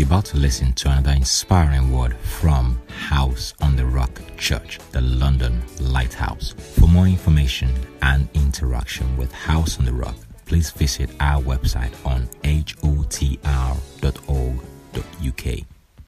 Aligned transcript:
You're 0.00 0.06
about 0.06 0.24
to 0.26 0.38
listen 0.38 0.72
to 0.72 0.90
another 0.90 1.10
inspiring 1.10 1.92
word 1.92 2.16
from 2.16 2.80
House 2.88 3.52
on 3.60 3.76
the 3.76 3.84
Rock 3.84 4.22
Church, 4.38 4.78
the 4.92 5.02
London 5.02 5.62
Lighthouse. 5.78 6.52
For 6.52 6.88
more 6.88 7.06
information 7.06 7.68
and 8.00 8.26
interaction 8.32 9.14
with 9.18 9.30
House 9.30 9.78
on 9.78 9.84
the 9.84 9.92
Rock, 9.92 10.16
please 10.46 10.70
visit 10.70 11.10
our 11.20 11.42
website 11.42 11.92
on 12.06 12.26
hotr.org.uk. 12.44 13.36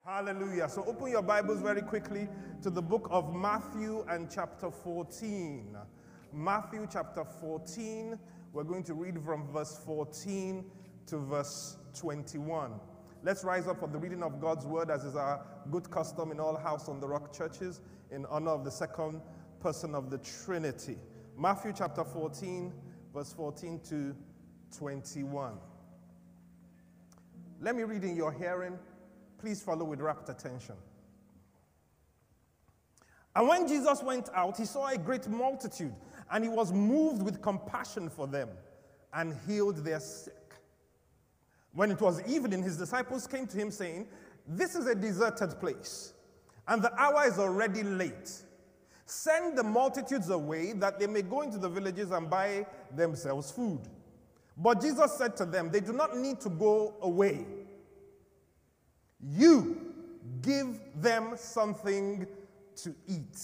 Hallelujah. 0.06 0.70
So 0.70 0.84
open 0.86 1.10
your 1.10 1.20
Bibles 1.20 1.60
very 1.60 1.82
quickly 1.82 2.28
to 2.62 2.70
the 2.70 2.80
book 2.80 3.08
of 3.10 3.34
Matthew 3.34 4.06
and 4.08 4.30
chapter 4.30 4.70
14. 4.70 5.76
Matthew 6.32 6.88
chapter 6.90 7.26
14. 7.26 8.18
We're 8.54 8.64
going 8.64 8.84
to 8.84 8.94
read 8.94 9.22
from 9.22 9.46
verse 9.52 9.78
14 9.84 10.64
to 11.08 11.18
verse 11.18 11.76
21. 11.94 12.72
Let's 13.24 13.44
rise 13.44 13.68
up 13.68 13.78
for 13.78 13.86
the 13.86 13.98
reading 13.98 14.24
of 14.24 14.40
God's 14.40 14.66
word, 14.66 14.90
as 14.90 15.04
is 15.04 15.14
our 15.14 15.40
good 15.70 15.88
custom 15.90 16.32
in 16.32 16.40
all 16.40 16.56
House 16.56 16.88
on 16.88 16.98
the 16.98 17.06
Rock 17.06 17.32
churches, 17.32 17.80
in 18.10 18.26
honor 18.26 18.50
of 18.50 18.64
the 18.64 18.70
second 18.70 19.22
person 19.60 19.94
of 19.94 20.10
the 20.10 20.18
Trinity. 20.18 20.96
Matthew 21.38 21.72
chapter 21.72 22.02
14, 22.02 22.72
verse 23.14 23.32
14 23.32 23.80
to 23.90 24.16
21. 24.76 25.52
Let 27.60 27.76
me 27.76 27.84
read 27.84 28.02
in 28.02 28.16
your 28.16 28.32
hearing. 28.32 28.76
Please 29.38 29.62
follow 29.62 29.84
with 29.84 30.00
rapt 30.00 30.28
attention. 30.28 30.74
And 33.36 33.46
when 33.46 33.68
Jesus 33.68 34.02
went 34.02 34.30
out, 34.34 34.58
he 34.58 34.64
saw 34.64 34.88
a 34.88 34.98
great 34.98 35.28
multitude, 35.28 35.94
and 36.32 36.42
he 36.42 36.50
was 36.50 36.72
moved 36.72 37.22
with 37.22 37.40
compassion 37.40 38.10
for 38.10 38.26
them 38.26 38.48
and 39.12 39.36
healed 39.46 39.76
their 39.84 40.00
sick. 40.00 40.34
When 41.74 41.90
it 41.90 42.00
was 42.00 42.22
evening, 42.26 42.62
his 42.62 42.76
disciples 42.76 43.26
came 43.26 43.46
to 43.46 43.56
him 43.56 43.70
saying, 43.70 44.06
This 44.46 44.74
is 44.74 44.86
a 44.86 44.94
deserted 44.94 45.58
place, 45.58 46.12
and 46.68 46.82
the 46.82 46.92
hour 47.00 47.26
is 47.26 47.38
already 47.38 47.82
late. 47.82 48.30
Send 49.06 49.58
the 49.58 49.62
multitudes 49.62 50.30
away 50.30 50.72
that 50.74 50.98
they 50.98 51.06
may 51.06 51.22
go 51.22 51.42
into 51.42 51.58
the 51.58 51.68
villages 51.68 52.10
and 52.10 52.30
buy 52.30 52.66
themselves 52.94 53.50
food. 53.50 53.80
But 54.56 54.80
Jesus 54.80 55.12
said 55.16 55.36
to 55.36 55.44
them, 55.44 55.70
They 55.70 55.80
do 55.80 55.92
not 55.92 56.16
need 56.16 56.40
to 56.40 56.50
go 56.50 56.94
away. 57.00 57.46
You 59.20 59.92
give 60.40 60.78
them 60.96 61.34
something 61.36 62.26
to 62.76 62.94
eat. 63.06 63.38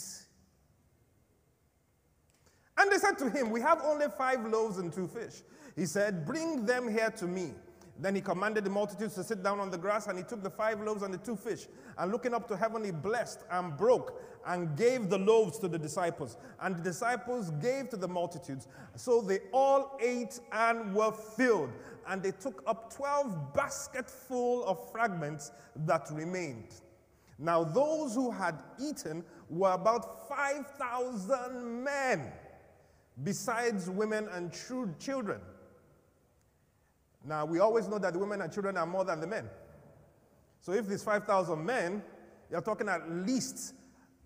And 2.77 2.93
they 2.93 2.99
said 2.99 3.19
to 3.19 3.31
him, 3.31 3.51
We 3.51 3.61
have 3.61 3.83
only 3.85 4.07
five 4.17 4.45
loaves 4.47 4.79
and 4.79 4.93
two 4.93 5.09
fish. 5.09 5.43
He 5.75 5.87
said, 5.87 6.27
Bring 6.27 6.67
them 6.67 6.89
here 6.89 7.11
to 7.11 7.27
me. 7.27 7.53
Then 8.01 8.15
he 8.15 8.21
commanded 8.21 8.65
the 8.65 8.71
multitudes 8.71 9.15
to 9.17 9.25
sit 9.25 9.43
down 9.43 9.59
on 9.59 9.71
the 9.71 9.79
grass, 9.79 10.07
and 10.07 10.17
he 10.17 10.25
took 10.25 10.43
the 10.43 10.51
five 10.51 10.81
loaves 10.81 11.03
and 11.03 11.13
the 11.13 11.19
two 11.19 11.37
fish, 11.37 11.67
and 11.99 12.13
looking 12.13 12.33
up 12.33 12.47
to 12.49 12.57
heaven, 12.57 12.85
he 12.85 12.93
blessed 12.93 13.41
and 13.51 13.77
broke 13.77 14.23
and 14.47 14.77
gave 14.77 15.11
the 15.11 15.19
loaves 15.19 15.59
to 15.59 15.69
the 15.69 15.79
disciples. 15.79 16.37
And 16.61 16.77
the 16.77 16.83
disciples 16.83 17.51
gave 17.61 17.91
to 17.91 17.97
the 17.97 18.07
multitudes. 18.07 18.69
So 18.95 19.21
they 19.21 19.41
all 19.53 19.99
ate 20.01 20.39
and 20.53 20.95
were 20.95 21.13
filled. 21.13 21.71
And 22.07 22.23
they 22.23 22.31
took 22.31 22.63
up 22.67 22.95
12 22.95 23.53
basketful 23.53 24.65
of 24.65 24.91
fragments 24.93 25.51
that 25.85 26.09
remained. 26.13 26.81
Now, 27.39 27.63
those 27.65 28.15
who 28.15 28.31
had 28.31 28.63
eaten 28.81 29.25
were 29.51 29.73
about 29.73 30.29
5,000 30.29 31.85
men, 31.85 32.33
besides 33.23 33.91
women 33.91 34.29
and 34.33 34.53
children. 34.99 35.41
Now, 37.29 37.45
we 37.45 37.59
always 37.59 37.87
know 37.89 37.99
that 37.99 38.15
the 38.15 38.19
women 38.19 38.41
and 38.41 38.51
children 38.51 38.79
are 38.79 38.87
more 38.87 39.05
than 39.05 39.21
the 39.21 39.27
men. 39.27 39.51
So, 40.61 40.73
if 40.73 40.87
there's 40.87 41.03
5,000 41.03 41.63
men, 41.63 42.03
you're 42.51 42.63
talking 42.63 42.89
at 42.89 43.09
least 43.11 43.75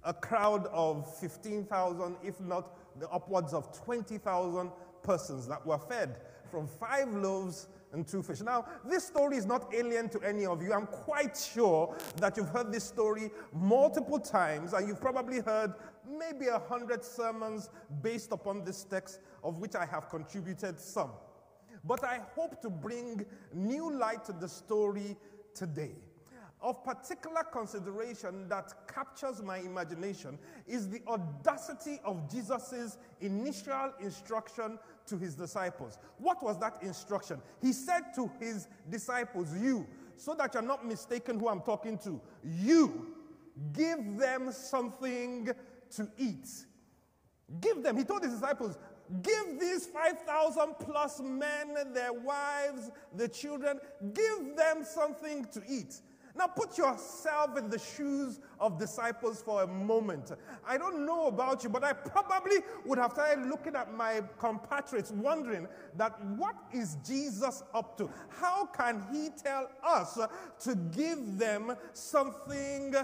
a 0.05 0.15
crowd 0.15 0.69
of 0.69 1.13
15,000, 1.19 2.17
if 2.23 2.41
not 2.41 2.79
the 3.01 3.09
upwards 3.11 3.53
of 3.55 3.73
20,000 3.85 4.71
persons 5.03 5.49
that 5.49 5.67
were 5.67 5.79
fed 5.79 6.21
from 6.49 6.69
five 6.69 7.09
loaves 7.13 7.67
and 7.93 8.07
two 8.07 8.23
fish. 8.23 8.41
Now, 8.41 8.67
this 8.85 9.05
story 9.05 9.37
is 9.37 9.47
not 9.47 9.75
alien 9.75 10.09
to 10.11 10.21
any 10.21 10.47
of 10.47 10.63
you. 10.63 10.73
I'm 10.73 10.87
quite 10.87 11.37
sure 11.37 11.97
that 12.17 12.37
you've 12.37 12.51
heard 12.51 12.73
this 12.73 12.85
story 12.85 13.31
multiple 13.53 14.21
times, 14.21 14.75
and 14.75 14.87
you've 14.87 15.01
probably 15.01 15.41
heard 15.41 15.73
maybe 16.09 16.47
a 16.47 16.59
hundred 16.59 17.05
sermons 17.05 17.69
based 18.01 18.31
upon 18.31 18.65
this 18.65 18.85
text, 18.85 19.21
of 19.43 19.59
which 19.59 19.75
I 19.75 19.87
have 19.87 20.09
contributed 20.09 20.79
some. 20.81 21.11
But 21.85 22.05
I 22.05 22.21
hope 22.35 22.61
to 22.63 22.71
bring 22.71 23.25
new 23.53 23.93
light 23.93 24.25
to 24.27 24.33
the 24.33 24.49
story 24.49 25.17
today. 25.55 25.95
Of 26.61 26.85
particular 26.85 27.43
consideration 27.43 28.49
that 28.49 28.73
captures 28.87 29.43
my 29.43 29.59
imagination 29.59 30.39
is 30.69 30.89
the 30.89 31.03
audacity 31.09 31.99
of 32.05 32.31
Jesus' 32.31 32.99
initial 33.21 33.93
instruction 33.99 34.79
to 35.07 35.19
his 35.19 35.35
disciples. 35.35 35.99
What 36.19 36.41
was 36.41 36.61
that 36.61 36.79
instruction? 36.81 37.43
He 37.61 37.73
said 37.73 38.15
to 38.15 38.31
his 38.39 38.69
disciples, 38.89 39.53
You, 39.61 39.89
so 40.17 40.35
that 40.35 40.55
you're 40.55 40.63
not 40.63 40.87
mistaken 40.87 41.41
who 41.41 41.49
I'm 41.49 41.63
talking 41.63 41.99
to, 41.99 42.21
you 42.45 43.09
give 43.73 44.17
them 44.17 44.53
something 44.53 45.51
to 45.97 46.09
eat. 46.17 46.49
Give 47.61 47.83
them, 47.83 47.97
he 47.97 48.05
told 48.05 48.23
his 48.23 48.35
disciples, 48.35 48.79
Give 49.23 49.61
these 49.61 49.87
5,000 49.87 50.75
plus 50.79 51.21
men, 51.21 51.75
their 51.93 52.13
wives, 52.13 52.91
the 53.15 53.29
children, 53.29 53.79
give 54.15 54.57
them 54.57 54.85
something 54.85 55.45
to 55.53 55.63
eat. 55.69 56.01
Now 56.35 56.47
put 56.47 56.79
yourself 56.79 57.59
in 57.59 57.69
the 57.69 57.79
shoes 57.79 58.41
of 58.59 58.79
disciples 58.79 59.43
for 59.43 59.63
a 59.63 59.67
moment. 59.67 60.33
I 60.67 60.79
don't 60.79 61.05
know 61.05 61.27
about 61.27 61.63
you, 61.63 61.69
but 61.69 61.85
I 61.85 61.93
probably 61.93 62.59
would 62.87 62.99
have 62.99 63.13
started 63.13 63.47
looking 63.47 63.77
at 63.77 63.93
my 63.93 64.23
compatriots, 64.39 65.11
wondering 65.11 65.69
that 65.97 66.25
what 66.25 66.55
is 66.73 66.97
Jesus 67.07 67.63
up 67.75 67.99
to? 67.99 68.09
How 68.31 68.67
can 68.67 69.05
he 69.13 69.29
tell 69.31 69.69
us 69.85 70.19
to 70.61 70.75
give 70.75 71.39
them 71.39 71.77
something 71.93 72.95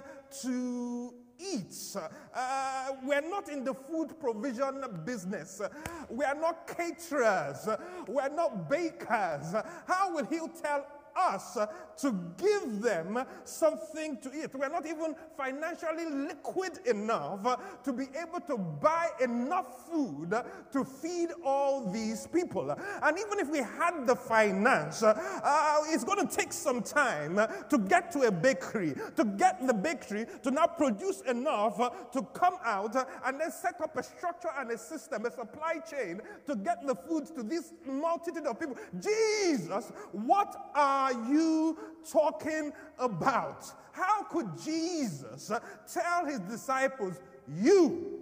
to 0.42 1.14
eats. 1.38 1.96
Uh, 1.96 2.92
we're 3.04 3.28
not 3.28 3.48
in 3.48 3.64
the 3.64 3.74
food 3.74 4.18
provision 4.20 4.84
business. 5.04 5.60
We 6.08 6.24
are 6.24 6.34
not 6.34 6.66
caterers. 6.66 7.68
We're 8.06 8.28
not 8.28 8.68
bakers. 8.68 9.54
How 9.86 10.14
will 10.14 10.26
He 10.26 10.40
tell 10.62 10.86
us 11.18 11.58
to 11.98 12.12
give 12.36 12.80
them 12.80 13.24
something 13.44 14.18
to 14.18 14.30
eat. 14.32 14.54
We're 14.54 14.68
not 14.68 14.86
even 14.86 15.14
financially 15.36 16.06
liquid 16.06 16.78
enough 16.86 17.60
to 17.84 17.92
be 17.92 18.04
able 18.20 18.40
to 18.46 18.56
buy 18.56 19.08
enough 19.20 19.88
food 19.88 20.34
to 20.72 20.84
feed 20.84 21.30
all 21.44 21.90
these 21.90 22.26
people. 22.26 22.70
And 23.02 23.18
even 23.18 23.38
if 23.40 23.50
we 23.50 23.58
had 23.58 24.06
the 24.06 24.14
finance, 24.14 25.02
uh, 25.02 25.80
it's 25.88 26.04
going 26.04 26.26
to 26.26 26.36
take 26.36 26.52
some 26.52 26.82
time 26.82 27.36
to 27.68 27.78
get 27.78 28.12
to 28.12 28.22
a 28.22 28.30
bakery, 28.30 28.94
to 29.16 29.24
get 29.24 29.66
the 29.66 29.74
bakery 29.74 30.26
to 30.42 30.50
now 30.50 30.66
produce 30.66 31.20
enough 31.22 31.78
to 32.12 32.22
come 32.32 32.54
out 32.64 32.94
and 33.24 33.40
then 33.40 33.50
set 33.50 33.80
up 33.80 33.96
a 33.96 34.02
structure 34.02 34.50
and 34.58 34.70
a 34.70 34.78
system, 34.78 35.26
a 35.26 35.30
supply 35.30 35.78
chain 35.78 36.20
to 36.46 36.54
get 36.54 36.86
the 36.86 36.94
food 36.94 37.26
to 37.34 37.42
this 37.42 37.72
multitude 37.86 38.46
of 38.46 38.58
people. 38.58 38.76
Jesus, 39.00 39.92
what 40.12 40.54
are 40.74 41.07
you 41.12 41.78
talking 42.10 42.72
about? 42.98 43.64
How 43.92 44.22
could 44.24 44.48
Jesus 44.62 45.50
tell 45.92 46.26
his 46.26 46.40
disciples, 46.40 47.20
You 47.46 48.20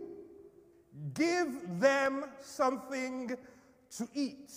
give 1.15 1.81
them 1.81 2.25
something 2.41 3.37
to 3.97 4.09
eat? 4.15 4.53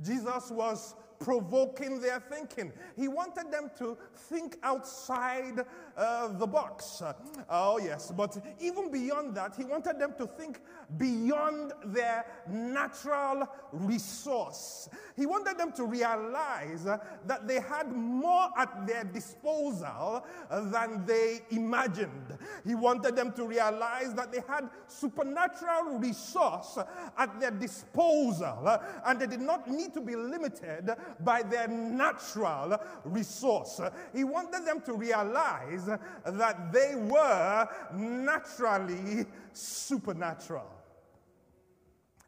Jesus 0.00 0.50
was 0.50 0.94
provoking 1.20 2.00
their 2.00 2.20
thinking. 2.20 2.72
He 2.96 3.08
wanted 3.08 3.50
them 3.52 3.70
to 3.78 3.96
think 4.14 4.56
outside 4.62 5.64
uh, 5.96 6.28
the 6.38 6.46
box. 6.46 7.02
Uh, 7.02 7.12
oh, 7.50 7.78
yes, 7.78 8.12
but 8.16 8.36
even 8.60 8.90
beyond 8.90 9.34
that, 9.34 9.54
he 9.56 9.64
wanted 9.64 9.98
them 9.98 10.14
to 10.18 10.26
think 10.26 10.60
beyond 10.96 11.72
their 11.86 12.24
natural 12.48 13.48
resource. 13.72 14.88
He 15.16 15.26
wanted 15.26 15.58
them 15.58 15.72
to 15.72 15.84
realize 15.84 16.86
uh, 16.86 16.98
that 17.26 17.46
they 17.46 17.60
had 17.60 17.92
more 17.92 18.48
at 18.56 18.86
their 18.86 19.04
disposal 19.04 20.24
uh, 20.50 20.60
than 20.70 21.04
they 21.06 21.40
imagined. 21.50 22.38
He 22.66 22.74
wanted 22.74 23.16
them 23.16 23.32
to 23.32 23.46
realize 23.46 24.14
that 24.14 24.32
they 24.32 24.42
had 24.48 24.68
supernatural 24.86 25.98
resource 25.98 26.78
at 27.16 27.40
their 27.40 27.50
disposal 27.50 28.80
and 29.06 29.20
they 29.20 29.26
did 29.26 29.40
not 29.40 29.68
need 29.68 29.94
to 29.94 30.00
be 30.00 30.16
limited 30.16 30.90
by 31.20 31.42
their 31.42 31.68
natural 31.68 32.78
resource. 33.04 33.80
He 34.14 34.24
wanted 34.24 34.66
them 34.66 34.80
to 34.82 34.94
realize 34.94 35.81
that 35.86 36.72
they 36.72 36.94
were 36.96 37.68
naturally 37.94 39.26
supernatural. 39.52 40.82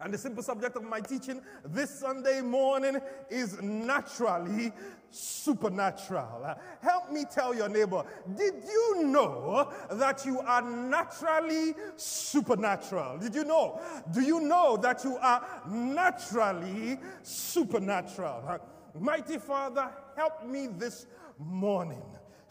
And 0.00 0.12
the 0.12 0.18
simple 0.18 0.42
subject 0.42 0.76
of 0.76 0.82
my 0.82 1.00
teaching 1.00 1.40
this 1.64 2.00
Sunday 2.00 2.40
morning 2.40 3.00
is 3.30 3.62
naturally 3.62 4.72
supernatural. 5.10 6.56
Help 6.82 7.12
me 7.12 7.24
tell 7.32 7.54
your 7.54 7.68
neighbor, 7.68 8.04
did 8.36 8.54
you 8.64 9.04
know 9.04 9.72
that 9.92 10.26
you 10.26 10.40
are 10.40 10.62
naturally 10.62 11.74
supernatural? 11.96 13.18
Did 13.18 13.34
you 13.34 13.44
know? 13.44 13.80
Do 14.12 14.20
you 14.20 14.40
know 14.40 14.76
that 14.78 15.04
you 15.04 15.16
are 15.16 15.46
naturally 15.70 16.98
supernatural? 17.22 18.60
Mighty 18.98 19.38
Father, 19.38 19.90
help 20.16 20.44
me 20.44 20.66
this 20.66 21.06
morning 21.38 22.02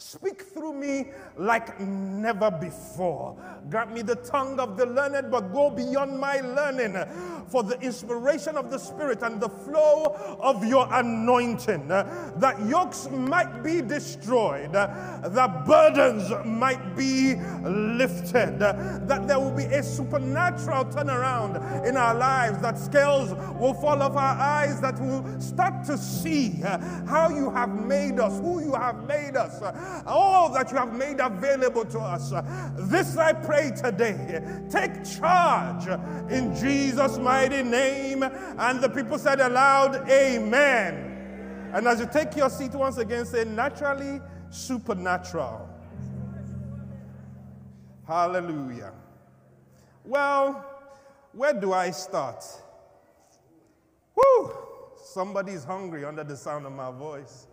Speak 0.05 0.41
through 0.41 0.73
me 0.73 1.11
like 1.38 1.79
never 1.79 2.51
before. 2.51 3.38
Grant 3.69 3.94
me 3.94 4.01
the 4.01 4.17
tongue 4.17 4.59
of 4.59 4.75
the 4.75 4.85
learned, 4.85 5.31
but 5.31 5.53
go 5.53 5.69
beyond 5.69 6.19
my 6.19 6.41
learning 6.41 6.97
for 7.47 7.63
the 7.63 7.79
inspiration 7.79 8.57
of 8.57 8.69
the 8.69 8.77
Spirit 8.77 9.21
and 9.21 9.39
the 9.39 9.47
flow 9.47 10.38
of 10.41 10.65
your 10.65 10.94
anointing, 10.94 11.88
that 11.88 12.57
yokes 12.67 13.09
might 13.11 13.63
be 13.63 13.81
destroyed, 13.81 14.73
that 14.73 15.65
burdens 15.65 16.29
might 16.45 16.95
be 16.97 17.35
lifted, 17.63 18.59
that 18.59 19.25
there 19.25 19.39
will 19.39 19.55
be 19.55 19.63
a 19.63 19.81
supernatural 19.81 20.83
turnaround 20.85 21.85
in 21.88 21.95
our 21.95 22.13
lives, 22.13 22.61
that 22.61 22.77
scales 22.77 23.33
will 23.57 23.73
fall 23.73 24.01
off 24.01 24.17
our 24.17 24.38
eyes, 24.38 24.81
that 24.81 25.00
we'll 25.00 25.39
start 25.39 25.85
to 25.85 25.97
see 25.97 26.61
how 27.07 27.29
you 27.29 27.50
have 27.51 27.69
made 27.69 28.19
us, 28.19 28.38
who 28.41 28.61
you 28.61 28.73
have 28.73 29.07
made 29.07 29.38
us 29.38 29.61
all 30.06 30.50
that 30.54 30.72
you 30.72 30.78
have 30.78 30.94
made 30.94 31.19
available 31.19 31.86
to 31.86 32.00
us. 32.00 32.31
This 32.90 33.18
I 33.18 33.34
pray 33.34 33.72
today. 33.75 34.42
Take 34.69 35.04
charge 35.04 35.88
in 36.31 36.56
Jesus' 36.56 37.18
mighty 37.18 37.63
name. 37.63 38.24
And 38.24 38.81
the 38.81 38.90
people 38.90 39.18
said 39.18 39.40
aloud, 39.40 40.10
Amen. 40.10 41.72
And 41.74 41.88
as 41.88 42.00
you 42.00 42.07
take 42.12 42.36
your 42.36 42.50
seat 42.50 42.74
once 42.74 42.98
again, 42.98 43.25
say 43.25 43.45
naturally 43.45 44.22
supernatural. 44.50 45.69
Hallelujah. 48.07 48.92
Well, 50.04 50.66
where 51.31 51.54
do 51.54 51.74
I 51.74 51.92
start? 51.92 52.46
Whoo! 54.16 54.51
Somebody's 55.04 55.63
hungry 55.63 56.06
under 56.06 56.24
the 56.24 56.38
sound 56.38 56.66
of 56.66 56.74
my 56.74 56.92
voice 56.92 57.48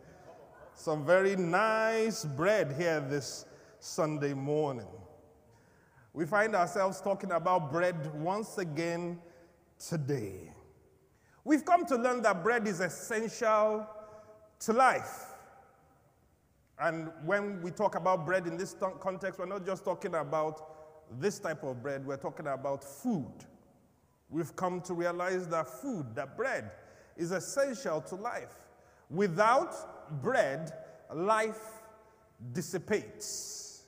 some 0.81 1.05
very 1.05 1.37
nice 1.37 2.25
bread 2.25 2.75
here 2.79 3.00
this 3.00 3.44
Sunday 3.81 4.32
morning. 4.32 4.88
We 6.15 6.25
find 6.25 6.56
ourselves 6.56 7.03
talking 7.03 7.32
about 7.32 7.71
bread 7.71 8.15
once 8.15 8.56
again 8.56 9.21
today. 9.79 10.55
We've 11.44 11.67
come 11.67 11.85
to 11.85 11.97
learn 11.97 12.23
that 12.23 12.43
bread 12.43 12.67
is 12.67 12.81
essential 12.81 13.87
to 14.61 14.73
life. 14.73 15.27
And 16.79 17.11
when 17.26 17.61
we 17.61 17.73
talk 17.73 17.94
about 17.94 18.25
bread 18.25 18.47
in 18.47 18.56
this 18.56 18.75
context, 19.00 19.38
we're 19.38 19.44
not 19.44 19.67
just 19.67 19.85
talking 19.85 20.15
about 20.15 21.21
this 21.21 21.38
type 21.38 21.62
of 21.62 21.83
bread, 21.83 22.06
we're 22.06 22.17
talking 22.17 22.47
about 22.47 22.83
food. 22.83 23.44
We've 24.31 24.56
come 24.56 24.81
to 24.83 24.94
realize 24.94 25.47
that 25.49 25.69
food, 25.69 26.15
that 26.15 26.38
bread, 26.38 26.71
is 27.19 27.33
essential 27.33 28.00
to 28.00 28.15
life. 28.15 28.56
Without 29.11 30.00
bread, 30.11 30.73
life 31.15 31.61
dissipates. 32.53 33.83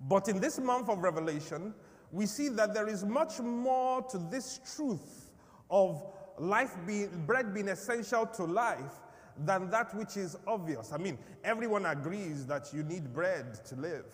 But 0.00 0.28
in 0.28 0.40
this 0.40 0.58
month 0.58 0.88
of 0.88 0.98
Revelation, 0.98 1.74
we 2.12 2.26
see 2.26 2.48
that 2.50 2.74
there 2.74 2.88
is 2.88 3.04
much 3.04 3.40
more 3.40 4.02
to 4.02 4.18
this 4.18 4.60
truth 4.76 5.30
of 5.70 6.02
life 6.38 6.76
being, 6.86 7.24
bread 7.26 7.54
being 7.54 7.68
essential 7.68 8.26
to 8.26 8.44
life 8.44 9.00
than 9.44 9.70
that 9.70 9.94
which 9.94 10.16
is 10.16 10.36
obvious. 10.46 10.92
I 10.92 10.98
mean, 10.98 11.18
everyone 11.44 11.86
agrees 11.86 12.46
that 12.46 12.72
you 12.72 12.82
need 12.82 13.12
bread 13.12 13.64
to 13.66 13.76
live. 13.76 14.06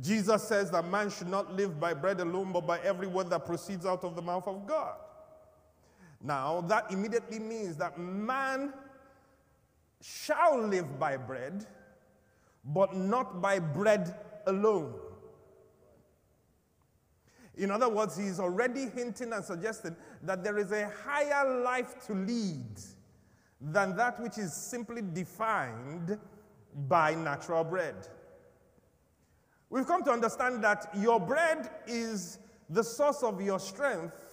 Jesus 0.00 0.42
says 0.44 0.70
that 0.70 0.86
man 0.86 1.10
should 1.10 1.28
not 1.28 1.54
live 1.54 1.78
by 1.78 1.92
bread 1.92 2.20
alone, 2.20 2.50
but 2.52 2.66
by 2.66 2.78
every 2.80 3.06
word 3.06 3.28
that 3.30 3.44
proceeds 3.44 3.84
out 3.84 4.04
of 4.04 4.16
the 4.16 4.22
mouth 4.22 4.48
of 4.48 4.66
God. 4.66 4.94
Now, 6.22 6.60
that 6.62 6.90
immediately 6.90 7.40
means 7.40 7.76
that 7.78 7.98
man 7.98 8.72
shall 10.00 10.60
live 10.60 10.98
by 10.98 11.16
bread, 11.16 11.66
but 12.64 12.94
not 12.94 13.42
by 13.42 13.58
bread 13.58 14.14
alone. 14.46 14.94
In 17.56 17.70
other 17.70 17.88
words, 17.88 18.16
he's 18.16 18.40
already 18.40 18.88
hinting 18.88 19.32
and 19.32 19.44
suggesting 19.44 19.94
that 20.22 20.42
there 20.42 20.58
is 20.58 20.72
a 20.72 20.90
higher 21.04 21.62
life 21.62 22.06
to 22.06 22.14
lead 22.14 22.80
than 23.60 23.94
that 23.96 24.18
which 24.20 24.38
is 24.38 24.52
simply 24.52 25.02
defined 25.02 26.18
by 26.88 27.14
natural 27.14 27.62
bread. 27.64 27.94
We've 29.70 29.86
come 29.86 30.02
to 30.04 30.10
understand 30.10 30.62
that 30.64 30.90
your 30.96 31.20
bread 31.20 31.70
is 31.86 32.38
the 32.70 32.82
source 32.82 33.22
of 33.22 33.40
your 33.40 33.60
strength 33.60 34.31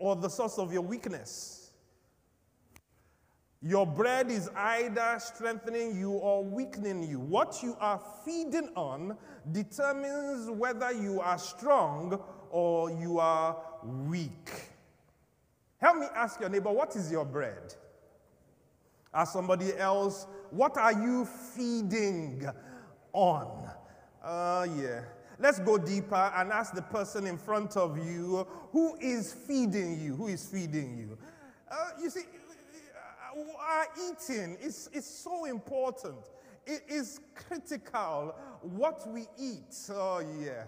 or 0.00 0.16
the 0.16 0.28
source 0.28 0.58
of 0.58 0.72
your 0.72 0.82
weakness. 0.82 1.70
Your 3.62 3.86
bread 3.86 4.30
is 4.30 4.48
either 4.56 5.18
strengthening 5.18 5.94
you 5.96 6.12
or 6.12 6.42
weakening 6.42 7.02
you. 7.02 7.20
What 7.20 7.62
you 7.62 7.76
are 7.78 8.00
feeding 8.24 8.70
on 8.74 9.18
determines 9.52 10.50
whether 10.50 10.90
you 10.92 11.20
are 11.20 11.38
strong 11.38 12.18
or 12.50 12.90
you 12.90 13.18
are 13.18 13.56
weak. 13.84 14.50
Help 15.76 15.98
me 15.98 16.06
ask 16.14 16.40
your 16.40 16.48
neighbor, 16.48 16.70
what 16.70 16.96
is 16.96 17.12
your 17.12 17.26
bread? 17.26 17.74
Ask 19.12 19.34
somebody 19.34 19.76
else, 19.76 20.26
what 20.50 20.78
are 20.78 20.92
you 20.92 21.26
feeding 21.26 22.46
on? 23.12 23.68
Uh, 24.24 24.66
yeah. 24.76 25.02
Let's 25.40 25.58
go 25.58 25.78
deeper 25.78 26.32
and 26.36 26.52
ask 26.52 26.74
the 26.74 26.82
person 26.82 27.26
in 27.26 27.38
front 27.38 27.74
of 27.76 27.96
you 27.96 28.46
who 28.72 28.96
is 29.00 29.32
feeding 29.32 29.98
you. 29.98 30.14
Who 30.14 30.26
is 30.26 30.46
feeding 30.46 30.98
you? 30.98 31.18
Uh, 31.70 31.90
you 31.98 32.10
see, 32.10 32.22
our 33.58 33.86
eating 33.96 34.58
is, 34.60 34.90
is 34.92 35.06
so 35.06 35.46
important. 35.46 36.18
It 36.66 36.82
is 36.88 37.20
critical 37.34 38.34
what 38.60 39.08
we 39.08 39.26
eat. 39.38 39.74
Oh, 39.90 40.22
yeah. 40.42 40.64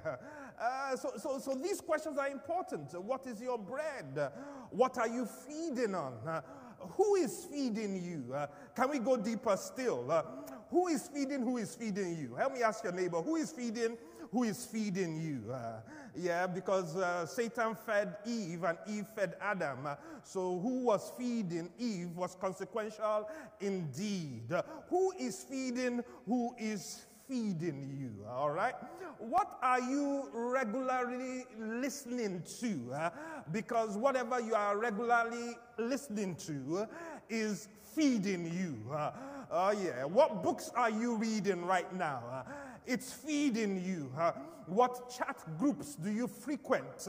Uh, 0.59 0.97
so, 0.97 1.13
so, 1.19 1.39
so 1.39 1.55
these 1.55 1.81
questions 1.81 2.17
are 2.19 2.29
important. 2.29 2.95
What 3.03 3.27
is 3.27 3.43
your 3.43 3.59
bread? 3.59 4.33
What 4.71 4.97
are 4.97 5.09
you 5.09 5.27
feeding 5.27 5.95
on? 5.95 6.15
Uh, 6.27 6.41
who 6.79 7.17
is 7.17 7.47
feeding 7.51 8.03
you? 8.03 8.35
Uh, 8.35 8.47
can 8.75 8.91
we 8.91 8.99
go 9.01 9.17
deeper 9.17 9.57
still? 9.57 10.11
Uh, 10.11 10.23
who 10.71 10.89
is 10.89 11.09
feeding? 11.09 11.43
Who 11.43 11.59
is 11.59 11.75
feeding 11.75 12.17
you? 12.17 12.35
Help 12.37 12.55
me 12.55 12.63
ask 12.63 12.83
your 12.83 12.93
neighbor. 12.93 13.21
Who 13.21 13.37
is 13.37 13.53
feeding? 13.53 13.99
Who 14.33 14.45
is 14.45 14.65
feeding 14.65 15.21
you. 15.21 15.53
Uh, 15.53 15.81
yeah, 16.17 16.47
because 16.47 16.97
uh, 16.97 17.27
Satan 17.27 17.75
fed 17.75 18.17
Eve 18.27 18.65
and 18.65 18.79
Eve 18.89 19.07
fed 19.15 19.37
Adam. 19.41 19.87
Uh, 19.87 19.95
so 20.25 20.59
who 20.59 20.85
was 20.85 21.13
feeding 21.19 21.71
Eve 21.79 22.17
was 22.17 22.35
consequential 22.41 23.29
indeed. 23.61 24.53
Who 24.89 25.13
is 25.19 25.45
feeding? 25.45 26.03
Who 26.27 26.55
is 26.59 27.03
feeding 27.29 27.97
you? 27.99 28.27
All 28.29 28.51
right. 28.51 28.75
What 29.19 29.59
are 29.63 29.81
you 29.81 30.29
regularly 30.33 31.45
listening 31.59 32.43
to? 32.61 32.93
Uh, 32.93 33.11
because 33.53 33.97
whatever 33.97 34.41
you 34.41 34.55
are 34.55 34.77
regularly 34.77 35.57
listening 35.79 36.35
to 36.47 36.87
is 37.29 37.69
feeding 37.95 38.47
you. 38.53 38.93
Uh, 38.93 39.11
oh, 39.51 39.71
yeah. 39.71 40.05
What 40.05 40.43
books 40.43 40.71
are 40.75 40.91
you 40.91 41.17
reading 41.17 41.65
right 41.65 41.93
now? 41.95 42.23
Uh, 42.31 42.43
it's 42.87 43.13
feeding 43.13 43.83
you. 43.85 44.13
Uh, 44.19 44.33
what 44.67 45.11
chat 45.11 45.37
groups 45.59 45.97
do 45.97 46.11
you 46.11 46.27
frequent? 46.29 47.09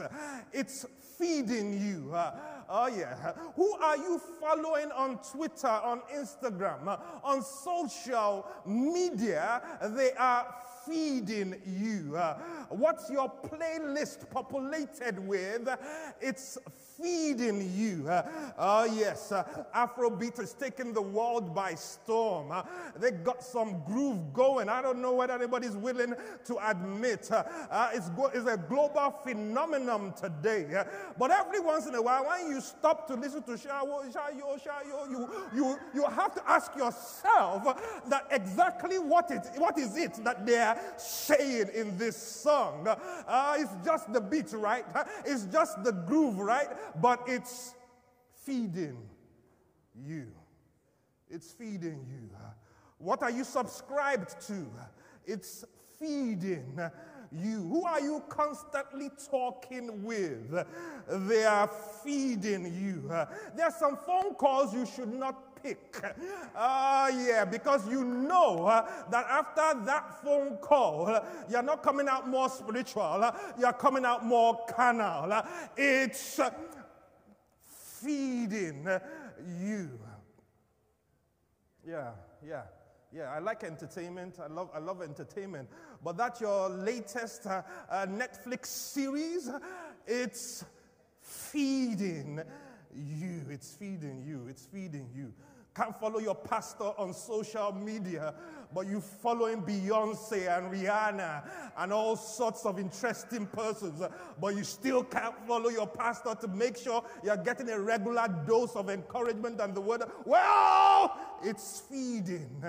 It's 0.52 0.86
feeding 1.18 1.72
you. 1.80 2.12
Oh, 2.68 2.86
yeah. 2.86 3.32
Who 3.54 3.72
are 3.74 3.96
you 3.96 4.20
following 4.40 4.90
on 4.92 5.18
Twitter, 5.18 5.68
on 5.68 6.00
Instagram, 6.14 6.98
on 7.22 7.42
social 7.42 8.46
media? 8.66 9.62
They 9.82 10.12
are 10.12 10.52
feeding 10.86 11.60
you. 11.64 12.18
What's 12.68 13.08
your 13.08 13.32
playlist 13.44 14.28
populated 14.30 15.18
with? 15.18 15.68
It's 16.20 16.58
feeding 17.00 17.70
you. 17.74 18.08
Oh, 18.58 18.84
yes. 18.84 19.32
Uh, 19.32 19.44
Afrobeat 19.74 20.36
has 20.38 20.52
taken 20.52 20.92
the 20.92 21.02
world 21.02 21.54
by 21.54 21.74
storm. 21.74 22.52
Uh, 22.52 22.62
they 22.98 23.10
got 23.10 23.42
some 23.42 23.82
groove 23.84 24.32
going. 24.32 24.68
I 24.68 24.82
don't 24.82 25.00
know 25.00 25.14
whether 25.14 25.34
anybody's 25.34 25.76
willing 25.76 26.14
to 26.44 26.70
admit 26.70 27.30
it's, 27.92 28.10
go- 28.10 28.30
it's 28.32 28.46
a 28.48 28.56
global 28.68 29.10
phenomenon 29.10 30.14
today. 30.14 30.84
But 31.18 31.30
every 31.30 31.60
once 31.60 31.86
in 31.86 31.94
a 31.94 32.02
while, 32.02 32.26
when 32.26 32.50
you 32.50 32.60
stop 32.60 33.06
to 33.08 33.14
listen 33.14 33.42
to 33.44 33.52
Shayo, 33.52 34.12
Shayo, 34.12 34.62
Shayo, 34.62 35.10
you, 35.10 35.28
you, 35.54 35.78
you 35.94 36.04
have 36.04 36.34
to 36.34 36.50
ask 36.50 36.74
yourself 36.76 37.64
that 38.08 38.26
exactly 38.30 38.98
what, 38.98 39.30
it, 39.30 39.46
what 39.56 39.78
is 39.78 39.96
it 39.96 40.14
that 40.24 40.46
they're 40.46 40.78
saying 40.96 41.68
in 41.74 41.96
this 41.98 42.16
song? 42.16 42.86
Uh, 42.88 43.56
it's 43.58 43.70
just 43.84 44.12
the 44.12 44.20
beat, 44.20 44.52
right? 44.52 44.84
It's 45.24 45.44
just 45.44 45.82
the 45.82 45.92
groove, 45.92 46.38
right? 46.38 46.68
But 47.00 47.22
it's 47.26 47.74
feeding 48.44 48.98
you. 49.94 50.26
It's 51.30 51.52
feeding 51.52 52.04
you. 52.08 52.30
What 52.98 53.22
are 53.22 53.30
you 53.30 53.44
subscribed 53.44 54.40
to? 54.46 54.66
It's 55.26 55.64
feeding 55.98 56.78
you. 57.32 57.68
Who 57.68 57.84
are 57.84 58.00
you 58.00 58.22
constantly 58.28 59.10
talking 59.30 60.04
with? 60.04 60.64
They 61.08 61.44
are 61.44 61.68
feeding 62.04 62.64
you. 62.66 63.08
There 63.56 63.66
are 63.66 63.74
some 63.78 63.96
phone 63.96 64.34
calls 64.34 64.72
you 64.72 64.86
should 64.86 65.12
not 65.12 65.54
pick. 65.62 66.02
Uh, 66.54 67.10
yeah, 67.26 67.44
because 67.44 67.88
you 67.88 68.04
know 68.04 68.66
that 69.10 69.26
after 69.28 69.84
that 69.84 70.22
phone 70.22 70.56
call, 70.58 71.18
you're 71.48 71.62
not 71.62 71.82
coming 71.82 72.06
out 72.06 72.28
more 72.28 72.48
spiritual, 72.48 73.32
you're 73.58 73.72
coming 73.72 74.04
out 74.04 74.24
more 74.24 74.64
carnal. 74.68 75.42
It's 75.76 76.38
feeding 78.04 78.86
you. 79.60 79.98
Yeah, 81.86 82.10
yeah. 82.46 82.62
Yeah, 83.14 83.30
I 83.30 83.38
like 83.38 83.62
entertainment. 83.62 84.40
I 84.42 84.48
love, 84.48 84.70
I 84.74 84.80
love 84.80 85.00
entertainment. 85.00 85.68
But 86.02 86.16
that's 86.16 86.40
your 86.40 86.68
latest 86.68 87.46
uh, 87.46 87.62
uh, 87.88 88.06
Netflix 88.06 88.66
series. 88.66 89.48
It's 90.04 90.64
feeding 91.20 92.42
you. 92.92 93.42
It's 93.50 93.72
feeding 93.74 94.24
you. 94.26 94.46
It's 94.48 94.66
feeding 94.66 95.08
you. 95.14 95.32
Can't 95.74 95.98
follow 95.98 96.20
your 96.20 96.36
pastor 96.36 96.92
on 96.96 97.12
social 97.12 97.72
media, 97.72 98.32
but 98.72 98.86
you 98.86 99.00
following 99.00 99.60
Beyonce 99.60 100.56
and 100.56 100.72
Rihanna 100.72 101.42
and 101.76 101.92
all 101.92 102.14
sorts 102.14 102.64
of 102.64 102.78
interesting 102.78 103.46
persons, 103.46 104.00
but 104.40 104.54
you 104.54 104.62
still 104.62 105.02
can't 105.02 105.34
follow 105.48 105.70
your 105.70 105.88
pastor 105.88 106.36
to 106.40 106.48
make 106.48 106.76
sure 106.76 107.02
you're 107.24 107.36
getting 107.36 107.70
a 107.70 107.80
regular 107.80 108.28
dose 108.46 108.76
of 108.76 108.88
encouragement 108.88 109.60
and 109.60 109.74
the 109.74 109.80
word. 109.80 110.02
Well, 110.24 111.18
it's 111.42 111.80
feeding 111.90 112.62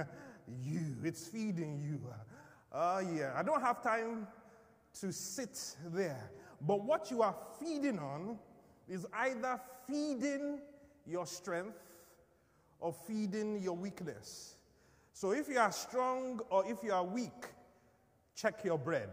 you. 0.64 0.96
It's 1.04 1.28
feeding 1.28 1.80
you. 1.80 2.02
Uh, 2.72 3.04
yeah, 3.16 3.34
I 3.36 3.44
don't 3.44 3.62
have 3.62 3.84
time 3.84 4.28
to 5.02 5.14
sit 5.14 5.76
there. 5.94 6.32
But 6.60 6.84
what 6.84 7.12
you 7.12 7.22
are 7.22 7.36
feeding 7.60 8.00
on 8.00 8.40
is 8.90 9.06
either 9.14 9.60
feeding 9.88 10.60
your 11.06 11.28
strength 11.28 11.78
or 12.86 12.94
feeding 12.94 13.60
your 13.64 13.76
weakness. 13.76 14.58
So 15.12 15.32
if 15.32 15.50
you 15.50 15.58
are 15.58 15.72
strong 15.72 16.40
or 16.52 16.70
if 16.70 16.84
you 16.84 16.94
are 16.94 17.04
weak, 17.04 17.48
check 18.36 18.64
your 18.64 18.78
bread. 18.78 19.10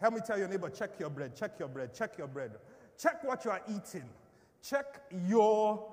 Help 0.00 0.14
me 0.14 0.20
tell 0.24 0.38
your 0.38 0.46
neighbor, 0.46 0.70
check 0.70 0.90
your 1.00 1.10
bread, 1.10 1.34
check 1.34 1.58
your 1.58 1.66
bread, 1.66 1.92
check 1.92 2.16
your 2.16 2.28
bread. 2.28 2.52
Check 2.96 3.24
what 3.24 3.44
you 3.44 3.50
are 3.50 3.62
eating. 3.68 4.08
Check 4.62 5.02
your 5.26 5.92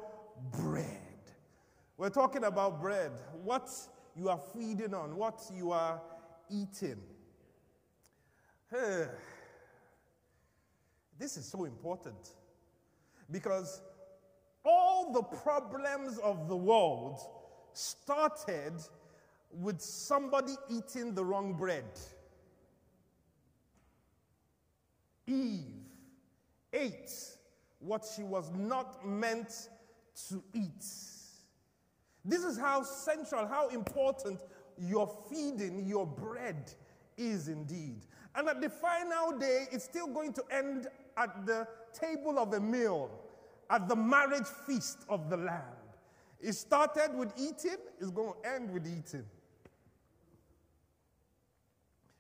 bread. 0.60 0.86
We're 1.98 2.10
talking 2.10 2.44
about 2.44 2.80
bread, 2.80 3.14
what 3.44 3.68
you 4.16 4.30
are 4.30 4.40
feeding 4.54 4.94
on, 4.94 5.16
what 5.16 5.42
you 5.52 5.72
are 5.72 6.00
eating. 6.52 7.02
This 11.18 11.38
is 11.38 11.46
so 11.46 11.66
important 11.66 12.36
because 13.32 13.82
all 14.64 15.12
the 15.12 15.24
problems 15.24 16.18
of 16.20 16.48
the 16.48 16.56
world 16.56 17.20
started 17.74 18.74
with 19.52 19.82
somebody 19.82 20.54
eating 20.70 21.14
the 21.14 21.24
wrong 21.24 21.54
bread. 21.54 21.86
Eve 25.28 25.66
ate 26.74 27.12
what 27.80 28.06
she 28.16 28.24
was 28.24 28.52
not 28.52 29.06
meant 29.06 29.70
to 30.30 30.44
eat. 30.54 30.86
This 32.24 32.44
is 32.44 32.58
how 32.58 32.84
central, 32.84 33.48
how 33.48 33.70
important 33.70 34.42
your 34.78 35.12
feeding, 35.30 35.86
your 35.86 36.06
bread 36.06 36.72
is 37.18 37.48
indeed. 37.48 38.06
And 38.36 38.48
at 38.48 38.62
the 38.62 38.70
final 38.70 39.38
day, 39.38 39.66
it's 39.72 39.84
still 39.84 40.08
going 40.08 40.34
to 40.34 40.44
end 40.52 40.88
at 41.18 41.46
the 41.46 41.68
table 41.94 42.40
of 42.40 42.54
a 42.54 42.60
meal 42.60 43.10
at 43.72 43.88
the 43.88 43.96
marriage 43.96 44.48
feast 44.68 45.06
of 45.10 45.30
the 45.30 45.38
Lamb. 45.38 45.64
It 46.42 46.54
started 46.54 47.12
with 47.16 47.32
eating, 47.38 47.78
it's 48.00 48.12
going 48.12 48.34
to 48.44 48.50
end 48.50 48.72
with 48.72 48.86
eating. 48.86 49.26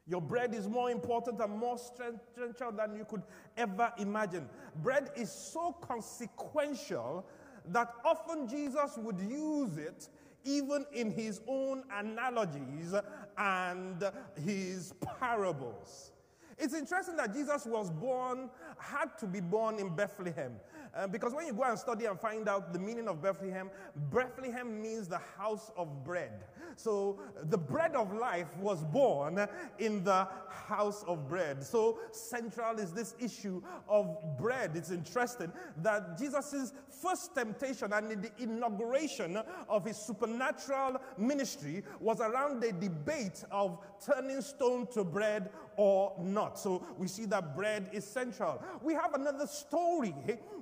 Your 0.07 0.21
bread 0.21 0.53
is 0.53 0.67
more 0.67 0.89
important 0.89 1.39
and 1.39 1.57
more 1.57 1.75
essential 1.75 2.71
than 2.71 2.95
you 2.95 3.05
could 3.05 3.21
ever 3.57 3.91
imagine. 3.99 4.47
Bread 4.81 5.11
is 5.15 5.31
so 5.31 5.73
consequential 5.81 7.25
that 7.67 7.93
often 8.03 8.47
Jesus 8.47 8.97
would 8.97 9.19
use 9.19 9.77
it 9.77 10.09
even 10.43 10.85
in 10.93 11.11
his 11.11 11.41
own 11.47 11.83
analogies 11.93 12.95
and 13.37 14.03
his 14.43 14.93
parables. 15.19 16.11
It's 16.57 16.73
interesting 16.73 17.15
that 17.17 17.33
Jesus 17.33 17.65
was 17.65 17.89
born, 17.89 18.49
had 18.77 19.17
to 19.19 19.25
be 19.25 19.39
born 19.39 19.79
in 19.79 19.95
Bethlehem. 19.95 20.53
Uh, 20.93 21.07
because 21.07 21.33
when 21.33 21.47
you 21.47 21.53
go 21.53 21.63
and 21.63 21.79
study 21.79 22.05
and 22.05 22.19
find 22.19 22.49
out 22.49 22.73
the 22.73 22.79
meaning 22.79 23.07
of 23.07 23.21
Bethlehem, 23.21 23.69
Bethlehem 24.11 24.81
means 24.81 25.07
the 25.07 25.21
house 25.37 25.71
of 25.77 26.03
bread. 26.03 26.43
So 26.75 27.19
the 27.43 27.57
bread 27.57 27.95
of 27.95 28.13
life 28.13 28.55
was 28.57 28.83
born 28.83 29.47
in 29.79 30.03
the 30.03 30.27
house 30.49 31.03
of 31.07 31.27
bread. 31.27 31.63
So 31.63 31.99
central 32.11 32.79
is 32.79 32.91
this 32.91 33.15
issue 33.19 33.61
of 33.87 34.17
bread. 34.37 34.71
It's 34.75 34.91
interesting 34.91 35.51
that 35.77 36.17
Jesus' 36.17 36.73
first 37.01 37.35
temptation 37.35 37.93
and 37.93 38.11
the 38.21 38.31
inauguration 38.37 39.41
of 39.69 39.85
his 39.85 39.97
supernatural 39.97 40.97
ministry 41.17 41.83
was 41.99 42.19
around 42.19 42.61
the 42.61 42.73
debate 42.73 43.43
of 43.51 43.79
turning 44.05 44.41
stone 44.41 44.87
to 44.87 45.03
bread 45.03 45.49
or 45.77 46.13
not. 46.19 46.59
So 46.59 46.85
we 46.97 47.07
see 47.07 47.25
that 47.25 47.55
bread 47.55 47.89
is 47.93 48.05
central. 48.05 48.61
We 48.81 48.93
have 48.93 49.13
another 49.13 49.47
story 49.47 50.13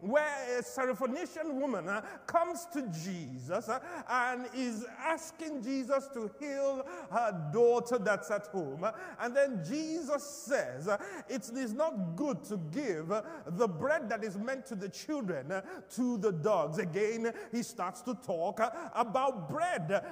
where 0.01 0.18
a 0.19 0.61
Syrophoenician 0.61 1.53
woman 1.53 1.89
uh, 1.89 2.01
comes 2.25 2.65
to 2.73 2.81
Jesus 3.03 3.69
uh, 3.69 3.79
and 4.09 4.47
is 4.55 4.85
asking 4.99 5.63
Jesus 5.63 6.07
to 6.13 6.29
heal 6.39 6.85
her 7.11 7.49
daughter 7.53 7.97
that's 7.97 8.31
at 8.31 8.47
home. 8.47 8.85
And 9.19 9.35
then 9.35 9.63
Jesus 9.67 10.23
says, 10.23 10.87
uh, 10.87 10.97
It 11.27 11.49
is 11.55 11.73
not 11.73 12.15
good 12.15 12.43
to 12.45 12.57
give 12.71 13.11
the 13.47 13.67
bread 13.67 14.09
that 14.09 14.23
is 14.23 14.37
meant 14.37 14.65
to 14.67 14.75
the 14.75 14.89
children 14.89 15.51
uh, 15.51 15.61
to 15.95 16.17
the 16.17 16.31
dogs. 16.31 16.77
Again, 16.77 17.33
he 17.51 17.63
starts 17.63 18.01
to 18.01 18.15
talk 18.15 18.59
uh, 18.59 18.69
about 18.93 19.49
bread, 19.49 20.03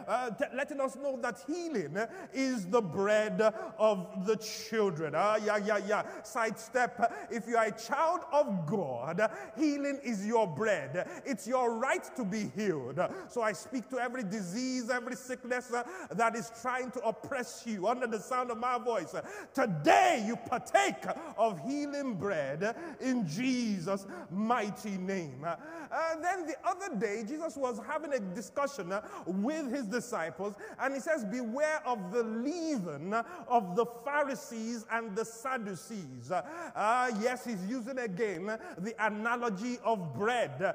letting 0.53 0.81
us 0.81 0.95
know 0.95 1.19
that 1.21 1.43
healing 1.47 1.97
is 2.33 2.65
the 2.67 2.81
bread 2.81 3.41
of 3.77 4.25
the 4.25 4.35
children. 4.37 5.13
Ah, 5.15 5.37
yeah, 5.43 5.57
yeah, 5.57 5.79
yeah. 5.85 6.03
Sidestep. 6.23 7.13
If 7.31 7.47
you 7.47 7.57
are 7.57 7.65
a 7.65 7.71
child 7.71 8.21
of 8.31 8.65
God, 8.65 9.29
healing 9.57 9.96
is 10.03 10.25
your 10.25 10.47
bread. 10.47 11.07
It's 11.25 11.47
your 11.47 11.75
right 11.75 12.03
to 12.15 12.23
be 12.23 12.51
healed. 12.55 12.99
So 13.29 13.41
I 13.41 13.53
speak 13.53 13.89
to 13.89 13.99
every 13.99 14.23
disease, 14.23 14.89
every 14.89 15.15
sickness 15.15 15.73
uh, 15.73 15.83
that 16.11 16.35
is 16.35 16.51
trying 16.61 16.91
to 16.91 16.99
oppress 17.01 17.63
you 17.65 17.87
under 17.87 18.07
the 18.07 18.19
sound 18.19 18.51
of 18.51 18.57
my 18.57 18.77
voice. 18.77 19.15
Today 19.53 20.23
you 20.25 20.35
partake 20.35 21.03
of 21.37 21.59
healing 21.67 22.15
bread 22.15 22.75
in 22.99 23.27
Jesus' 23.27 24.05
mighty 24.29 24.97
name. 24.97 25.45
Uh, 25.45 26.15
then 26.21 26.45
the 26.45 26.55
other 26.65 26.95
day, 26.95 27.23
Jesus 27.27 27.55
was 27.55 27.79
having 27.87 28.13
a 28.13 28.19
discussion 28.19 28.91
uh, 28.91 29.01
with 29.25 29.71
his 29.71 29.85
disciples, 29.85 30.55
and 30.79 30.93
he 30.93 30.99
says, 30.99 31.23
Beware 31.25 31.81
of 31.85 32.11
the 32.11 32.23
leaven 32.23 33.13
of 33.47 33.75
the 33.75 33.85
Pharisees 34.03 34.85
and 34.91 35.15
the 35.15 35.25
Sadducees. 35.25 36.31
Uh, 36.31 37.11
yes, 37.21 37.45
he's 37.45 37.65
using 37.67 37.99
again 37.99 38.57
the 38.77 38.95
analogy 39.05 39.77
of 39.87 40.13
bread. 40.13 40.61
Uh, 40.61 40.73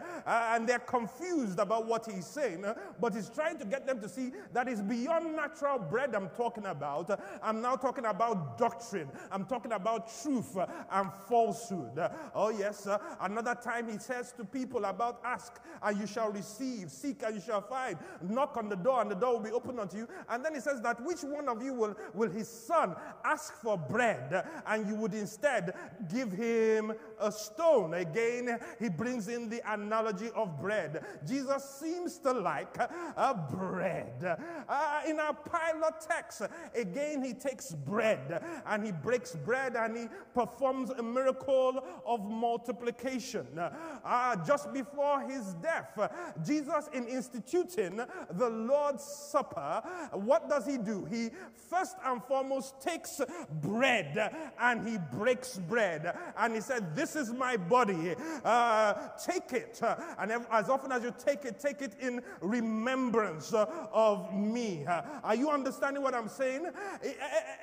and 0.55 0.67
they're 0.67 0.79
confused 0.79 1.59
about 1.59 1.87
what 1.87 2.11
he's 2.11 2.27
saying, 2.27 2.65
uh, 2.65 2.75
but 2.99 3.15
he's 3.15 3.29
trying 3.29 3.59
to 3.59 3.65
get 3.67 3.87
them 3.87 4.01
to 4.01 4.09
see 4.09 4.33
that 4.55 4.67
it's 4.67 4.81
beyond 4.81 5.37
natural 5.37 5.79
bread 5.79 6.15
I'm 6.15 6.31
talking 6.31 6.65
about. 6.65 7.11
Uh, 7.11 7.19
I'm 7.43 7.61
now 7.61 7.77
talking 7.77 8.07
about 8.07 8.57
doctrine, 8.57 9.09
I'm 9.31 9.45
talking 9.45 9.73
about 9.73 10.11
truth 10.23 10.57
uh, 10.57 10.67
and 10.91 11.11
falsehood. 11.29 12.01
Oh, 12.35 12.49
yes, 12.49 12.89
another 13.21 13.55
time 13.55 13.91
he 13.91 13.99
says 13.99 14.33
to 14.39 14.45
people 14.45 14.87
about 14.87 15.21
ask 15.25 15.61
and 15.83 16.01
you 16.01 16.07
shall 16.07 16.31
receive, 16.31 16.91
seek 16.91 17.23
and 17.23 17.35
you 17.35 17.43
shall 17.43 17.61
find, 17.61 17.99
knock 18.23 18.57
on 18.57 18.71
the 18.71 18.77
door 18.77 19.03
and 19.03 19.11
the 19.11 19.15
door 19.15 19.35
will 19.35 19.45
be 19.45 19.51
opened 19.51 19.79
unto 19.79 19.99
you. 19.99 20.09
And 20.31 20.43
then 20.43 20.55
he 20.55 20.61
says 20.61 20.81
that 20.81 21.05
which 21.05 21.23
one 21.23 21.49
of 21.49 21.63
you 21.63 21.75
will, 21.75 21.97
will 22.15 22.31
his 22.31 22.49
son 22.49 22.97
ask 23.25 23.55
for 23.57 23.77
bread 23.77 24.47
and 24.67 24.89
you 24.89 24.95
would 24.97 25.13
instead 25.13 25.75
give 26.11 26.33
him 26.33 26.95
a 27.21 27.31
stone? 27.31 27.93
Again, 27.95 28.59
he 28.79 28.89
brings 29.03 29.27
in 29.27 29.49
the 29.49 29.61
analogy 29.67 30.31
of 30.37 30.61
bread. 30.61 31.05
Jesus 31.27 31.65
seems 31.81 32.19
to 32.19 32.31
like 32.31 32.77
a 32.79 33.35
bread. 33.51 34.39
Uh, 34.69 35.01
in 35.09 35.19
our 35.19 35.35
pilot 35.35 35.95
text, 36.09 36.43
again, 36.73 37.25
he 37.25 37.35
takes 37.35 37.73
bread 37.73 38.41
and 38.65 38.87
he 38.87 38.93
breaks 38.93 39.35
bread 39.35 39.75
and 39.75 39.97
he 39.97 40.07
performs 40.35 40.91
a 40.91 41.03
miracle 41.03 41.85
of 42.07 42.25
multiplication. 42.25 43.47
Uh, 43.59 44.37
just 44.47 44.73
before 44.73 45.29
his 45.29 45.55
death, 45.55 45.99
Jesus, 46.47 46.89
in 46.93 47.09
instituting 47.09 48.01
the 48.31 48.49
Lord's 48.49 49.03
Supper, 49.03 49.83
what 50.13 50.49
does 50.49 50.65
he 50.65 50.79
do? 50.79 51.07
He 51.07 51.31
first 51.69 51.97
and 52.05 52.23
foremost 52.23 52.81
takes 52.81 53.21
bread 53.61 54.33
and 54.61 54.89
he 54.89 54.99
breaks 55.13 55.59
bread 55.59 56.17
and 56.39 56.55
he 56.55 56.61
said, 56.61 56.95
This 56.95 57.17
is 57.17 57.33
my 57.33 57.57
body. 57.57 58.15
Uh, 58.45 58.92
take 59.23 59.53
it. 59.53 59.81
And 60.19 60.33
as 60.51 60.69
often 60.69 60.93
as 60.93 61.03
you 61.03 61.15
take 61.19 61.45
it, 61.45 61.59
take 61.59 61.83
it 61.83 61.95
in 62.01 62.23
remembrance 62.41 63.53
uh, 63.53 63.67
of 63.93 64.35
me. 64.35 64.85
Are 65.23 65.35
you 65.35 65.51
understanding 65.51 66.03
what 66.03 66.15
I'm 66.15 66.29
saying? 66.29 66.67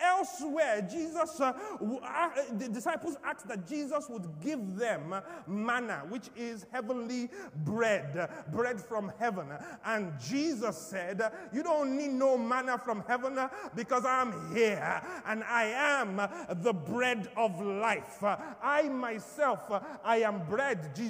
Elsewhere, 0.02 0.88
Jesus, 0.90 1.40
uh, 1.40 1.54
the 2.58 2.70
disciples 2.70 3.18
asked 3.24 3.48
that 3.48 3.68
Jesus 3.68 4.08
would 4.10 4.28
give 4.42 4.76
them 4.78 5.16
manna, 5.48 6.04
which 6.10 6.30
is 6.36 6.66
heavenly 6.72 7.30
bread, 7.58 8.30
bread 8.52 8.80
from 8.80 9.12
heaven. 9.20 9.48
And 9.86 10.14
Jesus 10.20 10.78
said, 10.78 11.32
You 11.54 11.64
don't 11.64 11.96
need 11.98 12.12
no 12.12 12.38
manna 12.38 12.78
from 12.78 13.04
heaven 13.08 13.38
uh, 13.38 13.50
because 13.76 14.06
I'm 14.06 14.56
here 14.56 15.02
and 15.26 15.44
I 15.44 15.66
am 15.66 16.18
the 16.62 16.74
bread 16.74 17.30
of 17.36 17.60
life. 17.62 18.24
I 18.24 18.90
myself, 18.90 19.70
uh, 19.72 19.80
I 20.04 20.18
am 20.18 20.46
bread, 20.48 20.96
Jesus 20.96 21.09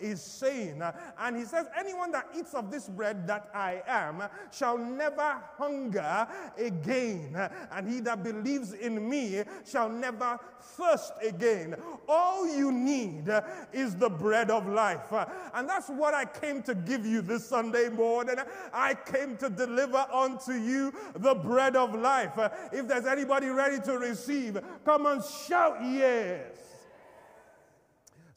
is 0.00 0.20
saying. 0.20 0.82
And 1.18 1.36
he 1.36 1.44
says, 1.44 1.66
Anyone 1.78 2.10
that 2.12 2.28
eats 2.36 2.54
of 2.54 2.70
this 2.70 2.88
bread 2.88 3.26
that 3.26 3.50
I 3.54 3.82
am 3.86 4.22
shall 4.50 4.78
never 4.78 5.42
hunger 5.58 6.26
again. 6.58 7.36
And 7.70 7.88
he 7.88 8.00
that 8.00 8.22
believes 8.22 8.72
in 8.72 9.08
me 9.08 9.42
shall 9.64 9.88
never 9.88 10.38
thirst 10.60 11.12
again. 11.22 11.76
All 12.08 12.46
you 12.46 12.72
need 12.72 13.30
is 13.72 13.96
the 13.96 14.08
bread 14.08 14.50
of 14.50 14.66
life. 14.66 15.12
And 15.54 15.68
that's 15.68 15.88
what 15.88 16.14
I 16.14 16.24
came 16.24 16.62
to 16.62 16.74
give 16.74 17.06
you 17.06 17.22
this 17.22 17.46
Sunday 17.46 17.88
morning. 17.88 18.36
I 18.72 18.94
came 18.94 19.36
to 19.38 19.50
deliver 19.50 20.04
unto 20.12 20.52
you 20.52 20.92
the 21.14 21.34
bread 21.34 21.76
of 21.76 21.94
life. 21.94 22.38
If 22.72 22.88
there's 22.88 23.06
anybody 23.06 23.48
ready 23.48 23.80
to 23.84 23.98
receive, 23.98 24.58
come 24.84 25.06
and 25.06 25.22
shout 25.24 25.78
yes. 25.82 26.65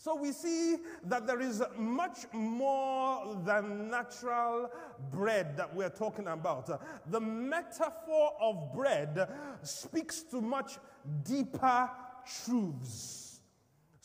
So 0.02 0.16
we 0.16 0.32
see 0.32 0.78
that 1.08 1.28
there 1.28 1.42
is 1.42 1.62
much 1.78 2.20
more 2.32 3.36
than 3.46 3.90
natural 3.90 4.72
bread 5.12 5.58
that 5.58 5.76
we're 5.76 5.90
talking 5.90 6.28
about. 6.28 6.82
The 7.12 7.20
metaphor 7.20 8.32
of 8.40 8.74
bread 8.74 9.28
speaks 9.62 10.22
to 10.32 10.40
much 10.40 10.78
deeper 11.24 11.90
truths. 12.46 13.29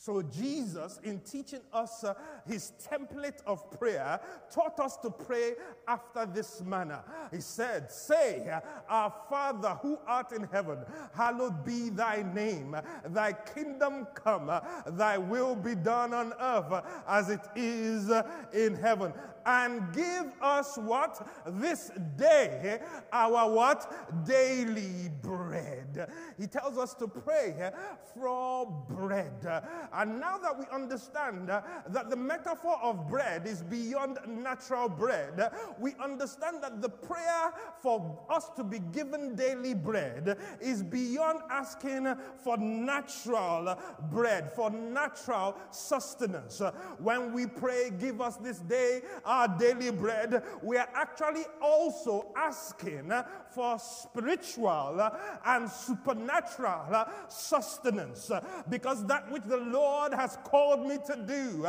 So, 0.04 0.20
Jesus, 0.20 1.00
in 1.02 1.20
teaching 1.20 1.62
us 1.72 2.04
uh, 2.04 2.12
his 2.46 2.72
template 2.92 3.42
of 3.46 3.70
prayer, 3.70 4.20
taught 4.52 4.78
us 4.78 4.98
to 4.98 5.08
pray 5.08 5.54
after 5.88 6.26
this 6.26 6.60
manner. 6.60 7.02
He 7.30 7.40
said, 7.40 7.90
Say, 7.90 8.54
Our 8.86 9.14
Father 9.30 9.78
who 9.80 9.98
art 10.06 10.32
in 10.32 10.46
heaven, 10.52 10.80
hallowed 11.14 11.64
be 11.64 11.88
thy 11.88 12.22
name. 12.34 12.76
Thy 13.06 13.32
kingdom 13.32 14.06
come, 14.14 14.52
thy 14.88 15.16
will 15.16 15.56
be 15.56 15.74
done 15.74 16.12
on 16.12 16.34
earth 16.38 16.84
as 17.08 17.30
it 17.30 17.40
is 17.56 18.10
in 18.52 18.74
heaven 18.74 19.14
and 19.46 19.92
give 19.92 20.32
us 20.40 20.76
what? 20.76 21.26
This 21.46 21.90
day, 22.16 22.80
our 23.12 23.50
what? 23.50 24.24
Daily 24.26 25.10
bread. 25.22 26.10
He 26.38 26.46
tells 26.46 26.78
us 26.78 26.94
to 26.94 27.08
pray 27.08 27.70
for 28.14 28.66
bread. 28.88 29.46
And 29.92 30.20
now 30.20 30.38
that 30.38 30.58
we 30.58 30.64
understand 30.72 31.48
that 31.48 32.10
the 32.10 32.16
metaphor 32.16 32.78
of 32.82 33.08
bread 33.08 33.46
is 33.46 33.62
beyond 33.62 34.18
natural 34.26 34.88
bread, 34.88 35.50
we 35.78 35.94
understand 36.02 36.62
that 36.62 36.80
the 36.80 36.88
prayer 36.88 37.52
for 37.82 38.18
us 38.30 38.50
to 38.56 38.64
be 38.64 38.78
given 38.92 39.34
daily 39.34 39.74
bread 39.74 40.38
is 40.60 40.82
beyond 40.82 41.40
asking 41.50 42.14
for 42.42 42.56
natural 42.56 43.78
bread, 44.10 44.50
for 44.52 44.70
natural 44.70 45.56
sustenance. 45.70 46.60
When 46.98 47.32
we 47.32 47.46
pray, 47.46 47.90
give 47.98 48.20
us 48.20 48.36
this 48.36 48.58
day 48.58 49.02
our 49.34 49.48
daily 49.58 49.90
bread, 49.90 50.42
we 50.62 50.76
are 50.76 50.88
actually 50.94 51.44
also 51.60 52.32
asking 52.36 53.12
for 53.52 53.78
spiritual 53.78 55.10
and 55.44 55.68
supernatural 55.68 57.06
sustenance 57.28 58.30
because 58.68 59.04
that 59.06 59.30
which 59.30 59.42
the 59.44 59.56
Lord 59.56 60.12
has 60.12 60.38
called 60.44 60.86
me 60.86 60.98
to 61.06 61.16
do, 61.16 61.66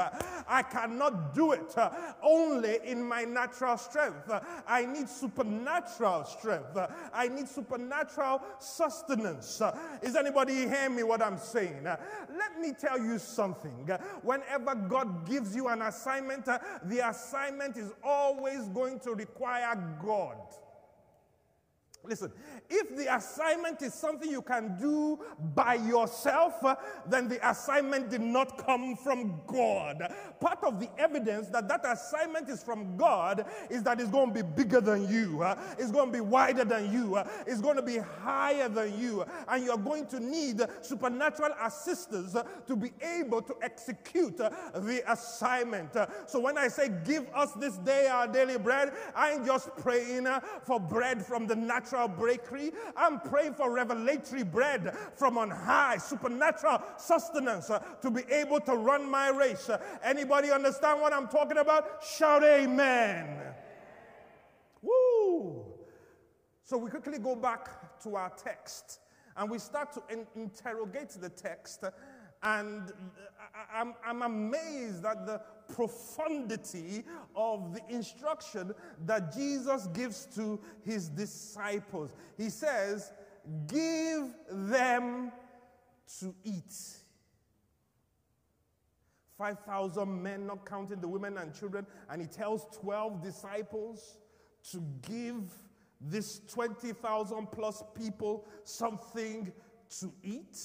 I 0.47 0.62
cannot 0.62 1.34
do 1.34 1.54
it 1.54 1.75
only 2.21 2.78
in 2.86 3.04
my 3.04 3.23
natural 3.23 3.78
strength. 3.78 4.32
I 4.67 4.86
need 4.86 5.10
supernatural 5.10 6.25
strength. 6.25 6.78
I 7.13 7.28
need 7.28 7.47
supernatural 7.47 8.41
sustenance. 8.60 9.62
Is 10.04 10.15
anybody 10.15 10.67
hearing 10.67 10.95
me 10.95 11.04
what 11.04 11.21
I'm 11.21 11.38
saying? 11.38 11.84
Let 11.84 12.60
me 12.60 12.73
tell 12.80 12.99
you 12.99 13.17
something. 13.17 13.89
Whenever 14.21 14.75
God 14.75 15.28
gives 15.28 15.56
you 15.56 15.67
an 15.69 15.82
assignment, 15.82 16.45
the 16.45 17.10
assignment 17.10 17.55
assignment 17.56 17.78
is 17.78 17.91
always 18.04 18.68
going 18.70 19.00
to 19.00 19.12
require 19.13 19.76
God. 20.04 20.38
Listen, 22.08 22.32
if 22.70 22.96
the 22.96 23.15
assignment 23.15 23.82
is 23.82 23.94
something 23.94 24.30
you 24.30 24.41
can 24.41 24.78
do 24.78 25.20
by 25.54 25.76
yourself, 25.76 26.63
uh, 26.63 26.76
then 27.08 27.28
the 27.28 27.50
assignment 27.50 28.10
did 28.10 28.22
not 28.22 28.65
come 28.65 28.96
from 28.96 29.41
God. 29.48 30.13
Part 30.39 30.63
of 30.63 30.80
the 30.80 30.89
evidence 30.98 31.48
that 31.50 31.68
that 31.68 31.86
assignment 31.86 32.50
is 32.50 32.63
from 32.63 32.98
God 32.98 33.46
is 33.70 33.84
that 33.84 34.00
it's 34.00 34.10
going 34.10 34.34
to 34.34 34.44
be 34.44 34.50
bigger 34.56 34.82
than 34.82 35.10
you, 35.10 35.41
uh, 35.41 35.56
it's 35.78 35.91
going 35.91 36.08
to 36.08 36.13
be 36.13 36.22
wider 36.22 36.65
than 36.65 36.91
you, 36.91 37.15
uh, 37.15 37.28
it's 37.46 37.62
going 37.62 37.78
to 37.78 37.82
be 37.82 37.98
higher 37.98 38.68
than 38.68 39.00
you, 39.00 39.24
and 39.48 39.63
you're 39.63 39.78
going 39.78 40.06
to 40.08 40.20
need 40.20 40.62
supernatural 40.82 41.54
assistance 41.63 42.36
to 42.68 42.76
be 42.76 42.91
able 43.02 43.41
to 43.41 43.56
execute 43.62 44.38
the 44.38 45.04
assignment. 45.08 45.96
So 46.28 46.39
when 46.39 46.58
I 46.58 46.68
say, 46.68 46.89
Give 47.06 47.28
us 47.34 47.54
this 47.54 47.78
day 47.78 48.08
our 48.08 48.28
daily 48.28 48.58
bread, 48.58 48.94
I'm 49.15 49.46
just 49.46 49.70
praying 49.78 50.28
for 50.63 50.80
bread 50.80 51.26
from 51.26 51.48
the 51.48 51.56
natural 51.56 51.95
bakery 51.96 52.36
decree. 52.46 52.72
I'm 52.96 53.20
praying 53.20 53.54
for 53.54 53.72
revelatory 53.72 54.44
bread 54.44 54.96
from 55.16 55.38
on 55.38 55.50
high, 55.50 55.98
supernatural 55.98 56.82
sustenance 56.98 57.70
uh, 57.70 57.80
to 58.02 58.12
be 58.12 58.22
able 58.32 58.60
to 58.62 58.74
run 58.74 59.10
my 59.10 59.30
race. 59.30 59.70
Uh, 59.70 59.80
anybody 60.04 60.52
understand 60.52 61.02
what 61.02 61.14
I'm 61.14 61.28
talking 61.28 61.58
about? 61.58 62.04
Shout 62.04 62.44
amen. 62.44 63.40
Woo! 64.82 65.66
So 66.64 66.78
we 66.78 66.90
quickly 66.90 67.20
go 67.20 67.36
back 67.36 68.02
to 68.04 68.16
our 68.16 68.32
text 68.32 69.00
and 69.38 69.50
we 69.50 69.60
start 69.60 69.92
to 69.94 70.04
in- 70.10 70.28
interrogate 70.36 71.10
the 71.10 71.30
text. 71.30 71.84
And 72.46 72.94
I'm, 73.74 73.96
I'm 74.06 74.22
amazed 74.22 75.04
at 75.04 75.26
the 75.26 75.42
profundity 75.74 77.04
of 77.36 77.74
the 77.74 77.82
instruction 77.90 78.74
that 79.06 79.36
Jesus 79.36 79.88
gives 79.88 80.26
to 80.36 80.60
his 80.86 81.10
disciples. 81.10 82.14
He 82.38 82.50
says, 82.50 83.12
Give 83.68 84.34
them 84.50 85.32
to 86.20 86.34
eat. 86.44 86.74
5,000 89.38 90.24
men, 90.24 90.48
not 90.48 90.66
counting 90.66 91.02
the 91.02 91.08
women 91.08 91.38
and 91.38 91.54
children, 91.54 91.86
and 92.10 92.22
he 92.22 92.28
tells 92.28 92.66
12 92.78 93.22
disciples 93.22 94.18
to 94.72 94.82
give 95.02 95.44
this 96.00 96.42
20,000 96.48 97.52
plus 97.52 97.84
people 97.96 98.46
something 98.64 99.52
to 100.00 100.12
eat. 100.24 100.58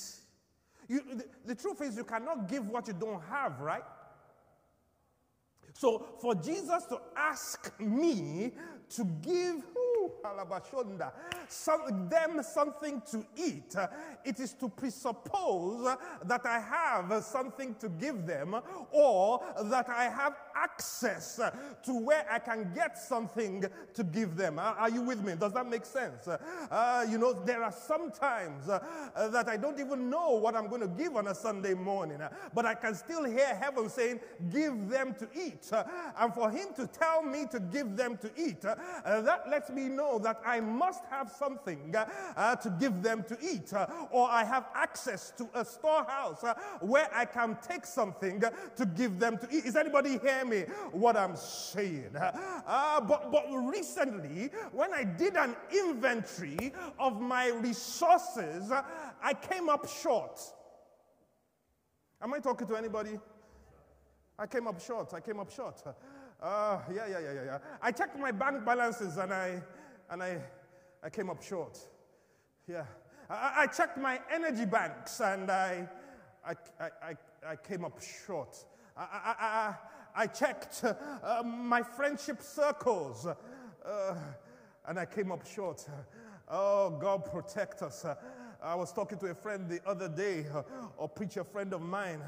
You, 0.91 1.03
the, 1.15 1.25
the 1.47 1.55
truth 1.55 1.81
is, 1.83 1.97
you 1.97 2.03
cannot 2.03 2.49
give 2.49 2.67
what 2.67 2.89
you 2.89 2.95
don't 2.95 3.23
have, 3.23 3.61
right? 3.61 3.85
So 5.73 6.05
for 6.21 6.35
Jesus 6.35 6.85
to 6.87 7.01
ask 7.17 7.73
me 7.79 8.51
to 8.97 9.05
give 9.23 9.63
some, 11.49 12.09
them 12.09 12.43
something 12.43 13.03
to 13.11 13.25
eat, 13.37 13.75
it 14.25 14.41
is 14.41 14.53
to 14.55 14.69
presuppose 14.69 15.97
that 16.25 16.47
I 16.47 16.61
have 16.61 17.25
something 17.25 17.75
to 17.77 17.89
give 17.89 18.27
them 18.27 18.57
or 18.93 19.43
that 19.65 19.89
I 19.89 20.05
have 20.05 20.37
access 20.55 21.41
to 21.85 21.95
where 21.95 22.27
I 22.31 22.39
can 22.39 22.73
get 22.75 22.99
something 22.99 23.65
to 23.95 24.05
give 24.05 24.37
them. 24.37 24.59
Are 24.59 24.91
you 24.91 25.03
with 25.03 25.23
me? 25.25 25.35
Does 25.39 25.53
that 25.53 25.69
make 25.69 25.85
sense? 25.85 26.29
Uh, 26.29 27.07
you 27.09 27.19
know, 27.19 27.33
there 27.33 27.63
are 27.63 27.73
some 27.73 28.11
times 28.11 28.69
uh, 28.69 28.81
that 29.29 29.49
I 29.49 29.57
don't 29.57 29.81
even 29.81 30.11
know 30.11 30.31
what 30.31 30.55
I'm 30.55 30.69
going 30.69 30.83
to 30.83 30.89
give 30.89 31.17
on 31.17 31.29
a 31.29 31.35
Sunday 31.35 31.75
morning, 31.75 32.19
but 32.55 32.67
I 32.67 32.75
can 32.75 32.95
still 32.95 33.25
hear 33.25 33.55
heaven 33.55 33.89
saying, 33.89 34.21
Give 34.51 34.89
them 34.89 35.15
to 35.19 35.29
eat. 35.35 35.71
And 36.19 36.35
for 36.35 36.51
Him 36.51 36.69
to 36.77 36.87
tell 36.87 37.23
me 37.23 37.47
to 37.51 37.61
give 37.61 37.97
them 37.97 38.17
to 38.19 38.31
eat, 38.37 38.65
uh, 38.65 38.75
that 39.05 39.49
lets 39.49 39.71
me 39.71 39.89
know 39.89 40.00
that 40.23 40.41
I 40.45 40.61
must 40.61 41.05
have 41.11 41.31
something 41.31 41.95
uh, 41.95 42.57
to 42.57 42.71
give 42.79 43.03
them 43.03 43.25
to 43.25 43.37
eat, 43.43 43.73
or 44.11 44.29
I 44.29 44.45
have 44.45 44.67
access 44.75 45.33
to 45.39 45.49
a 45.55 45.65
storehouse 45.65 46.45
where 46.81 47.09
I 47.15 47.25
can 47.25 47.57
take 47.63 47.87
something 47.87 48.41
to 48.77 48.87
give 48.87 49.19
them 49.19 49.39
to 49.39 49.49
eat. 49.51 49.65
Is 49.65 49.77
anybody 49.77 50.19
hear 50.19 50.45
me 50.45 50.61
what 50.93 51.17
I'm 51.17 51.37
saying? 51.37 52.17
Uh, 52.17 53.01
but, 53.01 53.31
but 53.31 53.45
recently, 53.51 54.51
when 54.73 54.93
I 54.93 55.05
did 55.05 55.37
an 55.37 55.57
inventory 55.73 56.73
of 56.99 57.21
my 57.21 57.49
resources, 57.49 58.71
I 59.23 59.35
came 59.35 59.69
up 59.69 59.89
short. 59.89 60.41
Am 62.23 62.35
I 62.35 62.39
talking 62.39 62.67
to 62.67 62.77
anybody? 62.77 63.19
I 64.39 64.47
came 64.47 64.67
up 64.67 64.81
short. 64.81 65.13
I 65.15 65.21
came 65.21 65.39
up 65.41 65.51
short. 65.51 65.83
Uh, 66.43 66.79
yeah, 66.95 67.07
yeah, 67.07 67.19
yeah, 67.19 67.33
yeah, 67.33 67.45
yeah. 67.45 67.59
I 67.83 67.93
checked 67.93 68.19
my 68.19 68.33
bank 68.33 68.65
balances 68.65 69.19
and 69.19 69.33
I, 69.33 69.63
and 70.11 70.23
I, 70.23 70.39
I 71.03 71.11
came 71.11 71.31
up 71.31 71.43
short. 71.43 71.79
Yeah. 72.67 72.85
I, 73.29 73.53
I 73.59 73.67
checked 73.67 73.97
my 73.97 74.21
energy 74.33 74.65
banks 74.65 75.21
and 75.21 75.51
I, 75.51 75.89
I, 76.45 76.55
I, 76.81 77.15
I, 77.47 77.57
came 77.57 77.85
up 77.85 78.01
short. 78.27 78.57
I, 78.97 79.05
I, 79.39 79.75
I, 80.23 80.27
checked 80.27 80.85
uh, 80.85 81.43
my 81.45 81.83
friendship 81.83 82.43
circles 82.43 83.27
uh, 83.27 84.15
and 84.87 84.99
I 84.99 85.07
came 85.07 85.31
up 85.31 85.47
short. 85.47 85.89
Oh, 86.49 86.91
God 87.01 87.31
protect 87.31 87.83
us. 87.83 88.05
I 88.63 88.75
was 88.75 88.93
talking 88.93 89.17
to 89.19 89.27
a 89.27 89.35
friend 89.35 89.69
the 89.69 89.81
other 89.89 90.09
day, 90.09 90.45
a 90.99 91.09
preacher 91.09 91.45
friend 91.45 91.73
of 91.73 91.81
mine, 91.81 92.21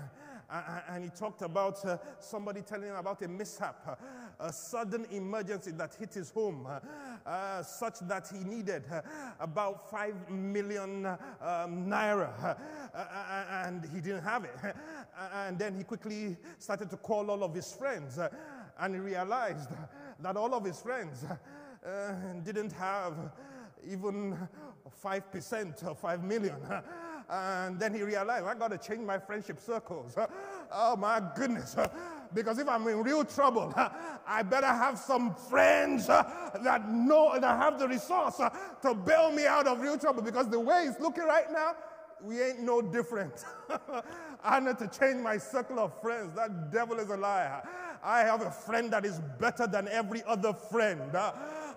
and 0.89 1.05
he 1.05 1.11
talked 1.11 1.43
about 1.43 1.85
uh, 1.85 1.97
somebody 2.21 2.61
telling 2.61 2.89
him 2.89 2.97
about 2.97 3.23
a 3.23 3.29
mishap, 3.29 3.77
uh, 3.87 3.95
a 4.41 4.53
sudden 4.53 5.07
emergency 5.11 5.71
that 5.73 5.95
hit 5.95 6.13
his 6.15 6.31
home, 6.31 6.67
uh, 6.67 7.29
uh 7.29 7.63
such 7.63 8.01
that 8.01 8.29
he 8.33 8.45
needed 8.45 8.85
uh, 8.93 9.01
about 9.41 9.91
five 9.91 10.15
million 10.31 11.07
um, 11.07 11.87
naira, 11.87 12.57
and 13.65 13.89
he 13.95 14.01
didn't 14.01 14.23
have 14.23 14.45
it. 14.45 14.57
and 15.35 15.59
then 15.59 15.77
he 15.77 15.85
quickly 15.85 16.37
started 16.59 16.91
to 16.91 16.97
call 16.97 17.31
all 17.31 17.43
of 17.43 17.55
his 17.55 17.73
friends, 17.73 18.19
and 18.79 18.95
he 18.95 19.01
realized 19.01 19.71
that 20.21 20.37
all 20.37 20.55
of 20.55 20.65
his 20.65 20.81
friends 20.81 21.25
didn't 22.45 22.73
have 22.73 23.15
even 23.89 24.37
5% 25.03 25.87
or 25.89 25.95
5 25.95 26.25
million. 26.25 26.57
And 27.33 27.81
then 27.81 27.95
he 27.95 28.03
realized, 28.03 28.45
I 28.45 28.55
got 28.55 28.73
to 28.73 28.79
change 28.79 29.01
my 29.01 29.19
friendship 29.19 29.61
circles. 29.61 30.17
Oh 30.75 30.97
my 30.97 31.23
goodness. 31.37 31.77
Because 32.35 32.59
if 32.59 32.67
I'm 32.67 32.89
in 32.89 33.03
real 33.03 33.27
trouble, 33.27 33.75
I 34.27 34.43
better 34.43 34.67
have 34.67 34.99
some 34.99 35.35
friends 35.35 36.09
uh, 36.09 36.23
that 36.65 36.89
know 36.89 37.39
that 37.39 37.59
have 37.59 37.79
the 37.79 37.87
resource 37.87 38.41
uh, 38.41 38.49
to 38.81 38.95
bail 38.95 39.31
me 39.31 39.45
out 39.45 39.67
of 39.67 39.81
real 39.81 39.99
trouble. 39.99 40.23
Because 40.23 40.49
the 40.49 40.59
way 40.59 40.87
it's 40.89 40.99
looking 40.99 41.25
right 41.25 41.53
now, 41.53 41.75
we 42.23 42.41
ain't 42.41 42.61
no 42.61 42.81
different. 42.81 43.45
I 44.43 44.61
need 44.61 44.79
to 44.79 44.89
change 44.89 45.21
my 45.21 45.37
circle 45.37 45.79
of 45.79 46.01
friends. 46.01 46.35
That 46.35 46.73
devil 46.73 46.99
is 47.01 47.11
a 47.11 47.19
liar. 47.19 47.63
I 48.03 48.21
have 48.21 48.41
a 48.41 48.51
friend 48.51 48.91
that 48.95 49.05
is 49.05 49.21
better 49.39 49.67
than 49.67 49.87
every 49.89 50.23
other 50.27 50.55
friend. 50.55 51.15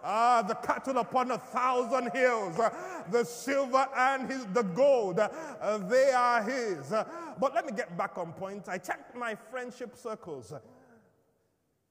Ah, 0.08 0.44
the 0.44 0.54
cattle 0.54 1.00
upon 1.00 1.32
a 1.32 1.38
thousand 1.40 2.12
hills, 2.14 2.60
uh, 2.60 2.70
the 3.10 3.24
silver 3.24 3.88
and 3.98 4.30
his, 4.30 4.46
the 4.54 4.62
gold, 4.62 5.18
uh, 5.18 5.78
they 5.80 6.12
are 6.12 6.44
his. 6.44 6.92
But 7.40 7.56
let 7.56 7.66
me 7.66 7.72
get 7.76 7.98
back 7.98 8.16
on 8.20 8.32
point. 8.34 8.70
I 8.70 8.78
checked 8.78 9.16
my 9.16 9.34
friendship 9.34 9.98
circles 9.98 10.54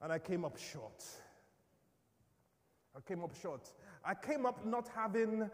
and 0.01 0.13
I 0.13 0.17
came 0.17 0.45
up 0.45 0.57
short. 0.57 1.03
I 2.95 3.01
came 3.01 3.21
up 3.21 3.35
short. 3.41 3.69
I 4.05 4.13
came 4.13 4.45
up 4.45 4.65
not 4.65 4.87
having 4.95 5.49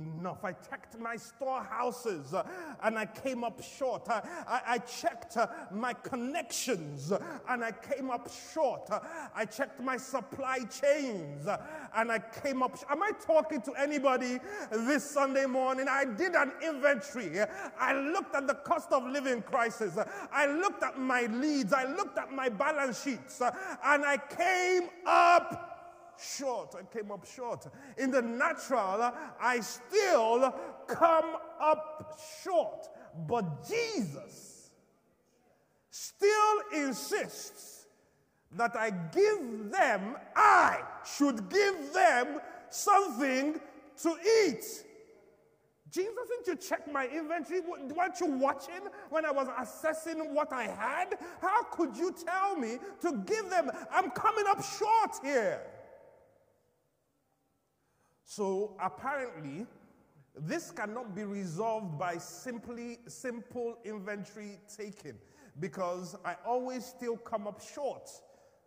enough. 0.00 0.44
I 0.44 0.52
checked 0.52 0.98
my 0.98 1.16
storehouses 1.16 2.34
uh, 2.34 2.44
and 2.82 2.98
I 2.98 3.06
came 3.06 3.44
up 3.44 3.62
short. 3.62 4.08
I, 4.08 4.22
I, 4.46 4.60
I 4.74 4.78
checked 4.78 5.36
uh, 5.36 5.46
my 5.70 5.92
connections 5.92 7.12
uh, 7.12 7.18
and 7.48 7.64
I 7.64 7.72
came 7.72 8.10
up 8.10 8.28
short. 8.52 8.90
Uh, 8.90 9.00
I 9.34 9.44
checked 9.44 9.80
my 9.80 9.96
supply 9.96 10.58
chains 10.60 11.46
uh, 11.46 11.62
and 11.94 12.10
I 12.12 12.18
came 12.18 12.62
up. 12.62 12.78
Am 12.88 13.02
I 13.02 13.10
talking 13.24 13.60
to 13.62 13.72
anybody 13.74 14.38
this 14.70 15.08
Sunday 15.08 15.46
morning? 15.46 15.86
I 15.88 16.04
did 16.04 16.34
an 16.34 16.52
inventory. 16.62 17.40
I 17.78 17.92
looked 17.92 18.34
at 18.34 18.46
the 18.46 18.54
cost 18.54 18.92
of 18.92 19.04
living 19.06 19.42
crisis. 19.42 19.98
I 20.32 20.46
looked 20.46 20.82
at 20.82 20.98
my 20.98 21.22
leads. 21.26 21.72
I 21.72 21.84
looked 21.84 22.18
at 22.18 22.32
my 22.32 22.48
balance 22.48 23.02
sheets 23.02 23.40
and 23.40 24.04
I 24.04 24.16
came 24.16 24.88
up 25.06 25.77
short. 26.20 26.74
I 26.78 26.82
came 26.94 27.10
up 27.10 27.26
short. 27.26 27.66
In 27.96 28.10
the 28.10 28.22
natural, 28.22 29.12
I 29.40 29.60
still 29.60 30.54
come 30.86 31.36
up 31.60 32.18
short. 32.42 32.88
But 33.26 33.66
Jesus 33.68 34.70
still 35.90 36.60
insists 36.74 37.86
that 38.52 38.76
I 38.76 38.90
give 38.90 39.70
them, 39.70 40.16
I 40.34 40.80
should 41.16 41.50
give 41.50 41.92
them 41.92 42.40
something 42.70 43.60
to 44.02 44.16
eat. 44.46 44.64
Jesus, 45.90 46.14
didn't 46.28 46.46
you 46.46 46.56
check 46.56 46.90
my 46.92 47.06
inventory? 47.06 47.60
Weren't 47.60 48.20
you 48.20 48.26
watching 48.26 48.80
when 49.10 49.24
I 49.24 49.30
was 49.30 49.48
assessing 49.58 50.34
what 50.34 50.52
I 50.52 50.64
had? 50.64 51.18
How 51.40 51.62
could 51.64 51.96
you 51.96 52.12
tell 52.12 52.56
me 52.56 52.78
to 53.00 53.22
give 53.26 53.48
them? 53.48 53.70
I'm 53.90 54.10
coming 54.10 54.44
up 54.48 54.62
short 54.62 55.12
here. 55.22 55.62
So 58.30 58.76
apparently, 58.78 59.66
this 60.38 60.70
cannot 60.70 61.14
be 61.14 61.24
resolved 61.24 61.98
by 61.98 62.18
simply 62.18 62.98
simple 63.06 63.78
inventory 63.86 64.58
taking 64.76 65.14
because 65.60 66.14
I 66.26 66.36
always 66.46 66.84
still 66.84 67.16
come 67.16 67.46
up 67.46 67.62
short 67.62 68.10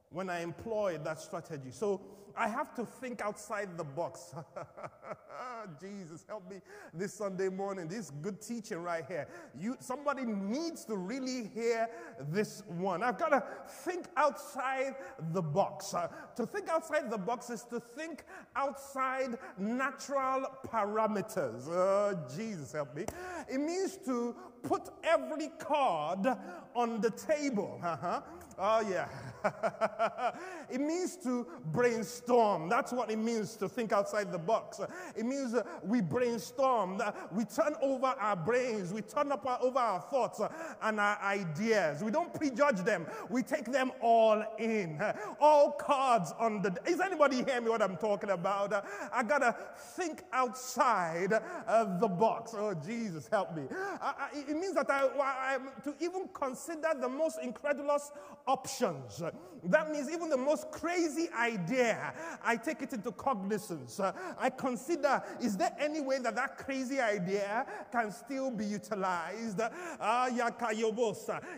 when 0.09 0.31
I 0.31 0.39
employ 0.39 0.97
that 1.03 1.19
strategy. 1.21 1.69
So 1.69 2.01
I 2.37 2.47
have 2.47 2.73
to 2.75 2.85
think 2.85 3.21
outside 3.21 3.77
the 3.77 3.83
box. 3.83 4.33
Jesus, 5.81 6.25
help 6.27 6.49
me 6.49 6.61
this 6.93 7.13
Sunday 7.13 7.49
morning. 7.49 7.87
This 7.87 8.11
good 8.21 8.41
teaching 8.41 8.79
right 8.79 9.03
here. 9.07 9.27
You, 9.59 9.77
somebody 9.79 10.25
needs 10.25 10.85
to 10.85 10.97
really 10.97 11.49
hear 11.53 11.87
this 12.29 12.63
one. 12.67 13.03
I've 13.03 13.17
got 13.17 13.29
to 13.29 13.43
think 13.83 14.05
outside 14.17 14.95
the 15.33 15.41
box. 15.41 15.93
Uh, 15.93 16.07
to 16.35 16.45
think 16.45 16.69
outside 16.69 17.09
the 17.09 17.17
box 17.17 17.49
is 17.49 17.63
to 17.65 17.79
think 17.79 18.23
outside 18.55 19.37
natural 19.57 20.45
parameters. 20.65 21.69
Uh, 21.69 22.15
Jesus, 22.35 22.71
help 22.71 22.95
me. 22.95 23.05
It 23.51 23.59
means 23.59 23.97
to 24.05 24.35
put 24.63 24.89
every 25.03 25.49
card 25.59 26.27
on 26.75 27.01
the 27.01 27.11
table. 27.11 27.79
Uh-huh. 27.83 28.21
Oh, 28.57 28.81
yeah. 28.81 29.07
it 30.69 30.79
means 30.79 31.15
to 31.17 31.47
brainstorm. 31.71 32.69
That's 32.69 32.91
what 32.91 33.09
it 33.09 33.17
means 33.17 33.55
to 33.55 33.67
think 33.67 33.91
outside 33.91 34.31
the 34.31 34.37
box. 34.37 34.79
It 35.15 35.25
means 35.25 35.55
uh, 35.55 35.63
we 35.83 36.01
brainstorm, 36.01 37.01
uh, 37.01 37.11
we 37.31 37.45
turn 37.45 37.73
over 37.81 38.07
our 38.07 38.35
brains, 38.35 38.93
we 38.93 39.01
turn 39.01 39.31
up 39.31 39.45
our, 39.47 39.59
over 39.61 39.79
our 39.79 40.01
thoughts 40.01 40.39
uh, 40.39 40.49
and 40.83 40.99
our 40.99 41.17
ideas. 41.23 42.03
We 42.03 42.11
don't 42.11 42.31
prejudge 42.33 42.77
them, 42.83 43.07
we 43.29 43.41
take 43.41 43.71
them 43.71 43.91
all 43.99 44.43
in. 44.59 45.01
all 45.39 45.71
cards 45.71 46.33
on 46.37 46.61
the. 46.61 46.77
Is 46.85 46.99
anybody 46.99 47.43
hear 47.43 47.61
me 47.61 47.69
what 47.69 47.81
I'm 47.81 47.97
talking 47.97 48.29
about? 48.29 48.85
I 49.11 49.23
gotta 49.23 49.55
think 49.95 50.23
outside 50.31 51.33
uh, 51.67 51.99
the 51.99 52.07
box. 52.07 52.53
Oh, 52.55 52.75
Jesus, 52.75 53.27
help 53.27 53.55
me. 53.55 53.63
It 54.51 54.57
means 54.57 54.75
that 54.75 54.89
I, 54.89 55.07
I, 55.19 55.57
to 55.83 55.95
even 55.99 56.29
consider 56.33 56.89
the 56.99 57.09
most 57.09 57.39
incredulous 57.41 58.11
options. 58.45 59.23
That 59.63 59.91
means 59.91 60.09
even 60.09 60.29
the 60.29 60.37
most 60.37 60.71
crazy 60.71 61.29
idea 61.37 62.13
I 62.43 62.55
take 62.57 62.81
it 62.81 62.93
into 62.93 63.11
cognizance. 63.11 63.99
Uh, 63.99 64.11
I 64.37 64.49
consider 64.49 65.21
is 65.41 65.55
there 65.55 65.71
any 65.79 66.01
way 66.01 66.19
that 66.19 66.35
that 66.35 66.57
crazy 66.57 66.99
idea 66.99 67.65
can 67.91 68.11
still 68.11 68.51
be 68.51 68.65
utilized? 68.65 69.59
Uh, 69.59 70.29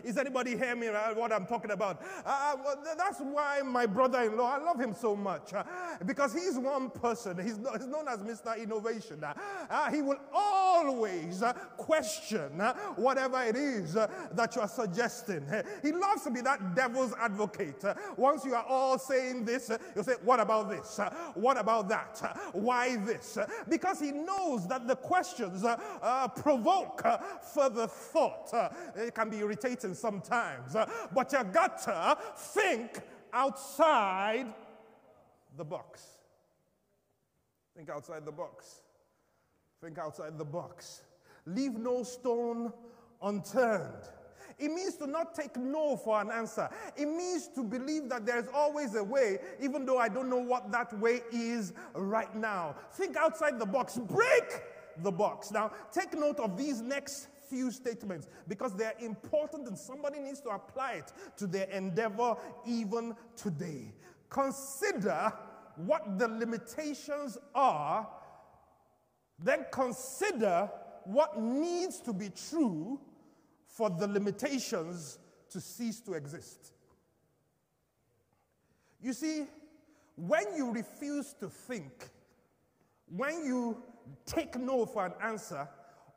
is 0.04 0.18
anybody 0.18 0.56
hear 0.56 0.76
me 0.76 0.88
right, 0.88 1.16
what 1.16 1.32
I'm 1.32 1.46
talking 1.46 1.70
about? 1.70 2.02
Uh, 2.24 2.56
that's 2.96 3.20
why 3.20 3.62
my 3.64 3.86
brother 3.86 4.22
in 4.22 4.36
law, 4.36 4.54
I 4.54 4.62
love 4.62 4.78
him 4.78 4.94
so 4.94 5.16
much 5.16 5.54
uh, 5.54 5.64
because 6.04 6.32
he's 6.32 6.58
one 6.58 6.90
person. 6.90 7.38
He's, 7.38 7.56
he's 7.56 7.86
known 7.86 8.06
as 8.08 8.18
Mr. 8.18 8.56
Innovation. 8.62 9.24
Uh, 9.24 9.90
he 9.90 10.02
will 10.02 10.20
always 10.32 11.42
uh, 11.42 11.52
question 11.76 12.60
uh, 12.60 12.74
whatever 12.96 13.42
it 13.42 13.56
is 13.56 13.94
that 13.94 14.52
you 14.54 14.62
are 14.62 14.68
suggesting. 14.68 15.46
He 15.82 15.92
loves 15.92 16.22
to 16.24 16.30
be 16.30 16.40
that 16.42 16.74
devil's 16.74 17.14
advocate. 17.20 17.84
Once 18.16 18.44
you 18.44 18.54
are 18.54 18.64
all 18.64 18.98
saying 18.98 19.44
this, 19.44 19.70
you'll 19.94 20.04
say, 20.04 20.14
What 20.22 20.40
about 20.40 20.70
this? 20.70 20.98
What 21.34 21.58
about 21.58 21.88
that? 21.88 22.38
Why 22.52 22.96
this? 22.96 23.38
Because 23.68 24.00
he 24.00 24.12
knows 24.12 24.66
that 24.68 24.86
the 24.86 24.96
questions 24.96 25.64
uh, 25.64 26.28
provoke 26.28 27.02
uh, 27.04 27.18
further 27.54 27.86
thought. 27.86 28.52
Uh, 28.52 28.68
it 28.96 29.14
can 29.14 29.30
be 29.30 29.38
irritating 29.38 29.94
sometimes, 29.94 30.76
but 31.12 31.32
you 31.32 31.44
got 31.44 31.82
to 31.82 32.18
think 32.36 33.00
outside 33.32 34.46
the 35.56 35.64
box. 35.64 36.02
Think 37.76 37.90
outside 37.90 38.24
the 38.24 38.32
box. 38.32 38.82
Think 39.80 39.98
outside 39.98 40.38
the 40.38 40.44
box. 40.44 41.02
Leave 41.46 41.74
no 41.74 42.02
stone 42.02 42.72
unturned. 43.22 44.08
It 44.58 44.68
means 44.68 44.96
to 44.96 45.06
not 45.06 45.34
take 45.34 45.56
no 45.56 45.96
for 45.96 46.20
an 46.20 46.30
answer. 46.30 46.68
It 46.96 47.06
means 47.06 47.48
to 47.56 47.64
believe 47.64 48.08
that 48.10 48.24
there's 48.24 48.46
always 48.54 48.94
a 48.94 49.02
way, 49.02 49.38
even 49.60 49.84
though 49.84 49.98
I 49.98 50.08
don't 50.08 50.30
know 50.30 50.38
what 50.38 50.70
that 50.72 50.96
way 50.98 51.22
is 51.32 51.72
right 51.94 52.32
now. 52.36 52.76
Think 52.92 53.16
outside 53.16 53.58
the 53.58 53.66
box. 53.66 53.98
Break 53.98 54.62
the 55.02 55.10
box. 55.10 55.50
Now, 55.50 55.72
take 55.92 56.16
note 56.16 56.38
of 56.38 56.56
these 56.56 56.80
next 56.80 57.28
few 57.48 57.70
statements 57.70 58.28
because 58.48 58.74
they're 58.74 58.94
important 59.00 59.68
and 59.68 59.76
somebody 59.76 60.18
needs 60.18 60.40
to 60.40 60.50
apply 60.50 60.92
it 60.92 61.12
to 61.36 61.46
their 61.46 61.68
endeavor 61.70 62.36
even 62.66 63.14
today. 63.36 63.92
Consider 64.30 65.32
what 65.76 66.18
the 66.18 66.28
limitations 66.28 67.36
are, 67.54 68.08
then 69.42 69.66
consider 69.72 70.70
what 71.06 71.40
needs 71.40 72.00
to 72.00 72.12
be 72.12 72.30
true 72.30 73.00
for 73.66 73.90
the 73.90 74.06
limitations 74.06 75.18
to 75.50 75.60
cease 75.60 76.00
to 76.00 76.12
exist. 76.14 76.72
You 79.00 79.12
see, 79.12 79.46
when 80.16 80.44
you 80.56 80.70
refuse 80.70 81.34
to 81.40 81.48
think, 81.48 82.08
when 83.08 83.44
you 83.44 83.82
take 84.24 84.58
no 84.58 84.86
for 84.86 85.06
an 85.06 85.12
answer, 85.22 85.68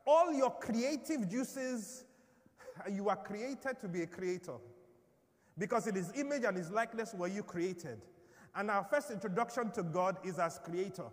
all 0.06 0.32
your 0.32 0.50
creative 0.50 1.28
juices, 1.28 2.04
you 2.90 3.08
are 3.08 3.16
created 3.16 3.80
to 3.80 3.88
be 3.88 4.02
a 4.02 4.06
creator. 4.06 4.54
Because 5.58 5.86
in 5.86 5.96
his 5.96 6.12
image 6.14 6.44
and 6.44 6.56
his 6.56 6.70
likeness 6.70 7.12
were 7.12 7.28
you 7.28 7.42
created. 7.42 8.00
And 8.54 8.70
our 8.70 8.84
first 8.84 9.10
introduction 9.10 9.70
to 9.72 9.82
God 9.82 10.16
is 10.24 10.38
as 10.38 10.58
creator. 10.58 11.04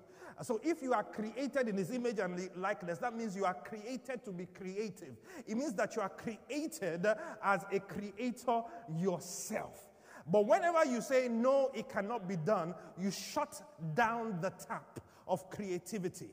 So 0.43 0.60
if 0.63 0.82
you 0.82 0.93
are 0.93 1.04
created 1.04 1.69
in 1.69 1.78
his 1.78 1.91
image 1.91 2.19
and 2.19 2.50
likeness, 2.58 2.98
that 3.00 3.15
means 3.15 3.36
you 3.36 3.45
are 3.45 3.54
created 3.54 4.26
to 4.26 4.32
be 4.32 4.48
creative. 4.48 5.15
It 5.48 5.56
means 5.56 5.74
that 5.76 5.95
you 5.95 6.02
are 6.02 6.10
created 6.10 7.08
as 7.41 7.65
a 7.71 7.80
creator 7.80 8.62
yourself. 8.98 9.80
But 10.28 10.45
whenever 10.45 10.86
you 10.86 11.02
say, 11.02 11.28
no, 11.30 11.69
it 11.74 11.88
cannot 11.88 12.28
be 12.28 12.36
done, 12.36 12.74
you 12.98 13.12
shut 13.12 13.62
down 13.93 14.39
the 14.41 14.50
tap 14.50 15.00
of 15.28 15.50
creativity. 15.50 16.30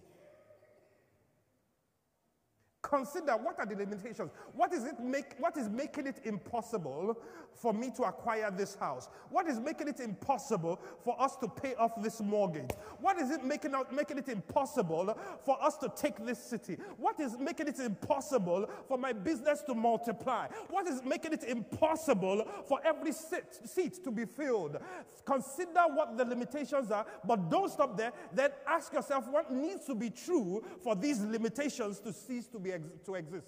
Consider 2.83 3.33
what 3.33 3.59
are 3.61 3.67
the 3.67 3.77
limitations? 3.77 4.33
What 4.55 4.73
is, 4.73 4.85
it 4.85 4.99
make, 4.99 5.37
what 5.39 5.57
is 5.57 5.69
making 5.69 6.09
it 6.09 6.17
impossible 6.25 7.17
for 7.55 7.73
me 7.73 7.93
to 7.97 8.03
acquire 8.03 8.51
this 8.51 8.75
house? 8.75 9.09
What 9.31 9.47
is 9.47 9.61
making 9.61 9.87
it 9.87 10.01
impossible 10.01 10.81
for 11.05 11.21
us 11.21 11.37
to 11.37 11.49
pay 11.49 11.77
off 11.77 12.03
this 12.03 12.21
mortgage? 12.21 12.71
What 13.01 13.19
is 13.19 13.31
it 13.31 13.45
making, 13.45 13.75
out, 13.75 13.95
making 13.95 14.19
it 14.19 14.29
impossible 14.29 15.17
for 15.45 15.63
us 15.63 15.77
to 15.79 15.93
take 15.95 16.25
this 16.27 16.43
city? 16.43 16.77
What 16.97 17.21
is 17.21 17.39
making 17.39 17.69
it 17.69 17.79
impossible 17.79 18.69
for 18.89 18.99
my 18.99 19.13
business 19.13 19.63
to 19.63 19.75
multiply? 19.75 20.49
What 20.69 20.89
is 20.89 21.03
making 21.05 21.35
it 21.35 21.45
impossible 21.45 22.45
for 22.67 22.81
every 22.85 23.13
seat, 23.13 23.45
seat 23.65 24.03
to 24.03 24.11
be 24.11 24.25
filled? 24.25 24.79
Consider 25.25 25.83
what 25.95 26.19
the 26.19 26.25
limitations 26.25 26.91
are, 26.91 27.07
but 27.25 27.49
don't 27.49 27.71
stop 27.71 27.97
there. 27.97 28.13
Then 28.35 28.51
ask 28.67 28.93
yourself 28.93 29.29
what 29.29 29.53
needs 29.53 29.87
to 29.87 29.95
be 29.95 30.11
true 30.11 30.65
for 30.83 30.97
these 30.97 31.21
limitations 31.21 32.01
to 32.01 32.13
cease 32.13 32.49
to 32.49 32.59
be 32.59 32.72
ex- 32.73 32.89
to 33.07 33.15
exist. 33.15 33.47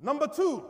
Number 0.00 0.28
two, 0.28 0.64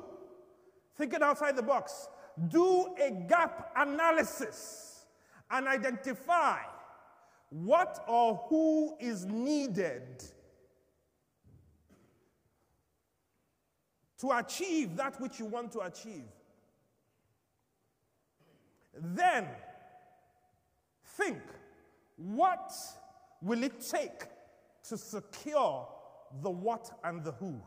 thinking 0.96 1.22
outside 1.22 1.56
the 1.56 1.62
box, 1.62 2.08
do 2.48 2.94
a 3.02 3.10
gap 3.28 3.72
analysis 3.76 5.04
and 5.50 5.66
identify 5.66 6.58
what 7.50 8.04
or 8.06 8.36
who 8.48 8.96
is 9.00 9.24
needed 9.24 10.22
to 14.18 14.30
achieve 14.32 14.96
that 14.96 15.20
which 15.20 15.38
you 15.38 15.46
want 15.46 15.72
to 15.72 15.80
achieve. 15.80 16.24
Then 18.94 19.46
think 21.04 21.38
what 22.16 22.72
will 23.42 23.62
it 23.62 23.80
take 23.80 24.24
to 24.88 24.96
secure 24.96 25.88
the 26.42 26.50
what 26.50 26.90
and 27.04 27.22
the 27.24 27.32
who? 27.32 27.60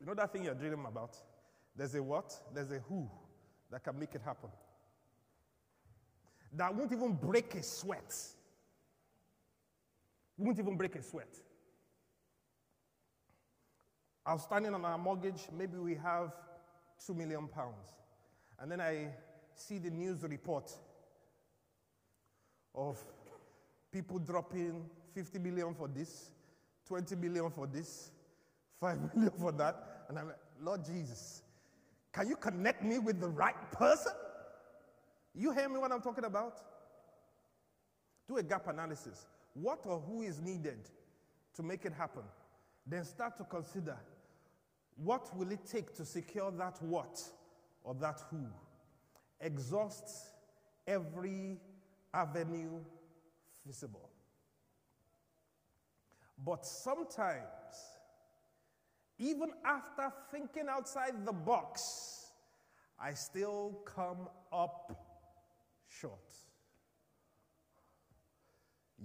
You 0.00 0.06
know 0.06 0.14
that 0.14 0.32
thing 0.32 0.44
you're 0.44 0.54
dreaming 0.54 0.84
about? 0.86 1.16
There's 1.76 1.94
a 1.94 2.02
what, 2.02 2.34
there's 2.54 2.70
a 2.72 2.80
who 2.80 3.08
that 3.70 3.84
can 3.84 3.98
make 3.98 4.14
it 4.14 4.22
happen. 4.24 4.50
That 6.54 6.74
won't 6.74 6.92
even 6.92 7.14
break 7.14 7.54
a 7.54 7.62
sweat. 7.62 8.14
Won't 10.36 10.58
even 10.58 10.76
break 10.76 10.96
a 10.96 11.02
sweat. 11.02 11.34
Outstanding 14.28 14.74
on 14.74 14.84
our 14.84 14.98
mortgage, 14.98 15.48
maybe 15.56 15.78
we 15.78 15.94
have 15.94 16.32
two 17.04 17.14
million 17.14 17.48
pounds. 17.48 17.94
And 18.60 18.70
then 18.70 18.80
I 18.80 19.08
see 19.54 19.78
the 19.78 19.90
news 19.90 20.22
report 20.22 20.70
of 22.74 23.02
people 23.92 24.18
dropping 24.18 24.84
50 25.14 25.38
million 25.38 25.74
for 25.74 25.88
this, 25.88 26.30
20 26.88 27.14
million 27.16 27.50
for 27.50 27.66
this, 27.66 28.10
5 28.80 28.98
million 29.14 29.32
for 29.38 29.52
that. 29.52 30.04
And 30.08 30.18
I'm 30.18 30.26
like, 30.28 30.38
Lord 30.60 30.84
Jesus, 30.84 31.42
can 32.12 32.28
you 32.28 32.36
connect 32.36 32.82
me 32.82 32.98
with 32.98 33.20
the 33.20 33.28
right 33.28 33.70
person? 33.72 34.12
You 35.34 35.52
hear 35.52 35.68
me 35.68 35.78
what 35.78 35.92
I'm 35.92 36.02
talking 36.02 36.24
about? 36.24 36.58
Do 38.28 38.36
a 38.36 38.42
gap 38.42 38.68
analysis. 38.68 39.26
What 39.54 39.80
or 39.84 40.00
who 40.00 40.22
is 40.22 40.40
needed 40.40 40.88
to 41.54 41.62
make 41.62 41.84
it 41.84 41.92
happen? 41.92 42.22
Then 42.86 43.04
start 43.04 43.36
to 43.38 43.44
consider 43.44 43.96
what 44.96 45.34
will 45.36 45.50
it 45.50 45.66
take 45.66 45.94
to 45.96 46.04
secure 46.04 46.50
that 46.52 46.82
what 46.82 47.22
or 47.84 47.94
that 47.94 48.20
who? 48.30 48.46
Exhaust 49.40 50.08
every 50.86 51.58
avenue 52.12 52.80
visible. 53.66 54.10
But 56.44 56.66
sometimes, 56.66 57.42
even 59.18 59.50
after 59.64 60.12
thinking 60.30 60.66
outside 60.68 61.24
the 61.24 61.32
box, 61.32 62.32
I 62.98 63.14
still 63.14 63.80
come 63.84 64.28
up 64.52 64.92
short. 65.88 66.18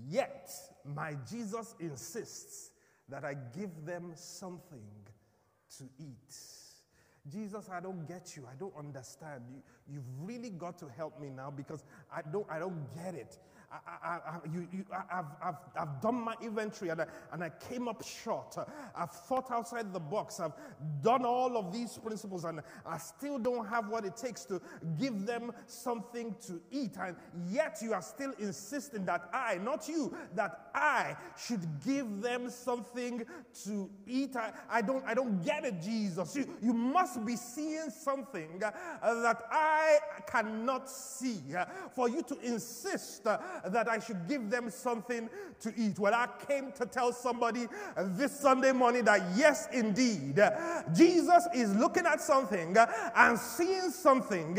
Yet, 0.08 0.50
my 0.86 1.16
Jesus 1.30 1.76
insists 1.80 2.72
that 3.10 3.24
I 3.24 3.36
give 3.58 3.86
them 3.86 4.12
something 4.16 4.86
to 5.78 5.84
eat. 6.00 6.36
Jesus, 7.30 7.70
I 7.72 7.80
don't 7.80 8.08
get 8.08 8.36
you. 8.36 8.48
I 8.50 8.56
don't 8.56 8.74
understand. 8.78 9.44
You, 9.50 9.62
you've 9.88 10.08
really 10.22 10.50
got 10.50 10.78
to 10.80 10.88
help 10.96 11.20
me 11.20 11.30
now 11.30 11.52
because 11.52 11.84
I 12.12 12.22
don't, 12.22 12.48
I 12.50 12.60
don't 12.60 12.86
get 12.96 13.16
it. 13.16 13.38
I, 13.70 13.78
I, 14.08 14.40
you, 14.54 14.66
you, 14.72 14.86
I've, 15.12 15.26
I've, 15.44 15.56
I've 15.76 16.02
done 16.02 16.16
my 16.16 16.36
inventory 16.42 16.90
and 16.90 17.02
I, 17.02 17.06
and 17.34 17.44
I 17.44 17.50
came 17.50 17.90
up 17.90 18.02
short. 18.04 18.56
I've 18.96 19.12
thought 19.12 19.52
outside 19.52 19.92
the 19.92 20.00
box. 20.00 20.40
I've 20.40 20.54
done 21.02 21.26
all 21.26 21.58
of 21.58 21.74
these 21.74 21.98
principles 21.98 22.46
and 22.46 22.62
I 22.86 22.98
still 22.98 23.38
don't 23.38 23.68
have 23.68 23.90
what 23.90 24.06
it 24.06 24.16
takes 24.16 24.46
to 24.46 24.62
give 24.98 25.26
them 25.26 25.52
something 25.66 26.34
to 26.48 26.62
eat. 26.72 26.96
And 26.98 27.18
yet 27.50 27.80
you 27.82 27.94
are 27.94 28.02
still 28.02 28.32
insisting 28.40 29.04
that 29.06 29.30
I, 29.34 29.58
not 29.58 29.90
you, 29.90 30.16
that 30.36 30.70
I 30.74 31.18
should 31.38 31.66
give 31.86 32.22
them 32.22 32.50
something 32.50 33.26
to 33.66 33.90
eat. 34.08 34.38
I, 34.38 34.54
I, 34.70 34.82
don't, 34.82 35.04
I 35.06 35.14
don't 35.14 35.44
get 35.44 35.66
it, 35.66 35.82
Jesus. 35.82 36.38
You, 36.38 36.48
you 36.62 36.74
must 36.74 37.26
be 37.26 37.36
seeing 37.36 37.90
something 37.90 38.60
that 38.60 39.44
I 39.52 39.98
cannot 40.26 40.90
see 40.90 41.42
for 41.94 42.08
you 42.08 42.22
to 42.24 42.40
insist 42.40 43.28
that 43.66 43.90
I 43.90 44.00
should 44.00 44.28
give 44.28 44.50
them 44.50 44.70
something 44.70 45.30
to 45.62 45.74
eat. 45.76 46.00
Well, 46.00 46.14
I 46.14 46.28
came 46.48 46.72
to 46.74 46.86
tell 46.86 47.12
somebody 47.12 47.68
this 47.96 48.40
Sunday 48.40 48.72
morning 48.72 49.06
that 49.06 49.22
yes, 49.36 49.68
indeed, 49.72 50.40
Jesus 50.94 51.48
is 51.54 51.76
looking 51.76 52.06
at 52.06 52.22
something 52.22 52.76
and 53.16 53.40
seeing 53.40 53.92
something 53.92 54.58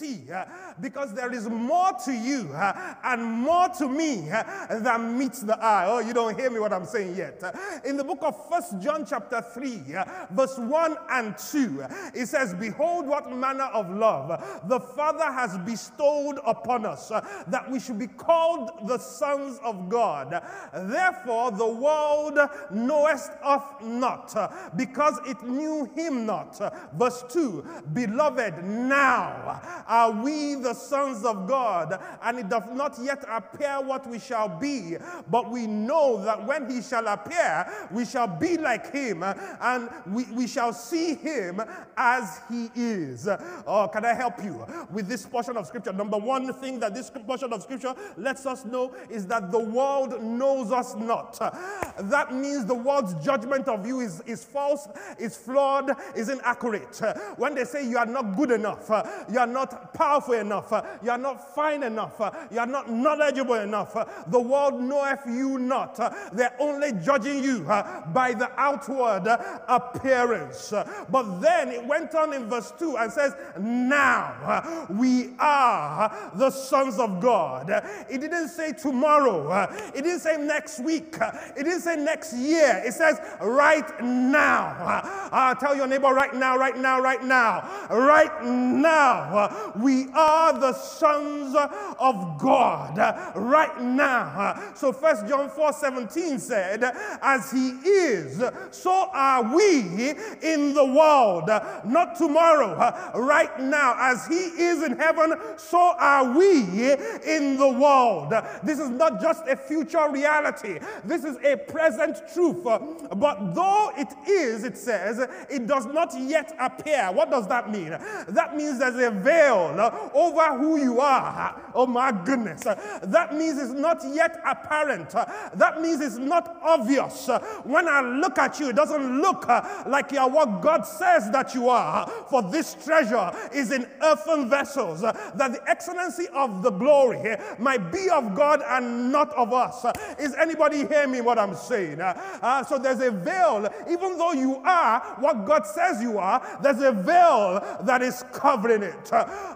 uh, 0.00 0.46
because 0.80 1.12
there 1.12 1.30
is 1.32 1.48
more 1.50 1.90
to 2.02 2.12
you 2.12 2.50
uh, 2.54 2.94
and 3.04 3.22
more 3.22 3.68
to 3.68 3.86
me 3.86 4.28
uh, 4.30 4.78
than 4.78 5.18
meets 5.18 5.40
the 5.40 5.56
eye. 5.62 5.84
Oh, 5.86 5.98
you 6.00 6.14
don't 6.14 6.38
hear 6.38 6.50
me 6.50 6.58
what 6.58 6.72
I'm 6.72 6.86
saying 6.86 7.14
yet. 7.14 7.42
In 7.84 7.98
the 7.98 8.02
book 8.02 8.20
of 8.22 8.48
First 8.48 8.80
John 8.80 9.04
chapter 9.04 9.42
3, 9.42 9.82
verse 10.30 10.56
1 10.56 10.96
and 11.10 11.36
2, 11.36 11.84
it 12.14 12.26
says, 12.26 12.54
Behold 12.54 13.06
what 13.06 13.30
manner 13.30 13.68
of 13.74 13.90
love 13.90 14.42
the 14.66 14.80
Father 14.80 15.30
has 15.30 15.58
bestowed 15.58 16.38
upon 16.46 16.86
us, 16.86 17.10
that 17.48 17.70
we 17.70 17.78
should 17.78 17.98
be 17.98 18.06
called 18.06 18.70
the 18.88 18.96
sons 18.96 19.60
of 19.62 19.90
God. 19.90 20.42
Therefore 20.72 21.50
the 21.50 21.68
world 21.68 22.38
knoweth 22.70 23.28
us 23.42 23.62
not, 23.82 24.74
because 24.74 25.20
it 25.26 25.42
knew 25.42 25.84
him 25.94 26.24
not. 26.24 26.58
Verse 26.96 27.24
2, 27.28 27.82
Beloved, 27.92 28.64
now 28.64 29.81
are 29.86 30.10
we 30.10 30.54
the 30.56 30.74
sons 30.74 31.24
of 31.24 31.46
God, 31.46 32.00
and 32.22 32.38
it 32.38 32.48
doth 32.48 32.70
not 32.72 32.98
yet 33.02 33.24
appear 33.28 33.80
what 33.80 34.08
we 34.08 34.18
shall 34.18 34.48
be, 34.48 34.96
but 35.30 35.50
we 35.50 35.66
know 35.66 36.22
that 36.24 36.46
when 36.46 36.70
he 36.70 36.82
shall 36.82 37.06
appear, 37.06 37.66
we 37.90 38.04
shall 38.04 38.26
be 38.26 38.56
like 38.58 38.92
him, 38.92 39.22
and 39.22 39.90
we, 40.06 40.24
we 40.32 40.46
shall 40.46 40.72
see 40.72 41.14
him 41.14 41.60
as 41.96 42.40
he 42.48 42.70
is. 42.74 43.28
Oh, 43.66 43.88
can 43.92 44.04
I 44.04 44.14
help 44.14 44.42
you 44.42 44.66
with 44.90 45.08
this 45.08 45.26
portion 45.26 45.56
of 45.56 45.66
scripture? 45.66 45.92
Number 45.92 46.18
one 46.18 46.52
thing 46.54 46.80
that 46.80 46.94
this 46.94 47.10
portion 47.10 47.52
of 47.52 47.62
scripture 47.62 47.94
lets 48.16 48.46
us 48.46 48.64
know 48.64 48.94
is 49.10 49.26
that 49.26 49.50
the 49.50 49.58
world 49.58 50.22
knows 50.22 50.72
us 50.72 50.94
not. 50.96 51.38
That 51.38 52.34
means 52.34 52.66
the 52.66 52.74
world's 52.74 53.14
judgment 53.24 53.68
of 53.68 53.86
you 53.86 54.00
is, 54.00 54.20
is 54.26 54.44
false, 54.44 54.88
is 55.18 55.36
flawed, 55.36 55.90
is 56.16 56.28
inaccurate. 56.28 57.00
When 57.36 57.54
they 57.54 57.64
say 57.64 57.88
you 57.88 57.98
are 57.98 58.06
not 58.06 58.36
good 58.36 58.50
enough, 58.50 58.90
you 59.30 59.38
are 59.38 59.46
not 59.46 59.71
powerful 59.94 60.34
enough. 60.34 60.72
Uh, 60.72 60.82
you 61.02 61.10
are 61.10 61.18
not 61.18 61.54
fine 61.54 61.82
enough. 61.82 62.20
Uh, 62.20 62.30
you 62.50 62.58
are 62.58 62.66
not 62.66 62.90
knowledgeable 62.90 63.54
enough. 63.54 63.94
Uh, 63.96 64.04
the 64.28 64.40
world 64.40 64.80
knoweth 64.80 65.20
you 65.26 65.58
not. 65.58 65.96
They're 66.32 66.54
only 66.58 66.92
judging 67.04 67.42
you 67.42 67.60
by 67.60 68.34
the 68.36 68.50
outward 68.56 69.26
appearance. 69.68 70.72
But 71.10 71.40
then 71.40 71.68
it 71.68 71.84
went 71.84 72.14
on 72.14 72.32
in 72.32 72.48
verse 72.48 72.72
2 72.78 72.96
and 72.96 73.12
says, 73.12 73.34
Now 73.58 74.86
we 74.90 75.34
are 75.38 76.30
the 76.34 76.50
sons 76.50 76.98
of 76.98 77.20
God. 77.20 77.70
It 78.10 78.20
didn't 78.20 78.48
say 78.48 78.72
tomorrow. 78.72 79.68
It 79.94 80.02
didn't 80.02 80.20
say 80.20 80.36
next 80.36 80.80
week. 80.80 81.16
It 81.56 81.64
didn't 81.64 81.80
say 81.80 81.96
next 81.96 82.34
year. 82.34 82.82
It 82.84 82.92
says 82.94 83.18
right 83.40 83.88
now. 84.02 85.00
Uh, 85.32 85.54
tell 85.54 85.76
your 85.76 85.86
neighbor 85.86 86.08
right 86.08 86.34
now, 86.34 86.56
right 86.56 86.76
now, 86.76 87.00
right 87.00 87.22
now. 87.22 87.86
Right 87.90 88.44
now 88.44 89.61
we 89.76 90.08
are 90.14 90.58
the 90.58 90.72
sons 90.72 91.54
of 91.98 92.38
God 92.38 92.98
right 93.36 93.80
now. 93.80 94.72
So 94.74 94.92
First 94.92 95.26
John 95.26 95.48
4 95.48 95.72
17 95.72 96.38
said, 96.38 96.84
As 97.22 97.50
he 97.50 97.70
is, 97.70 98.42
so 98.70 99.08
are 99.12 99.54
we 99.54 100.10
in 100.42 100.74
the 100.74 100.84
world. 100.84 101.48
Not 101.84 102.16
tomorrow, 102.16 103.10
right 103.14 103.58
now. 103.60 103.94
As 103.98 104.26
he 104.26 104.34
is 104.34 104.82
in 104.82 104.96
heaven, 104.96 105.34
so 105.56 105.94
are 105.98 106.36
we 106.36 106.92
in 107.26 107.56
the 107.56 107.68
world. 107.68 108.34
This 108.62 108.78
is 108.78 108.90
not 108.90 109.20
just 109.20 109.46
a 109.46 109.56
future 109.56 110.10
reality, 110.10 110.78
this 111.04 111.24
is 111.24 111.36
a 111.44 111.56
present 111.56 112.16
truth. 112.32 112.62
But 112.64 113.54
though 113.54 113.92
it 113.96 114.08
is, 114.28 114.64
it 114.64 114.76
says, 114.76 115.18
it 115.50 115.66
does 115.66 115.86
not 115.86 116.14
yet 116.18 116.54
appear. 116.58 117.10
What 117.12 117.30
does 117.30 117.46
that 117.48 117.70
mean? 117.70 117.90
That 118.28 118.56
means 118.56 118.78
there's 118.78 118.96
a 118.96 119.10
veil 119.10 119.51
over 119.52 120.58
who 120.58 120.78
you 120.78 121.00
are. 121.00 121.60
Oh 121.74 121.86
my 121.86 122.12
goodness. 122.12 122.62
That 122.62 123.34
means 123.34 123.58
it's 123.58 123.72
not 123.72 124.02
yet 124.12 124.40
apparent. 124.46 125.10
That 125.10 125.80
means 125.80 126.00
it's 126.00 126.18
not 126.18 126.58
obvious. 126.62 127.28
When 127.64 127.88
I 127.88 128.00
look 128.00 128.38
at 128.38 128.58
you, 128.60 128.70
it 128.70 128.76
doesn't 128.76 129.20
look 129.20 129.48
like 129.86 130.12
you're 130.12 130.28
what 130.28 130.60
God 130.60 130.82
says 130.82 131.30
that 131.30 131.54
you 131.54 131.68
are. 131.68 132.06
For 132.28 132.42
this 132.42 132.74
treasure 132.84 133.32
is 133.54 133.72
in 133.72 133.86
earthen 134.02 134.48
vessels, 134.48 135.00
that 135.02 135.34
the 135.34 135.60
excellency 135.66 136.26
of 136.34 136.62
the 136.62 136.70
glory 136.70 137.36
might 137.58 137.90
be 137.92 138.08
of 138.10 138.34
God 138.34 138.62
and 138.66 139.12
not 139.12 139.32
of 139.34 139.52
us. 139.52 139.84
Is 140.18 140.34
anybody 140.34 140.86
hearing 140.86 141.12
me 141.12 141.20
what 141.20 141.38
I'm 141.38 141.54
saying? 141.54 142.00
Uh, 142.00 142.64
so 142.64 142.78
there's 142.78 143.00
a 143.00 143.10
veil, 143.10 143.68
even 143.90 144.18
though 144.18 144.32
you 144.32 144.56
are 144.64 145.00
what 145.18 145.44
God 145.44 145.66
says 145.66 146.02
you 146.02 146.18
are, 146.18 146.58
there's 146.62 146.80
a 146.80 146.92
veil 146.92 147.78
that 147.82 148.02
is 148.02 148.24
covering 148.32 148.82
it. 148.82 149.10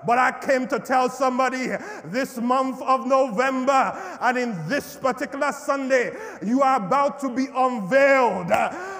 But 0.07 0.18
I 0.18 0.33
came 0.33 0.68
to 0.68 0.79
tell 0.79 1.09
somebody 1.09 1.68
this 2.05 2.38
month 2.38 2.81
of 2.83 3.07
November 3.07 4.18
and 4.20 4.38
in 4.38 4.68
this 4.68 4.96
particular 4.96 5.53
Sunday, 5.53 6.14
you 6.44 6.62
are 6.62 6.77
about 6.77 7.18
to 7.20 7.29
be 7.29 7.46
unveiled. 7.55 8.51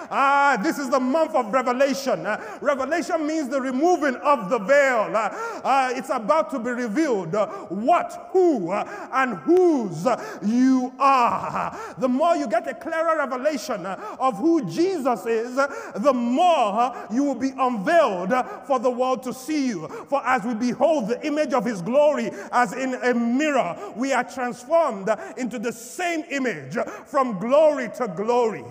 Ah, 0.09 0.57
this 0.61 0.77
is 0.77 0.89
the 0.89 0.99
month 0.99 1.35
of 1.35 1.51
revelation. 1.53 2.25
Uh, 2.25 2.57
revelation 2.61 3.25
means 3.25 3.49
the 3.49 3.61
removing 3.61 4.15
of 4.17 4.49
the 4.49 4.59
veil. 4.59 5.15
Uh, 5.15 5.29
uh, 5.63 5.91
it's 5.95 6.09
about 6.09 6.49
to 6.51 6.59
be 6.59 6.71
revealed 6.71 7.33
what, 7.69 8.29
who, 8.31 8.71
and 8.71 9.37
whose 9.39 10.07
you 10.45 10.93
are. 10.99 11.77
The 11.97 12.07
more 12.07 12.35
you 12.35 12.47
get 12.47 12.67
a 12.67 12.73
clearer 12.73 13.17
revelation 13.17 13.85
of 13.85 14.37
who 14.37 14.69
Jesus 14.69 15.25
is, 15.25 15.55
the 15.55 16.13
more 16.13 17.07
you 17.11 17.23
will 17.23 17.35
be 17.35 17.51
unveiled 17.57 18.33
for 18.65 18.79
the 18.79 18.89
world 18.89 19.23
to 19.23 19.33
see 19.33 19.67
you. 19.67 19.87
For 20.09 20.25
as 20.25 20.43
we 20.43 20.53
behold 20.53 21.07
the 21.07 21.25
image 21.25 21.53
of 21.53 21.65
his 21.65 21.81
glory 21.81 22.31
as 22.51 22.73
in 22.73 22.95
a 22.95 23.13
mirror, 23.13 23.77
we 23.95 24.13
are 24.13 24.23
transformed 24.23 25.09
into 25.37 25.59
the 25.59 25.71
same 25.71 26.23
image 26.29 26.77
from 27.05 27.39
glory 27.39 27.89
to 27.97 28.07
glory. 28.07 28.63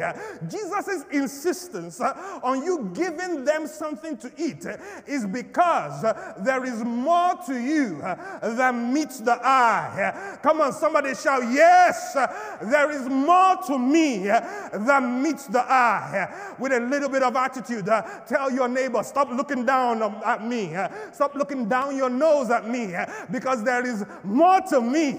Jesus 0.48 0.88
is 0.88 1.04
in 1.12 1.25
insistence 1.26 2.00
on 2.00 2.62
you 2.62 2.90
giving 2.94 3.44
them 3.44 3.66
something 3.66 4.16
to 4.16 4.30
eat 4.38 4.64
is 5.06 5.26
because 5.26 6.02
there 6.38 6.64
is 6.64 6.84
more 6.84 7.34
to 7.46 7.54
you 7.58 7.98
than 8.42 8.92
meets 8.92 9.18
the 9.18 9.36
eye. 9.44 10.38
Come 10.42 10.60
on, 10.60 10.72
somebody 10.72 11.14
shout, 11.14 11.42
Yes, 11.50 12.14
there 12.62 12.90
is 12.90 13.08
more 13.08 13.56
to 13.66 13.78
me 13.78 14.28
than 14.72 15.22
meets 15.22 15.46
the 15.46 15.60
eye. 15.60 16.54
With 16.58 16.72
a 16.72 16.80
little 16.80 17.08
bit 17.08 17.22
of 17.22 17.34
attitude, 17.34 17.86
tell 18.28 18.50
your 18.50 18.68
neighbor, 18.68 19.02
Stop 19.02 19.30
looking 19.30 19.64
down 19.64 20.02
at 20.24 20.46
me. 20.46 20.76
Stop 21.12 21.34
looking 21.34 21.68
down 21.68 21.96
your 21.96 22.10
nose 22.10 22.50
at 22.50 22.68
me 22.68 22.94
because 23.30 23.64
there 23.64 23.84
is 23.84 24.04
more 24.24 24.60
to 24.68 24.80
me 24.80 25.12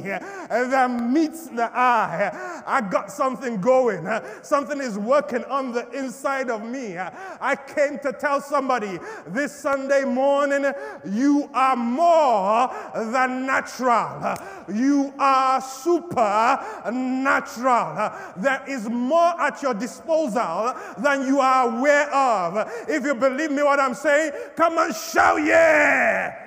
than 0.49 1.13
meets 1.13 1.47
the 1.47 1.69
eye. 1.75 2.63
I 2.65 2.81
got 2.81 3.11
something 3.11 3.59
going, 3.59 4.07
something 4.43 4.79
is 4.79 4.97
working 4.97 5.43
on 5.45 5.71
the 5.71 5.89
inside 5.97 6.49
of 6.49 6.63
me. 6.63 6.97
I 6.97 7.55
came 7.55 7.99
to 7.99 8.13
tell 8.13 8.41
somebody 8.41 8.99
this 9.27 9.55
Sunday 9.55 10.03
morning 10.03 10.71
you 11.05 11.49
are 11.53 11.75
more 11.75 12.73
than 12.95 13.45
natural, 13.45 14.35
you 14.73 15.13
are 15.19 15.61
supernatural. 15.61 18.11
There 18.37 18.63
is 18.67 18.89
more 18.89 19.39
at 19.41 19.61
your 19.61 19.73
disposal 19.73 20.73
than 20.97 21.27
you 21.27 21.39
are 21.39 21.77
aware 21.77 22.13
of. 22.13 22.71
If 22.87 23.03
you 23.03 23.15
believe 23.15 23.51
me, 23.51 23.63
what 23.63 23.79
I'm 23.79 23.93
saying, 23.93 24.31
come 24.55 24.77
and 24.77 24.95
shout, 24.95 25.43
yeah! 25.43 26.46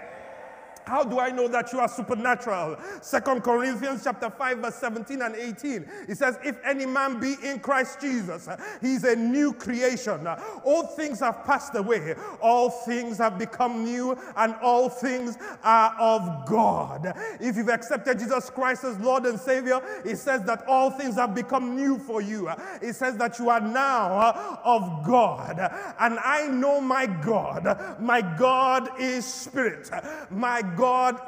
How 0.91 1.05
do 1.05 1.21
I 1.21 1.31
know 1.31 1.47
that 1.47 1.73
you 1.73 1.79
are 1.79 1.89
supernatural? 1.89 2.77
Second 3.01 3.45
Corinthians 3.45 4.03
chapter 4.03 4.29
5, 4.29 4.59
verse 4.59 4.75
17 4.75 5.23
and 5.23 5.37
18. 5.37 5.89
It 6.09 6.19
says, 6.19 6.37
If 6.45 6.59
any 6.65 6.85
man 6.85 7.21
be 7.21 7.37
in 7.45 7.61
Christ 7.61 8.01
Jesus, 8.01 8.49
he's 8.81 9.05
a 9.05 9.15
new 9.15 9.53
creation. 9.53 10.27
All 10.65 10.89
things 10.89 11.21
have 11.21 11.45
passed 11.45 11.77
away, 11.77 12.17
all 12.43 12.71
things 12.71 13.19
have 13.19 13.39
become 13.39 13.85
new, 13.85 14.19
and 14.37 14.57
all 14.57 14.89
things 14.89 15.39
are 15.63 15.95
of 15.97 16.45
God. 16.47 17.13
If 17.41 17.57
you've 17.57 17.69
accepted 17.69 18.19
Jesus 18.19 18.51
Christ 18.51 18.83
as 18.83 18.99
Lord 18.99 19.27
and 19.27 19.39
Savior, 19.39 19.81
it 20.05 20.17
says 20.17 20.43
that 20.43 20.67
all 20.67 20.91
things 20.91 21.15
have 21.15 21.37
become 21.37 21.77
new 21.77 22.01
for 22.01 22.21
you. 22.21 22.51
It 22.83 22.97
says 22.97 23.17
that 23.19 23.39
you 23.39 23.49
are 23.49 23.61
now 23.61 24.59
of 24.65 25.07
God. 25.07 25.57
And 26.01 26.19
I 26.19 26.49
know 26.49 26.81
my 26.81 27.07
God. 27.07 28.01
My 28.01 28.23
God 28.23 28.89
is 28.99 29.25
spirit. 29.25 29.89
My 30.31 30.63
God 30.63 30.80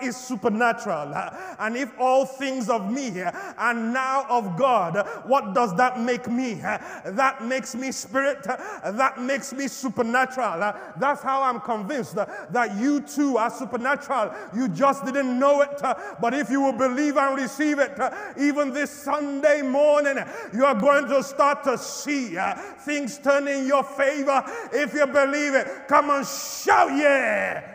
is 0.02 0.16
supernatural. 0.16 1.12
Uh, 1.14 1.54
and 1.58 1.76
if 1.76 1.90
all 1.98 2.24
things 2.24 2.68
of 2.68 2.90
me 2.90 3.20
uh, 3.20 3.30
are 3.58 3.74
now 3.74 4.26
of 4.28 4.56
God, 4.56 5.06
what 5.26 5.54
does 5.54 5.76
that 5.76 6.00
make 6.00 6.28
me? 6.28 6.60
Uh, 6.62 6.78
that 7.12 7.44
makes 7.44 7.74
me 7.74 7.92
spirit. 7.92 8.42
That 8.42 9.20
makes 9.20 9.52
me 9.52 9.68
supernatural. 9.68 10.72
That's 10.98 11.22
how 11.22 11.42
I'm 11.42 11.60
convinced 11.60 12.14
that 12.14 12.76
you 12.76 13.00
too 13.00 13.36
are 13.36 13.50
supernatural. 13.50 14.34
You 14.54 14.68
just 14.68 15.04
didn't 15.04 15.38
know 15.38 15.62
it. 15.62 15.80
But 16.20 16.34
if 16.34 16.50
you 16.50 16.60
will 16.60 16.72
believe 16.72 17.16
and 17.16 17.36
receive 17.36 17.78
it, 17.78 17.98
even 18.38 18.72
this 18.72 18.90
Sunday 18.90 19.62
morning, 19.62 20.16
you 20.52 20.64
are 20.64 20.74
going 20.74 21.06
to 21.08 21.22
start 21.22 21.64
to 21.64 21.78
see 21.78 22.36
things 22.80 23.18
turn 23.18 23.48
in 23.48 23.66
your 23.66 23.84
favor. 23.84 24.42
If 24.72 24.94
you 24.94 25.06
believe 25.06 25.54
it, 25.54 25.88
come 25.88 26.10
on, 26.10 26.24
shout, 26.24 26.96
yeah. 26.96 27.71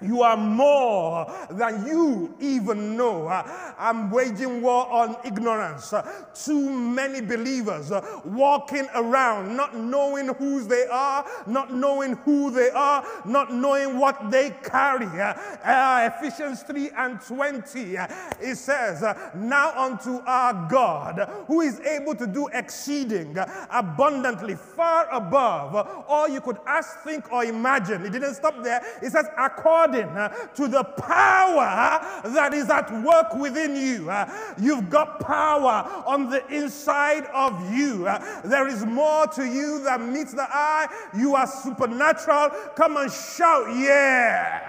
You 0.00 0.22
are 0.22 0.36
more 0.36 1.32
than 1.50 1.86
you 1.86 2.34
even 2.40 2.96
know. 2.96 3.26
I'm 3.26 4.10
waging 4.10 4.62
war 4.62 4.90
on 4.90 5.16
ignorance. 5.24 5.92
Too 6.34 6.70
many 6.70 7.20
believers 7.20 7.92
walking 8.24 8.86
around 8.94 9.56
not 9.56 9.76
knowing 9.76 10.28
who 10.34 10.62
they 10.62 10.86
are, 10.86 11.24
not 11.46 11.74
knowing 11.74 12.14
who 12.18 12.50
they 12.50 12.70
are, 12.70 13.04
not 13.24 13.52
knowing 13.52 13.98
what 13.98 14.30
they 14.30 14.50
carry. 14.62 15.06
Uh, 15.06 16.10
Ephesians 16.14 16.62
3 16.62 16.90
and 16.96 17.20
20, 17.20 17.96
it 18.40 18.56
says, 18.56 19.02
Now 19.34 19.72
unto 19.76 20.20
our 20.26 20.68
God, 20.68 21.28
who 21.46 21.60
is 21.60 21.80
able 21.80 22.14
to 22.14 22.26
do 22.26 22.48
exceeding 22.52 23.36
abundantly, 23.70 24.54
far 24.54 25.08
above 25.10 26.04
all 26.08 26.28
you 26.28 26.40
could 26.40 26.58
ask, 26.66 27.00
think, 27.00 27.32
or 27.32 27.44
imagine. 27.44 28.04
It 28.04 28.10
didn't 28.10 28.34
stop 28.34 28.62
there. 28.62 28.82
It 29.02 29.10
says, 29.10 29.26
according 29.36 29.87
according 29.88 30.16
uh, 30.16 30.28
to 30.54 30.68
the 30.68 30.84
power 30.84 32.20
that 32.24 32.54
is 32.54 32.68
at 32.70 32.90
work 33.02 33.34
within 33.34 33.76
you. 33.76 34.10
Uh, 34.10 34.28
you've 34.58 34.90
got 34.90 35.20
power 35.20 36.04
on 36.06 36.30
the 36.30 36.46
inside 36.48 37.24
of 37.34 37.74
you. 37.74 38.06
Uh, 38.06 38.42
there 38.42 38.68
is 38.68 38.84
more 38.84 39.26
to 39.28 39.44
you 39.44 39.82
than 39.82 40.12
meets 40.12 40.32
the 40.32 40.46
eye. 40.48 40.86
You 41.16 41.34
are 41.34 41.46
supernatural. 41.46 42.50
Come 42.76 42.96
and 42.96 43.10
shout, 43.10 43.74
yeah. 43.76 44.67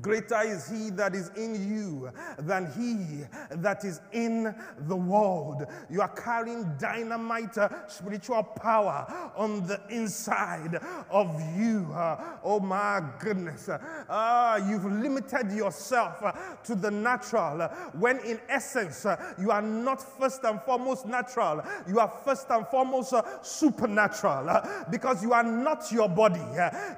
Greater 0.00 0.42
is 0.42 0.68
he 0.68 0.90
that 0.90 1.14
is 1.14 1.30
in 1.36 1.54
you 1.54 2.10
than 2.38 2.70
he 2.72 3.24
that 3.56 3.84
is 3.84 4.00
in 4.12 4.54
the 4.88 4.96
world. 4.96 5.64
You 5.88 6.00
are 6.00 6.08
carrying 6.08 6.74
dynamite 6.78 7.56
uh, 7.56 7.86
spiritual 7.88 8.42
power 8.42 9.32
on 9.36 9.66
the 9.66 9.80
inside 9.90 10.80
of 11.10 11.40
you. 11.56 11.92
Uh, 11.92 12.38
oh 12.42 12.58
my 12.58 13.02
goodness. 13.20 13.68
Uh, 13.68 14.60
you've 14.68 14.84
limited 14.84 15.52
yourself 15.52 16.22
uh, 16.22 16.32
to 16.64 16.74
the 16.74 16.90
natural 16.90 17.62
uh, 17.62 17.68
when 17.98 18.18
in 18.20 18.40
essence 18.48 19.06
uh, 19.06 19.34
you 19.38 19.50
are 19.50 19.62
not 19.62 20.02
first 20.18 20.42
and 20.44 20.60
foremost 20.62 21.06
natural. 21.06 21.62
You 21.88 22.00
are 22.00 22.12
first 22.24 22.50
and 22.50 22.66
foremost 22.66 23.14
supernatural 23.42 24.60
because 24.90 25.22
you 25.22 25.32
are 25.32 25.44
not 25.44 25.90
your 25.92 26.08
body. 26.08 26.40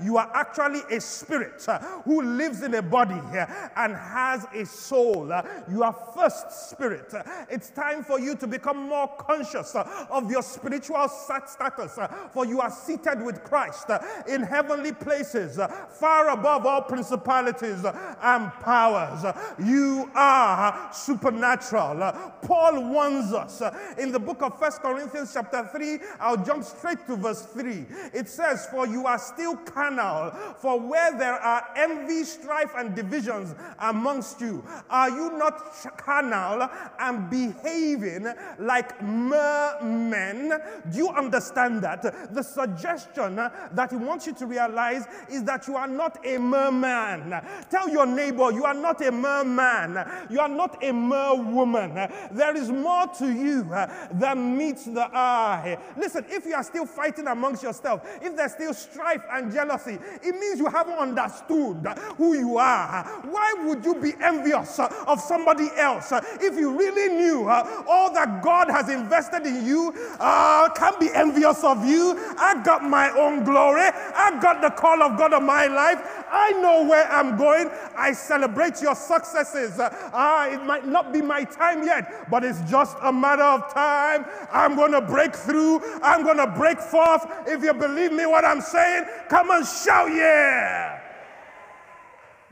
you 0.03 0.17
are 0.17 0.31
actually 0.35 0.81
a 0.91 1.01
spirit 1.01 1.67
who 2.05 2.23
lives 2.23 2.63
in 2.63 2.75
a 2.75 2.86
body 2.91 3.21
eh, 3.37 3.47
and 3.77 3.95
has 3.95 4.47
a 4.55 4.65
soul. 4.65 5.33
Eh, 5.33 5.43
you 5.71 5.83
are 5.83 5.95
first 6.15 6.71
spirit. 6.71 7.13
Eh, 7.15 7.23
it's 7.51 7.71
time 7.71 8.03
for 8.03 8.19
you 8.19 8.37
to 8.37 8.47
become 8.47 8.89
more 8.89 9.09
conscious 9.19 9.75
of 9.75 10.31
your 10.31 10.43
spiritual 10.43 11.09
status, 11.09 11.99
for 12.33 12.47
you 12.47 12.61
are 12.61 12.71
seated 12.71 13.23
with 13.23 13.43
Christ 13.45 13.91
in 14.29 14.43
heavenly 14.43 14.93
places, 14.93 15.59
far 15.91 16.31
above 16.31 16.67
all 16.67 16.83
principalities 16.83 17.85
and 18.23 18.53
powers. 18.61 19.25
You 19.59 20.11
are 20.15 20.91
supernatural. 20.93 22.13
Paul 22.43 22.91
warns 22.91 23.33
us 23.33 23.63
in 23.99 24.13
the 24.13 24.19
book 24.19 24.43
of 24.43 24.59
First 24.59 24.81
Corinthians, 24.83 25.33
chapter 25.33 25.69
3. 25.73 25.99
I'll 26.21 26.45
jump 26.45 26.65
straight 26.65 27.07
to 27.07 27.17
verse 27.17 27.43
3. 27.43 27.87
It 28.15 28.29
says, 28.29 28.67
For 28.67 28.87
you 28.87 29.07
are 29.07 29.19
still 29.19 29.57
carnal, 29.57 30.31
for 30.59 30.79
where 30.79 31.17
there 31.17 31.35
are 31.35 31.65
envy, 31.77 32.25
strife, 32.25 32.73
and 32.77 32.95
divisions 32.95 33.55
amongst 33.81 34.41
you? 34.41 34.65
Are 34.91 35.11
you 35.11 35.37
not 35.37 35.63
carnal 35.97 36.69
and 36.99 37.31
behaving 37.31 38.27
like 38.59 39.03
mermen? 39.03 40.53
Do 40.91 40.99
you 40.99 41.09
understand 41.11 41.83
that? 41.83 42.03
The 42.35 42.43
suggestion 42.43 43.37
that 43.37 43.89
he 43.91 43.97
wants 43.97 44.27
you 44.27 44.35
to 44.35 44.47
realize 44.47 45.05
is 45.31 45.45
that 45.45 45.67
you 45.69 45.77
are 45.77 45.89
not 45.89 46.25
a 46.25 46.39
merman. 46.39 47.35
Tell 47.71 47.89
your 47.89 48.07
neighbor, 48.07 48.53
you 48.53 48.65
are 48.65 48.75
not 48.75 49.01
a 49.05 49.11
merman. 49.11 50.05
You 50.31 50.41
are 50.41 50.49
not 50.49 50.83
a 50.83 50.93
merwoman. 50.93 52.11
There 52.33 52.57
is 52.57 52.71
more 52.71 53.07
to 53.19 53.33
you 53.33 53.65
than 54.13 54.57
meets 54.57 54.85
the 54.85 55.09
eye. 55.15 55.79
Listen, 55.97 56.25
if 56.29 56.45
you 56.47 56.55
are 56.55 56.65
still 56.65 56.87
fighting 56.87 57.27
amongst 57.27 57.63
yourself, 57.63 58.03
if 58.23 58.37
there's 58.37 58.53
still 58.53 58.75
strife 58.75 59.23
and 59.33 59.53
jealousy, 59.53 59.99
it 60.23 60.35
means 60.39 60.59
you 60.59 60.67
haven't 60.67 60.99
understood 60.99 61.87
who 62.17 62.35
you 62.35 62.59
are. 62.59 62.66
Why 62.67 63.55
would 63.65 63.85
you 63.85 63.95
be 63.95 64.15
envious 64.21 64.79
of 64.79 65.21
somebody 65.21 65.69
else 65.77 66.13
if 66.41 66.59
you 66.59 66.77
really 66.77 67.15
knew 67.15 67.49
all 67.49 68.13
that 68.13 68.43
God 68.43 68.71
has 68.71 68.89
invested 68.89 69.47
in 69.47 69.65
you? 69.65 69.95
Uh, 70.19 70.69
can't 70.71 70.99
be 70.99 71.11
envious 71.15 71.63
of 71.63 71.85
you. 71.85 72.19
I 72.39 72.63
got 72.65 72.83
my 72.83 73.11
own 73.11 73.45
glory. 73.45 73.89
I 74.15 74.39
got 74.41 74.61
the 74.63 74.71
call 74.71 75.03
of 75.03 75.17
God 75.19 75.33
on 75.33 75.45
my 75.45 75.67
life. 75.67 76.01
I 76.31 76.53
know 76.53 76.85
where 76.85 77.11
I'm 77.11 77.37
going. 77.37 77.71
I 77.97 78.13
celebrate 78.13 78.83
your 78.83 78.95
successes. 78.95 79.79
Uh, 79.79 80.49
it 80.51 80.65
might 80.65 80.87
not 80.87 81.13
be 81.13 81.23
my 81.23 81.45
time 81.45 81.85
yet, 81.85 82.29
but 82.31 82.45
it's 82.45 82.61
just 82.71 82.97
a 83.03 83.13
matter 83.13 83.43
of 83.45 83.73
time. 83.73 84.25
I'm 84.51 84.75
going 84.75 84.93
to 84.93 85.01
break 85.01 85.35
through. 85.35 85.81
I'm 86.03 86.25
going 86.25 86.39
to 86.39 86.49
break 86.49 86.81
forth. 86.81 87.27
If 87.47 87.63
you 87.63 87.75
believe 87.75 88.13
me 88.13 88.27
what 88.27 88.45
I'm 88.45 88.61
saying, 88.61 89.05
come 89.29 89.51
and 89.51 89.67
shout, 89.67 90.11
yeah. 90.11 91.06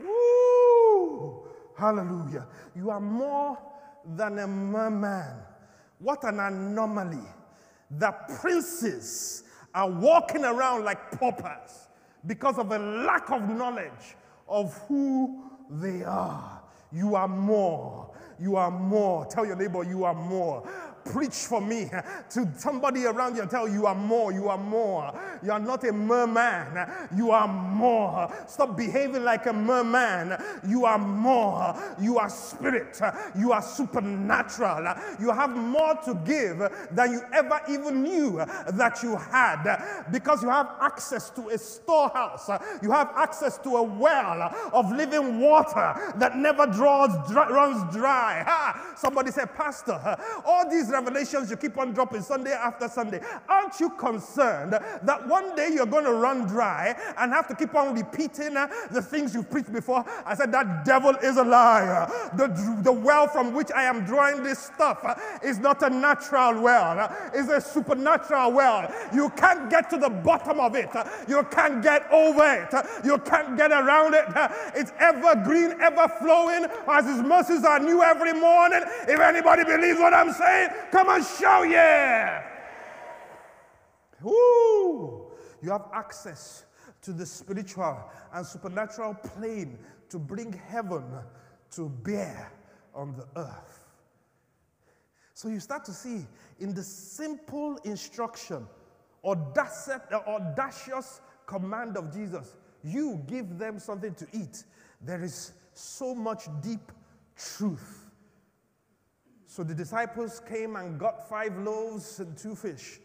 Woo! 0.05 1.43
Hallelujah. 1.77 2.47
You 2.75 2.89
are 2.89 2.99
more 2.99 3.57
than 4.15 4.39
a 4.39 4.47
merman. 4.47 5.37
What 5.99 6.23
an 6.23 6.39
anomaly 6.39 7.25
that 7.91 8.27
princes 8.39 9.43
are 9.73 9.89
walking 9.89 10.45
around 10.45 10.85
like 10.85 11.11
paupers 11.19 11.89
because 12.25 12.57
of 12.57 12.71
a 12.71 12.79
lack 12.79 13.29
of 13.31 13.47
knowledge 13.49 14.15
of 14.47 14.73
who 14.87 15.43
they 15.69 16.03
are. 16.03 16.61
You 16.91 17.15
are 17.15 17.27
more. 17.27 18.13
You 18.39 18.55
are 18.55 18.71
more. 18.71 19.25
Tell 19.25 19.45
your 19.45 19.55
neighbor, 19.55 19.83
you 19.83 20.03
are 20.03 20.13
more 20.13 20.67
preach 21.05 21.35
for 21.35 21.61
me 21.61 21.89
to 22.31 22.47
somebody 22.57 23.05
around 23.05 23.35
you 23.35 23.41
and 23.41 23.51
tell 23.51 23.67
you, 23.67 23.85
are 23.85 23.95
more, 23.95 24.31
you 24.31 24.49
are 24.49 24.57
more. 24.57 25.13
You 25.43 25.51
are 25.51 25.59
not 25.59 25.83
a 25.87 25.93
merman, 25.93 26.89
you 27.15 27.31
are 27.31 27.47
more. 27.47 28.33
Stop 28.47 28.75
behaving 28.75 29.23
like 29.23 29.45
a 29.45 29.53
merman. 29.53 30.35
You 30.67 30.85
are 30.85 30.97
more. 30.97 31.75
You 31.99 32.17
are 32.17 32.29
spirit, 32.29 32.99
you 33.37 33.51
are 33.51 33.61
supernatural. 33.61 34.95
You 35.19 35.31
have 35.31 35.55
more 35.55 35.95
to 36.05 36.15
give 36.25 36.57
than 36.91 37.11
you 37.11 37.21
ever 37.33 37.61
even 37.69 38.03
knew 38.03 38.37
that 38.73 39.03
you 39.03 39.15
had 39.15 40.05
because 40.11 40.41
you 40.41 40.49
have 40.49 40.69
access 40.81 41.29
to 41.31 41.49
a 41.49 41.57
storehouse, 41.57 42.49
you 42.81 42.91
have 42.91 43.11
access 43.15 43.57
to 43.59 43.77
a 43.77 43.83
well 43.83 44.53
of 44.73 44.91
living 44.91 45.39
water 45.39 46.13
that 46.17 46.35
never 46.35 46.65
draws, 46.65 47.11
dry, 47.29 47.49
runs 47.49 47.93
dry. 47.93 48.43
Ha! 48.45 48.93
Somebody 48.97 49.31
said, 49.31 49.53
Pastor, 49.55 50.17
all 50.45 50.69
these 50.69 50.89
revelations 50.95 51.49
you 51.49 51.57
keep 51.57 51.77
on 51.77 51.93
dropping 51.93 52.21
Sunday 52.21 52.53
after 52.53 52.87
Sunday, 52.87 53.19
aren't 53.49 53.79
you 53.79 53.89
concerned 53.91 54.73
that 54.73 55.27
one 55.27 55.55
day 55.55 55.69
you're 55.73 55.85
going 55.85 56.05
to 56.05 56.13
run 56.13 56.47
dry 56.47 56.95
and 57.17 57.33
have 57.33 57.47
to 57.47 57.55
keep 57.55 57.75
on 57.75 57.93
repeating 57.93 58.55
uh, 58.55 58.67
the 58.91 59.01
things 59.01 59.33
you've 59.33 59.49
preached 59.49 59.73
before? 59.73 60.05
I 60.25 60.35
said, 60.35 60.51
That 60.51 60.85
devil 60.85 61.15
is 61.21 61.37
a 61.37 61.43
liar. 61.43 62.07
The, 62.37 62.47
the 62.83 62.91
well 62.91 63.27
from 63.27 63.53
which 63.53 63.71
I 63.75 63.83
am 63.83 64.05
drawing 64.05 64.43
this 64.43 64.59
stuff 64.59 64.99
uh, 65.03 65.15
is 65.43 65.59
not 65.59 65.81
a 65.83 65.89
natural 65.89 66.61
well, 66.61 66.99
uh, 66.99 67.13
it's 67.33 67.49
a 67.49 67.59
supernatural 67.59 68.51
well. 68.53 68.91
You 69.13 69.29
can't 69.31 69.69
get 69.69 69.89
to 69.89 69.97
the 69.97 70.09
bottom 70.09 70.59
of 70.59 70.75
it, 70.75 70.89
you 71.27 71.43
can't 71.51 71.83
get 71.83 72.09
over 72.11 72.43
it, 72.43 72.73
you 73.03 73.17
can't 73.19 73.57
get 73.57 73.71
around 73.71 74.13
it. 74.13 74.25
It's 74.75 74.91
evergreen, 74.99 75.75
ever 75.81 76.07
flowing, 76.19 76.65
as 76.87 77.05
His 77.05 77.21
mercies 77.21 77.63
are 77.63 77.79
new 77.79 78.01
every 78.01 78.33
morning. 78.33 78.81
If 79.07 79.19
anybody 79.19 79.63
believes 79.63 79.99
what 79.99 80.13
I'm 80.13 80.31
saying, 80.31 80.69
come 80.95 81.09
and 81.09 81.25
show 81.25 81.63
yeah. 81.63 82.41
Woo! 84.21 85.29
You 85.61 85.71
have 85.71 85.89
access 85.93 86.63
to 87.01 87.11
the 87.11 87.25
spiritual 87.25 87.99
and 88.33 88.45
supernatural 88.45 89.13
plane 89.15 89.77
to 90.09 90.17
bring 90.17 90.53
heaven 90.53 91.03
to 91.71 91.89
bear 91.89 92.49
on 92.93 93.13
the 93.13 93.27
earth. 93.41 93.79
So 95.33 95.49
you 95.49 95.59
start 95.59 95.83
to 95.85 95.91
see 95.91 96.25
in 96.61 96.73
the 96.73 96.83
simple 96.83 97.75
instruction, 97.83 98.65
audacious 99.25 99.99
uh, 100.13 101.01
command 101.45 101.97
of 101.97 102.13
Jesus, 102.13 102.55
you 102.85 103.21
give 103.27 103.57
them 103.57 103.79
something 103.79 104.13
to 104.13 104.25
eat. 104.31 104.63
There 105.01 105.21
is 105.21 105.51
so 105.73 106.15
much 106.15 106.47
deep 106.61 106.89
truth. 107.35 108.04
So 109.55 109.63
the 109.63 109.73
disciples 109.73 110.41
came 110.49 110.75
and 110.75 110.99
got 110.99 111.29
five 111.29 111.57
loaves 111.57 112.19
and 112.19 112.37
two 112.37 112.55
fish, 112.55 112.99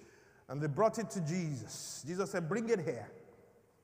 and 0.49 0.61
they 0.61 0.67
brought 0.67 0.99
it 0.99 1.09
to 1.11 1.21
Jesus. 1.21 2.05
Jesus 2.05 2.33
said, 2.33 2.49
Bring 2.49 2.69
it 2.71 2.81
here. 2.81 3.09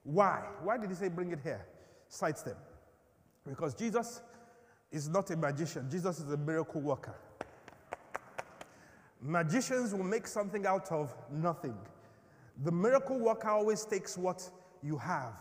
Why? 0.02 0.42
Why 0.64 0.76
did 0.76 0.90
he 0.90 0.96
say, 0.96 1.06
Bring 1.06 1.30
it 1.30 1.38
here? 1.44 1.64
Cites 2.08 2.42
them. 2.42 2.56
Because 3.48 3.72
Jesus 3.72 4.20
is 4.90 5.08
not 5.08 5.30
a 5.30 5.36
magician, 5.36 5.88
Jesus 5.88 6.18
is 6.18 6.32
a 6.32 6.36
miracle 6.36 6.80
worker. 6.80 7.14
Magicians 9.22 9.94
will 9.94 10.02
make 10.02 10.26
something 10.26 10.66
out 10.66 10.90
of 10.90 11.14
nothing. 11.30 11.78
The 12.64 12.72
miracle 12.72 13.20
worker 13.20 13.48
always 13.48 13.84
takes 13.84 14.18
what 14.18 14.42
you 14.82 14.98
have 14.98 15.34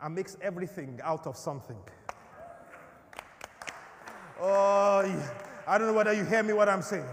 and 0.00 0.14
makes 0.14 0.36
everything 0.40 1.00
out 1.02 1.26
of 1.26 1.36
something. 1.36 1.82
Oh, 4.40 5.02
I 5.66 5.78
don't 5.78 5.86
know 5.88 5.92
whether 5.94 6.12
you 6.12 6.24
hear 6.24 6.42
me 6.42 6.52
what 6.52 6.68
I'm 6.68 6.82
saying. 6.82 7.08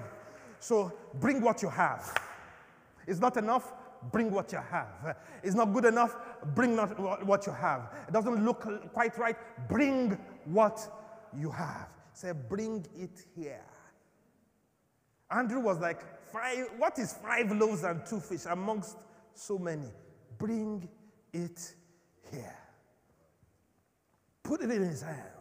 So 0.59 0.91
bring 1.15 1.41
what 1.41 1.61
you 1.61 1.69
have. 1.69 2.13
It's 3.05 3.19
not 3.19 3.37
enough, 3.37 3.73
bring 4.11 4.31
what 4.31 4.51
you 4.51 4.59
have. 4.69 5.17
It's 5.43 5.55
not 5.55 5.73
good 5.73 5.85
enough, 5.85 6.15
bring 6.55 6.75
not 6.75 7.25
what 7.25 7.45
you 7.45 7.53
have. 7.53 7.93
It 8.07 8.11
doesn't 8.11 8.43
look 8.43 8.91
quite 8.93 9.17
right, 9.17 9.35
bring 9.69 10.17
what 10.45 10.79
you 11.35 11.51
have. 11.51 11.87
Say, 12.13 12.31
bring 12.31 12.85
it 12.95 13.25
here. 13.35 13.63
Andrew 15.29 15.59
was 15.59 15.79
like, 15.79 16.01
five, 16.31 16.67
what 16.77 16.97
is 16.99 17.13
five 17.13 17.51
loaves 17.51 17.83
and 17.83 18.05
two 18.05 18.19
fish 18.19 18.45
amongst 18.49 18.97
so 19.33 19.57
many? 19.57 19.87
Bring 20.37 20.87
it 21.33 21.75
here. 22.31 22.57
Put 24.43 24.61
it 24.61 24.71
in 24.71 24.81
his 24.81 25.01
hand. 25.01 25.36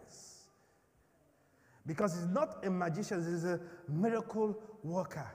Because 1.86 2.14
he's 2.14 2.26
not 2.26 2.64
a 2.64 2.70
magician, 2.70 3.24
he's 3.24 3.44
a 3.44 3.60
miracle 3.88 4.58
worker. 4.82 5.30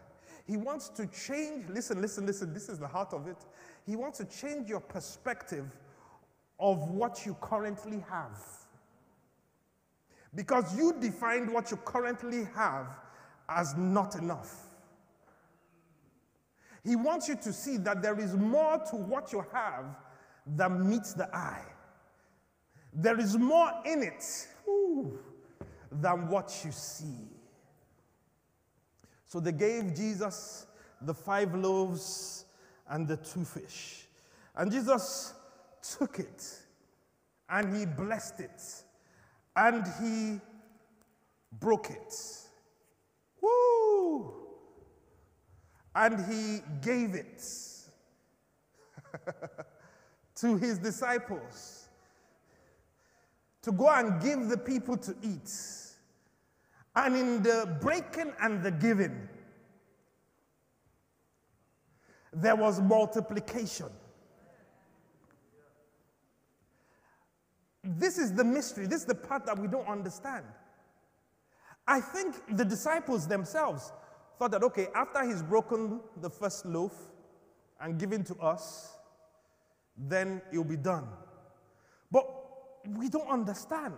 He 0.45 0.57
wants 0.57 0.89
to 0.89 1.07
change, 1.07 1.69
listen, 1.69 2.01
listen, 2.01 2.25
listen, 2.25 2.53
this 2.53 2.67
is 2.67 2.77
the 2.77 2.87
heart 2.87 3.13
of 3.13 3.27
it. 3.27 3.37
He 3.85 3.95
wants 3.95 4.17
to 4.17 4.25
change 4.25 4.69
your 4.69 4.81
perspective 4.81 5.65
of 6.59 6.89
what 6.89 7.25
you 7.25 7.37
currently 7.39 8.03
have. 8.09 8.37
Because 10.35 10.75
you 10.75 10.93
defined 10.99 11.51
what 11.51 11.71
you 11.71 11.77
currently 11.77 12.45
have 12.55 12.87
as 13.47 13.75
not 13.77 14.15
enough. 14.15 14.67
He 16.83 16.95
wants 16.95 17.27
you 17.27 17.35
to 17.35 17.53
see 17.53 17.77
that 17.77 18.01
there 18.01 18.19
is 18.19 18.35
more 18.35 18.77
to 18.89 18.95
what 18.95 19.31
you 19.31 19.45
have 19.53 19.85
than 20.45 20.89
meets 20.89 21.13
the 21.13 21.33
eye. 21.35 21.63
There 22.93 23.19
is 23.19 23.37
more 23.37 23.71
in 23.85 24.03
it. 24.03 24.47
Ooh 24.67 25.19
than 25.91 26.27
what 26.27 26.61
you 26.63 26.71
see. 26.71 27.27
So 29.27 29.39
they 29.39 29.51
gave 29.51 29.95
Jesus 29.95 30.65
the 31.01 31.13
five 31.13 31.53
loaves 31.55 32.45
and 32.89 33.07
the 33.07 33.17
two 33.17 33.43
fish. 33.43 34.07
And 34.55 34.71
Jesus 34.71 35.33
took 35.81 36.19
it 36.19 36.43
and 37.49 37.75
he 37.75 37.85
blessed 37.85 38.39
it 38.39 38.61
and 39.55 39.85
he 40.01 40.39
broke 41.59 41.89
it. 41.89 42.15
Woo! 43.41 44.33
And 45.95 46.25
he 46.31 46.61
gave 46.81 47.15
it 47.15 47.43
to 50.35 50.57
his 50.57 50.77
disciples 50.77 51.89
to 53.61 53.71
go 53.71 53.89
and 53.89 54.21
give 54.21 54.47
the 54.49 54.57
people 54.57 54.97
to 54.97 55.15
eat. 55.21 55.51
And 56.95 57.15
in 57.15 57.43
the 57.43 57.77
breaking 57.81 58.33
and 58.41 58.61
the 58.61 58.71
giving, 58.71 59.29
there 62.33 62.55
was 62.55 62.81
multiplication. 62.81 63.87
This 67.83 68.17
is 68.17 68.33
the 68.33 68.43
mystery. 68.43 68.87
This 68.87 69.01
is 69.01 69.05
the 69.05 69.15
part 69.15 69.45
that 69.45 69.57
we 69.57 69.67
don't 69.67 69.87
understand. 69.87 70.45
I 71.87 71.99
think 71.99 72.35
the 72.55 72.65
disciples 72.65 73.27
themselves 73.27 73.91
thought 74.37 74.51
that, 74.51 74.63
okay, 74.63 74.87
after 74.95 75.25
he's 75.25 75.41
broken 75.41 75.99
the 76.21 76.29
first 76.29 76.65
loaf 76.65 76.93
and 77.79 77.99
given 77.99 78.23
to 78.25 78.35
us, 78.35 78.95
then 79.97 80.41
it'll 80.51 80.63
be 80.63 80.77
done. 80.77 81.07
But 82.11 82.27
we 82.97 83.09
don't 83.09 83.27
understand 83.27 83.95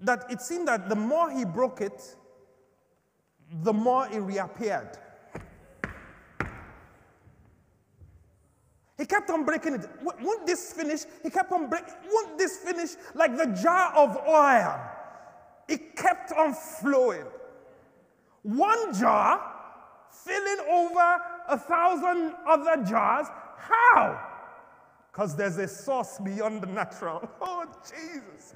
that 0.00 0.30
it 0.30 0.40
seemed 0.40 0.68
that 0.68 0.88
the 0.88 0.96
more 0.96 1.30
he 1.30 1.44
broke 1.44 1.80
it, 1.80 2.16
the 3.62 3.72
more 3.72 4.06
it 4.08 4.20
reappeared. 4.20 4.96
He 8.96 9.06
kept 9.06 9.30
on 9.30 9.44
breaking 9.44 9.74
it. 9.74 9.88
Won't 10.02 10.46
this 10.46 10.72
finish? 10.72 11.00
He 11.22 11.30
kept 11.30 11.50
on 11.52 11.70
breaking. 11.70 11.94
Won't 12.12 12.36
this 12.36 12.58
finish? 12.58 12.90
Like 13.14 13.36
the 13.36 13.46
jar 13.46 13.94
of 13.94 14.16
oil. 14.28 14.78
It 15.68 15.96
kept 15.96 16.32
on 16.32 16.52
flowing. 16.52 17.24
One 18.42 18.94
jar 18.94 19.40
filling 20.10 20.66
over 20.68 21.18
a 21.48 21.58
thousand 21.58 22.34
other 22.46 22.84
jars. 22.84 23.26
How? 23.56 24.29
Because 25.12 25.34
there's 25.34 25.56
a 25.58 25.68
source 25.68 26.18
beyond 26.22 26.62
the 26.62 26.66
natural. 26.66 27.28
Oh, 27.40 27.66
Jesus. 27.82 28.54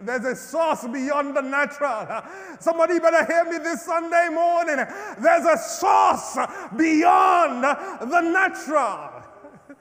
There's 0.00 0.24
a 0.24 0.36
source 0.36 0.86
beyond 0.86 1.36
the 1.36 1.40
natural. 1.40 2.22
Somebody 2.60 2.98
better 2.98 3.24
hear 3.24 3.44
me 3.44 3.58
this 3.58 3.82
Sunday 3.82 4.28
morning. 4.30 4.76
There's 5.18 5.46
a 5.46 5.56
source 5.56 6.36
beyond 6.76 7.62
the 7.64 8.20
natural. 8.20 9.22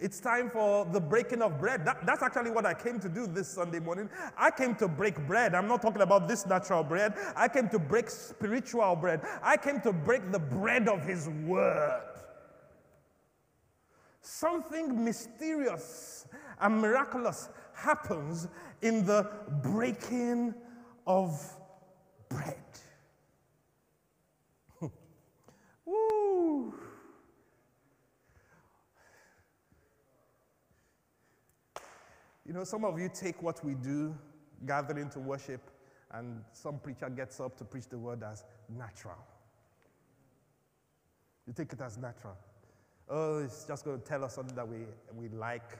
It's 0.00 0.20
time 0.20 0.50
for 0.50 0.84
the 0.84 1.00
breaking 1.00 1.40
of 1.40 1.58
bread. 1.58 1.86
That, 1.86 2.04
that's 2.04 2.22
actually 2.22 2.50
what 2.50 2.66
I 2.66 2.74
came 2.74 3.00
to 3.00 3.08
do 3.08 3.26
this 3.26 3.48
Sunday 3.48 3.78
morning. 3.78 4.10
I 4.36 4.50
came 4.50 4.74
to 4.76 4.88
break 4.88 5.16
bread. 5.26 5.54
I'm 5.54 5.68
not 5.68 5.80
talking 5.80 6.02
about 6.02 6.28
this 6.28 6.44
natural 6.44 6.82
bread. 6.82 7.14
I 7.34 7.48
came 7.48 7.68
to 7.70 7.78
break 7.78 8.10
spiritual 8.10 8.96
bread. 8.96 9.22
I 9.42 9.56
came 9.56 9.80
to 9.80 9.92
break 9.92 10.30
the 10.30 10.40
bread 10.40 10.88
of 10.88 11.02
His 11.04 11.28
Word. 11.46 12.13
Something 14.26 15.04
mysterious 15.04 16.26
and 16.58 16.80
miraculous 16.80 17.50
happens 17.74 18.48
in 18.80 19.04
the 19.04 19.30
breaking 19.62 20.54
of 21.06 21.38
bread. 22.30 22.56
Woo. 25.84 26.72
You 32.46 32.54
know, 32.54 32.64
some 32.64 32.86
of 32.86 32.98
you 32.98 33.10
take 33.12 33.42
what 33.42 33.62
we 33.62 33.74
do, 33.74 34.16
gathering 34.64 35.10
to 35.10 35.20
worship, 35.20 35.70
and 36.12 36.42
some 36.50 36.78
preacher 36.78 37.10
gets 37.10 37.40
up 37.40 37.58
to 37.58 37.64
preach 37.64 37.90
the 37.90 37.98
word 37.98 38.22
as 38.22 38.42
natural. 38.70 39.18
You 41.46 41.52
take 41.52 41.74
it 41.74 41.80
as 41.82 41.98
natural. 41.98 42.38
Oh, 43.08 43.38
it's 43.38 43.64
just 43.64 43.84
going 43.84 44.00
to 44.00 44.04
tell 44.04 44.24
us 44.24 44.34
something 44.34 44.56
that 44.56 44.66
we, 44.68 44.78
we 45.14 45.28
like 45.28 45.78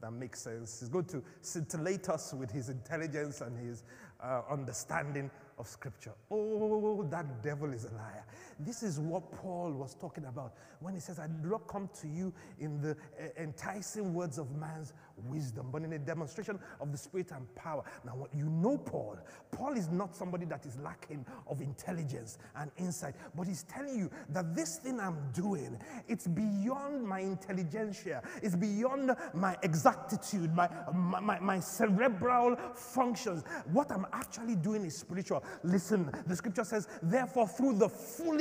that 0.00 0.12
makes 0.12 0.40
sense. 0.40 0.80
He's 0.80 0.88
going 0.88 1.06
to 1.06 1.22
scintillate 1.40 2.08
us 2.08 2.34
with 2.34 2.50
his 2.50 2.68
intelligence 2.68 3.40
and 3.40 3.58
his 3.58 3.82
uh, 4.22 4.42
understanding. 4.50 5.30
of 5.58 5.66
Scripture. 5.66 6.12
Oh, 6.30 7.02
that 7.10 7.42
devil 7.42 7.72
is 7.72 7.84
a 7.84 7.94
liar. 7.94 8.24
This 8.58 8.82
is 8.82 8.98
what 8.98 9.30
Paul 9.32 9.72
was 9.72 9.94
talking 9.94 10.24
about 10.24 10.54
when 10.80 10.94
he 10.94 11.00
says, 11.00 11.18
I 11.18 11.26
do 11.26 11.48
not 11.48 11.66
come 11.68 11.88
to 12.00 12.08
you 12.08 12.32
in 12.58 12.80
the 12.80 12.90
uh, 12.90 13.28
enticing 13.38 14.14
words 14.14 14.38
of 14.38 14.50
man's 14.56 14.92
wisdom, 15.28 15.68
but 15.72 15.82
in 15.82 15.92
a 15.92 15.98
demonstration 15.98 16.58
of 16.80 16.92
the 16.92 16.98
Spirit 16.98 17.30
and 17.32 17.54
power. 17.54 17.82
Now, 18.04 18.26
you 18.34 18.48
know 18.48 18.76
Paul. 18.78 19.18
Paul 19.50 19.74
is 19.74 19.88
not 19.88 20.14
somebody 20.14 20.44
that 20.46 20.66
is 20.66 20.76
lacking 20.78 21.24
of 21.48 21.60
intelligence 21.60 22.38
and 22.56 22.70
insight, 22.76 23.14
but 23.34 23.46
he's 23.46 23.62
telling 23.64 23.98
you 23.98 24.10
that 24.30 24.54
this 24.54 24.78
thing 24.78 25.00
I'm 25.00 25.18
doing, 25.32 25.78
it's 26.08 26.26
beyond 26.26 27.06
my 27.06 27.20
intelligentsia, 27.20 28.22
it's 28.42 28.56
beyond 28.56 29.16
my 29.34 29.56
exactitude, 29.62 30.54
my, 30.54 30.68
my, 30.94 31.20
my, 31.20 31.40
my 31.40 31.60
cerebral 31.60 32.56
functions. 32.74 33.44
What 33.72 33.90
I'm 33.90 34.06
actually 34.12 34.56
doing 34.56 34.84
is 34.84 34.98
spiritual. 34.98 35.42
Listen, 35.62 36.10
the 36.26 36.36
scripture 36.36 36.64
says, 36.64 36.88
therefore, 37.02 37.48
through 37.48 37.78
the 37.78 37.88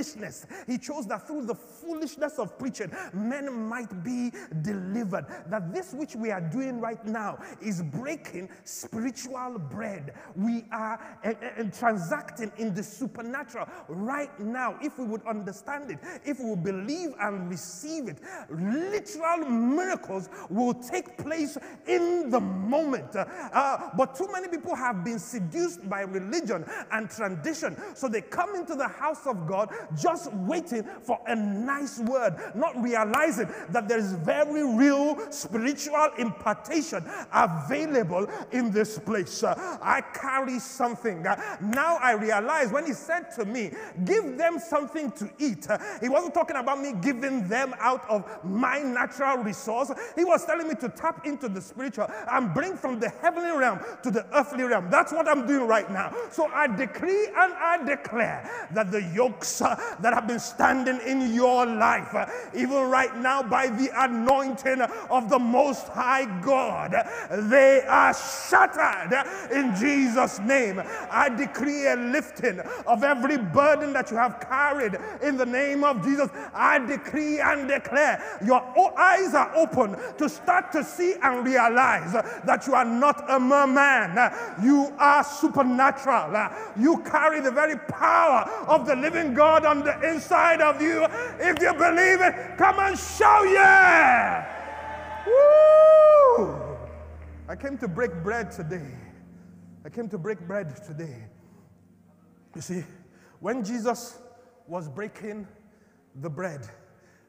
foolishness, 0.06 0.46
he 0.68 0.78
chose 0.78 1.08
that 1.08 1.28
through 1.28 1.46
the 1.46 1.56
foolishness 1.56 2.40
of 2.40 2.58
preaching, 2.58 2.92
men 3.14 3.52
might 3.68 4.04
be 4.04 4.32
delivered. 4.62 5.26
That 5.50 5.74
this 5.74 5.94
which 5.94 6.16
we 6.16 6.32
are 6.32 6.42
doing 6.42 6.80
right 6.80 7.04
now 7.06 7.40
is 7.62 7.82
breaking 7.82 8.50
spiritual 8.64 9.60
bread. 9.60 10.14
We 10.36 10.66
are 10.72 11.00
uh, 11.24 11.30
uh, 11.30 11.64
transacting 11.78 12.52
in 12.58 12.74
the 12.74 12.84
supernatural 12.84 13.68
right 13.88 14.38
now. 14.40 14.78
If 14.82 14.98
we 15.00 15.06
would 15.06 15.26
understand 15.26 15.92
it, 15.92 16.00
if 16.24 16.40
we 16.40 16.52
would 16.52 16.64
believe 16.64 17.14
and 17.20 17.50
receive 17.50 18.08
it, 18.08 18.20
literal 18.50 19.50
miracles 19.50 20.30
will 20.50 20.74
take 20.74 21.18
place 21.18 21.58
in 21.88 22.30
the 22.30 22.40
moment. 22.40 23.16
Uh, 23.16 23.90
but 23.98 24.16
too 24.16 24.28
many 24.32 24.48
people 24.48 24.76
have 24.76 25.04
been 25.04 25.20
seduced 25.20 25.88
by 25.90 26.02
religion 26.02 26.66
and 26.92 27.10
tradition. 27.10 27.76
So 27.96 28.08
they 28.08 28.22
come 28.22 28.56
into 28.56 28.76
the 28.76 28.88
house 28.88 29.26
of 29.26 29.48
God 29.48 29.74
just 29.98 30.32
waiting 30.34 30.84
for 31.04 31.20
a 31.28 31.36
nice 31.36 32.00
word, 32.00 32.36
not 32.56 32.82
realizing 32.82 33.50
that 33.70 33.88
there 33.88 34.00
is 34.00 34.14
very 34.14 34.64
real 34.64 35.32
spiritual 35.32 36.10
impartation 36.18 37.04
available 37.34 38.28
in 38.52 38.72
this 38.72 39.00
place. 39.00 39.44
Uh, 39.44 39.78
I 39.82 40.02
carry 40.02 40.60
something. 40.60 41.26
Uh, 41.26 41.58
now 41.62 41.98
I 42.02 42.14
realize 42.14 42.72
when 42.72 42.86
he 42.86 42.94
said 42.94 43.32
to 43.36 43.46
me, 43.46 43.72
Give 44.04 44.38
them 44.38 44.60
something 44.60 45.12
to 45.14 45.30
eat, 45.40 45.70
uh, 45.70 45.78
he 46.02 46.10
wasn't 46.10 46.34
talking 46.34 46.58
about 46.58 46.80
me 46.80 46.94
giving 47.02 47.48
them 47.48 47.74
out 47.80 48.08
of 48.10 48.26
my 48.44 48.80
natural 48.80 49.38
resource. 49.38 49.92
He 50.16 50.24
was 50.24 50.46
telling 50.46 50.68
me 50.68 50.76
to 50.76 50.90
tap 50.90 51.26
into 51.26 51.48
the 51.48 51.62
spiritual 51.62 52.08
and 52.32 52.54
bring 52.54 52.76
from 52.76 53.00
the 53.00 53.10
heavenly 53.10 53.52
realm 53.52 53.80
to 54.04 54.12
the 54.12 54.26
earthly 54.36 54.64
realm. 54.64 54.90
That's 54.90 55.12
what 55.12 55.28
I'm 55.28 55.48
doing 55.48 55.68
right 55.68 55.90
now. 55.90 56.14
So 56.32 56.48
I 56.48 56.68
decree 56.68 57.28
and 57.28 57.54
I 57.54 57.84
declare 57.86 58.68
that 58.74 58.92
the 58.92 59.02
yokes 59.02 59.62
that 60.00 60.14
have 60.14 60.28
been 60.28 60.40
standing 60.40 61.00
in 61.06 61.34
your 61.34 61.66
life, 61.66 62.14
uh, 62.14 62.26
even 62.54 62.90
right 62.90 63.16
now 63.18 63.42
by 63.42 63.68
the 63.68 63.90
anointing 63.96 64.82
of 65.10 65.30
the 65.30 65.40
Most 65.40 65.88
High 65.90 66.26
God, 66.42 66.94
they 67.50 67.82
are 67.88 68.14
shattered 68.14 69.52
in 69.52 69.76
Jesus' 69.76 70.40
name. 70.40 70.82
I 71.10 71.30
decree 71.30 71.88
a 71.88 71.96
lifting 71.96 72.60
of 72.88 73.04
every 73.04 73.38
burden 73.38 73.94
that 73.94 74.12
you 74.12 74.18
have 74.18 74.40
carried 74.40 74.98
in 75.22 75.38
the 75.38 75.46
name 75.46 75.84
of 75.84 76.04
Jesus. 76.04 76.30
I 76.54 76.80
decree 76.80 77.40
and 77.40 77.68
declare 77.68 78.40
your 78.46 78.62
eyes 79.00 79.34
are 79.34 79.56
open 79.56 79.96
to 80.18 80.30
start 80.30 80.72
to 80.74 80.84
see 80.84 81.16
and 81.22 81.46
realize 81.46 82.14
that 82.14 82.68
you 82.68 82.74
are 82.74 82.86
not 82.86 83.30
a 83.30 83.40
merman, 83.40 84.32
you 84.64 84.94
are 84.98 85.24
supernatural. 85.24 86.50
You 86.78 86.98
carry 87.04 87.42
the 87.42 87.52
very 87.52 87.78
power 87.78 88.50
of 88.68 88.86
the 88.86 88.96
living 88.96 89.34
God 89.34 89.66
on 89.76 89.84
the 89.84 90.10
inside 90.10 90.62
of 90.62 90.82
you. 90.82 91.06
If 91.40 91.62
you 91.62 91.74
believe 91.74 92.22
it, 92.22 92.58
come 92.58 92.80
and 92.80 92.98
show 92.98 93.44
yeah! 93.44 94.46
Woo! 95.26 96.78
I 97.48 97.56
came 97.56 97.78
to 97.80 97.88
break 97.88 98.12
bread 98.24 98.52
today. 98.52 98.92
I 99.86 99.90
came 99.90 100.10
to 100.10 100.18
break 100.18 100.40
bread 100.48 100.84
today. 100.86 101.28
You 102.56 102.62
see, 102.62 102.84
when 103.40 103.64
Jesus 103.64 104.18
was 104.68 104.88
breaking 104.88 105.48
the 106.22 106.30
bread, 106.30 106.68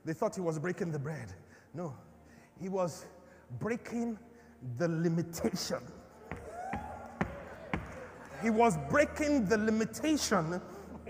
they 0.04 0.12
thought 0.12 0.34
he 0.34 0.40
was 0.40 0.58
breaking 0.58 0.92
the 0.92 0.98
bread. 0.98 1.32
No, 1.74 1.94
he 2.60 2.68
was 2.68 3.04
breaking 3.58 4.18
the 4.78 4.88
limitation. 4.88 5.80
He 8.42 8.50
was 8.50 8.78
breaking 8.88 9.46
the 9.46 9.58
limitation 9.58 10.60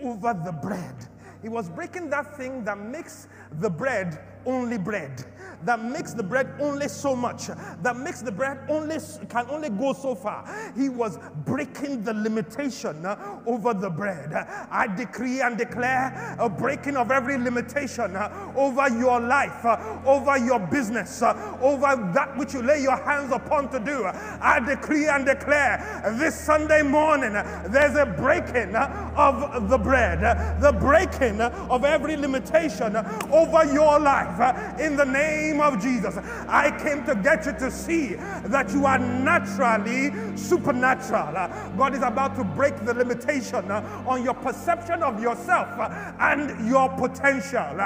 over 0.03 0.35
the 0.45 0.53
bread. 0.53 1.09
He 1.47 1.51
was 1.51 1.69
breaking 1.69 2.11
that 2.11 2.37
thing 2.37 2.65
that 2.65 2.77
makes 2.77 3.29
the 3.61 3.71
bread 3.71 4.19
only 4.47 4.79
bread 4.79 5.25
that 5.65 5.83
makes 5.83 6.13
the 6.13 6.23
bread 6.23 6.55
only 6.61 6.89
so 6.89 7.17
much, 7.17 7.49
that 7.83 7.97
makes 7.97 8.23
the 8.23 8.33
bread 8.33 8.59
only 8.69 8.99
can 9.29 9.47
only 9.51 9.69
go 9.71 9.93
so 9.93 10.15
far. 10.15 10.47
He 10.77 10.89
was 10.89 11.19
breaking 11.45 12.05
the 12.05 12.15
limitation 12.15 13.05
uh, 13.05 13.41
over 13.47 13.75
the 13.75 13.91
bread. 13.91 14.33
I 14.33 14.87
decree 14.95 15.41
and 15.41 15.59
declare 15.59 16.37
a 16.39 16.49
breaking 16.49 16.97
of 16.97 17.11
every 17.11 17.39
limitation 17.39 18.17
uh, 18.17 18.53
over 18.55 18.89
your 18.89 19.21
life, 19.21 19.65
uh, 19.65 20.01
over 20.05 20.39
your 20.39 20.61
business, 20.61 21.23
over 21.23 22.11
that 22.15 22.37
which 22.37 22.55
you 22.55 22.63
lay 22.63 22.83
your 22.83 22.97
hands 22.97 23.33
upon 23.33 23.71
to 23.71 23.81
do. 23.81 24.05
I 24.05 24.61
decree 24.61 25.09
and 25.09 25.27
declare 25.27 26.15
this 26.19 26.39
Sunday 26.39 26.83
morning 26.83 27.33
there's 27.33 27.97
a 27.97 28.07
breaking 28.07 28.75
of 28.77 29.69
the 29.69 29.79
bread, 29.79 30.21
the 30.61 30.73
breaking 30.73 31.41
of 31.41 31.85
every 31.85 32.17
limitation 32.17 32.97
over 32.97 33.65
your 33.73 33.99
life 33.99 34.36
Uh, 34.41 34.77
in 34.79 34.97
the 34.97 35.05
name 35.05 35.61
of 35.61 35.81
Jesus. 35.81 36.17
I 36.49 36.71
came 36.83 37.05
to 37.07 37.15
get 37.15 37.47
you 37.47 37.53
to 37.53 37.71
see 37.71 38.15
that 38.15 38.71
you 38.73 38.87
are 38.87 38.99
naturally 38.99 40.37
supernatural. 40.37 41.33
God 41.77 41.95
is 41.95 42.03
about 42.03 42.37
to 42.37 42.45
break 42.45 42.85
the 42.85 42.95
limitation 42.95 43.71
uh, 43.71 44.05
on 44.07 44.23
your 44.23 44.35
perception 44.35 45.03
of 45.03 45.21
yourself 45.23 45.69
uh, 45.79 46.13
and 46.21 46.69
your 46.69 46.89
potential. 46.91 47.77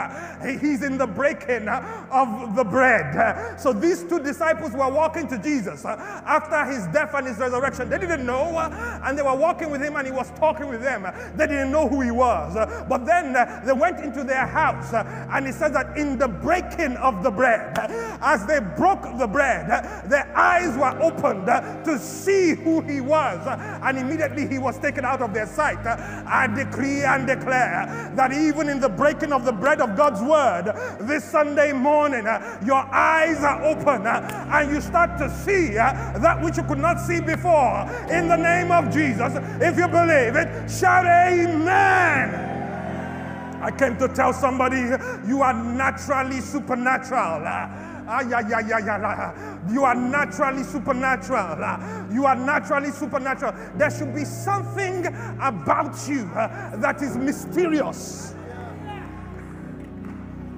He's 0.61 0.83
in 0.83 0.99
the 0.99 1.07
breaking 1.07 1.69
of 1.69 2.57
the 2.57 2.65
bread. 2.65 3.59
So 3.61 3.73
these 3.73 4.03
two 4.05 4.21
disciples 4.21 4.73
were 4.73 4.91
walking 4.91 5.29
to 5.29 5.39
Jesus 5.39 5.85
after 5.85 6.65
his 6.65 6.87
death 6.89 7.15
and 7.15 7.27
his 7.27 7.39
resurrection. 7.39 7.89
They 7.89 7.99
didn't 7.99 8.27
know, 8.27 8.59
and 9.05 9.17
they 9.17 9.23
were 9.23 9.37
walking 9.37 9.71
with 9.71 9.83
him, 9.83 9.97
and 9.97 10.07
he 10.07 10.13
was 10.13 10.31
talking 10.33 10.69
with 10.69 10.83
them. 10.83 11.07
They 11.37 11.47
didn't 11.47 11.71
know 11.71 11.89
who 11.89 12.01
he 12.01 12.11
was. 12.11 12.55
But 12.89 13.05
then 13.07 13.35
they 13.65 13.73
went 13.73 14.01
into 14.01 14.25
their 14.25 14.47
house, 14.47 14.93
and 14.93 15.47
he 15.47 15.53
says 15.53 15.73
that 15.73 15.97
in 15.97 16.19
the 16.19 16.29
breaking 16.31 16.97
of 16.97 17.23
the 17.23 17.31
bread. 17.31 17.77
As 18.23 18.47
they 18.47 18.61
broke 18.61 19.03
the 19.19 19.27
bread, 19.27 19.69
their 20.09 20.31
eyes 20.37 20.77
were 20.77 20.97
opened 21.03 21.47
to 21.47 21.99
see 21.99 22.55
who 22.55 22.81
he 22.83 23.01
was, 23.01 23.41
and 23.47 23.99
immediately 23.99 24.47
he 24.47 24.59
was 24.59 24.79
taken 24.79 25.05
out 25.05 25.23
of 25.23 25.35
their 25.35 25.47
sight. 25.47 25.85
I 25.87 26.47
decree 26.47 27.03
and 27.03 27.27
declare 27.27 28.13
that 28.15 28.33
even 28.33 28.69
in 28.69 28.81
the 28.81 28.89
breaking 28.89 29.33
of 29.33 29.45
the 29.45 29.53
bread 29.53 29.81
of 29.81 29.97
God's 29.97 30.21
word 30.23 30.73
this 31.01 31.25
Sunday 31.25 31.73
morning, 31.73 32.25
your 32.65 32.85
eyes 32.95 33.43
are 33.43 33.63
open 33.65 34.07
and 34.07 34.71
you 34.71 34.81
start 34.81 35.19
to 35.19 35.31
see 35.45 35.75
that 35.75 36.43
which 36.43 36.57
you 36.57 36.65
could 36.65 36.79
not 36.79 37.01
see 37.01 37.21
before. 37.21 37.89
In 38.11 38.29
the 38.29 38.37
name 38.37 38.71
of 38.71 38.93
Jesus, 38.93 39.33
if 39.61 39.77
you 39.77 39.89
believe 39.89 40.37
it, 40.37 40.71
shout 40.71 41.07
amen. 41.07 42.50
I 43.61 43.71
came 43.71 43.97
to 43.99 44.09
tell 44.09 44.33
somebody 44.33 44.79
you 45.29 45.43
are 45.43 45.53
naturally 45.53 46.41
supernatural. 46.41 47.43
Ah. 47.45 47.91
You 49.71 49.85
are 49.85 49.95
naturally 49.95 50.65
supernatural. 50.65 52.13
You 52.13 52.27
are 52.27 52.35
naturally 52.35 52.91
supernatural. 52.91 53.55
There 53.77 53.91
should 53.91 54.15
be 54.15 54.25
something 54.25 55.07
about 55.41 56.09
you 56.09 56.25
that 56.81 57.03
is 57.03 57.17
mysterious. 57.17 58.35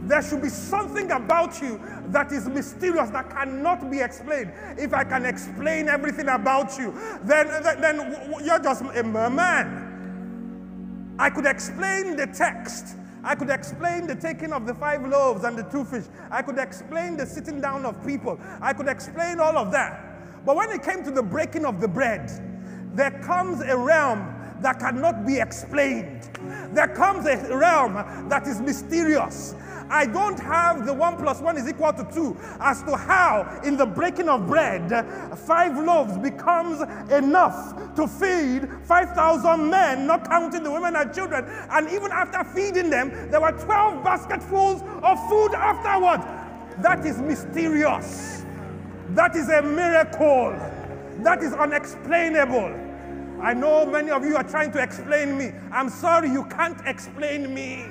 There 0.04 0.22
should 0.22 0.42
be 0.42 0.48
something 0.48 1.10
about 1.10 1.60
you 1.62 1.80
that 2.06 2.32
is 2.32 2.48
mysterious, 2.48 3.10
that 3.10 3.30
cannot 3.30 3.90
be 3.90 4.00
explained. 4.00 4.52
If 4.76 4.92
I 4.94 5.04
can 5.04 5.24
explain 5.26 5.88
everything 5.88 6.28
about 6.28 6.76
you, 6.78 6.92
then, 7.22 7.48
then, 7.62 7.80
then 7.80 8.16
you're 8.44 8.58
just 8.58 8.82
a 8.82 9.02
merman. 9.02 9.91
I 11.22 11.30
could 11.30 11.46
explain 11.46 12.16
the 12.16 12.26
text. 12.26 12.96
I 13.22 13.36
could 13.36 13.48
explain 13.48 14.08
the 14.08 14.16
taking 14.16 14.52
of 14.52 14.66
the 14.66 14.74
five 14.74 15.06
loaves 15.06 15.44
and 15.44 15.56
the 15.56 15.62
two 15.62 15.84
fish. 15.84 16.02
I 16.32 16.42
could 16.42 16.58
explain 16.58 17.16
the 17.16 17.24
sitting 17.24 17.60
down 17.60 17.86
of 17.86 18.04
people. 18.04 18.40
I 18.60 18.72
could 18.72 18.88
explain 18.88 19.38
all 19.38 19.56
of 19.56 19.70
that. 19.70 20.44
But 20.44 20.56
when 20.56 20.70
it 20.70 20.82
came 20.82 21.04
to 21.04 21.12
the 21.12 21.22
breaking 21.22 21.64
of 21.64 21.80
the 21.80 21.86
bread, 21.86 22.28
there 22.96 23.12
comes 23.22 23.60
a 23.60 23.76
realm 23.76 24.34
that 24.62 24.80
cannot 24.80 25.24
be 25.24 25.38
explained. 25.38 26.28
There 26.72 26.88
comes 26.88 27.24
a 27.26 27.56
realm 27.56 27.94
that 28.28 28.48
is 28.48 28.60
mysterious. 28.60 29.54
I 29.92 30.06
don't 30.06 30.40
have 30.40 30.86
the 30.86 30.94
one 30.94 31.18
plus 31.18 31.42
one 31.42 31.58
is 31.58 31.68
equal 31.68 31.92
to 31.92 32.08
two 32.14 32.34
as 32.60 32.82
to 32.84 32.96
how, 32.96 33.60
in 33.62 33.76
the 33.76 33.84
breaking 33.84 34.26
of 34.26 34.46
bread, 34.46 34.88
five 35.46 35.76
loaves 35.76 36.16
becomes 36.16 36.80
enough 37.12 37.94
to 37.96 38.08
feed 38.08 38.70
5,000 38.84 39.68
men, 39.68 40.06
not 40.06 40.26
counting 40.26 40.62
the 40.62 40.70
women 40.70 40.96
and 40.96 41.14
children. 41.14 41.44
And 41.70 41.90
even 41.90 42.10
after 42.10 42.42
feeding 42.42 42.88
them, 42.88 43.30
there 43.30 43.42
were 43.42 43.52
12 43.52 44.02
basketfuls 44.02 44.80
of 45.02 45.28
food 45.28 45.52
afterwards. 45.52 46.24
That 46.82 47.04
is 47.04 47.18
mysterious. 47.20 48.46
That 49.10 49.36
is 49.36 49.50
a 49.50 49.60
miracle. 49.60 50.56
That 51.18 51.42
is 51.42 51.52
unexplainable. 51.52 52.92
I 53.42 53.52
know 53.52 53.84
many 53.84 54.10
of 54.10 54.24
you 54.24 54.36
are 54.36 54.44
trying 54.44 54.72
to 54.72 54.82
explain 54.82 55.36
me. 55.36 55.52
I'm 55.70 55.90
sorry, 55.90 56.30
you 56.30 56.44
can't 56.44 56.80
explain 56.86 57.52
me. 57.52 57.84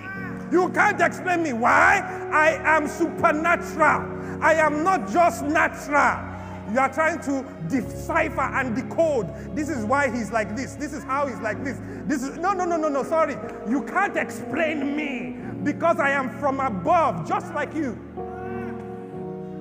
You 0.52 0.70
can't 0.70 1.00
explain 1.00 1.44
me. 1.44 1.54
Why? 1.54 2.02
I 2.32 2.78
am 2.78 2.88
supernatural. 2.88 4.42
I 4.44 4.56
am 4.56 4.84
not 4.84 5.10
just 5.10 5.44
natural. 5.44 6.28
You 6.72 6.80
are 6.80 6.94
trying 6.94 7.20
to 7.22 7.46
decipher 7.68 8.42
and 8.42 8.76
decode. 8.76 9.56
This 9.56 9.70
is 9.70 9.86
why 9.86 10.10
he's 10.10 10.32
like 10.32 10.56
this. 10.56 10.76
This 10.76 10.94
is 10.94 11.04
how 11.04 11.28
he's 11.28 11.40
like 11.40 11.64
this. 11.64 11.80
This 12.06 12.24
is 12.24 12.38
no, 12.38 12.54
no, 12.54 12.66
no, 12.66 12.78
no, 12.78 12.88
no. 12.88 13.04
Sorry. 13.04 13.36
You 13.70 13.84
can't 13.84 14.16
explain 14.18 14.96
me 14.96 15.38
because 15.64 16.00
I 16.00 16.12
am 16.12 16.30
from 16.40 16.60
above, 16.60 17.28
just 17.28 17.54
like 17.54 17.74
you. 17.74 17.98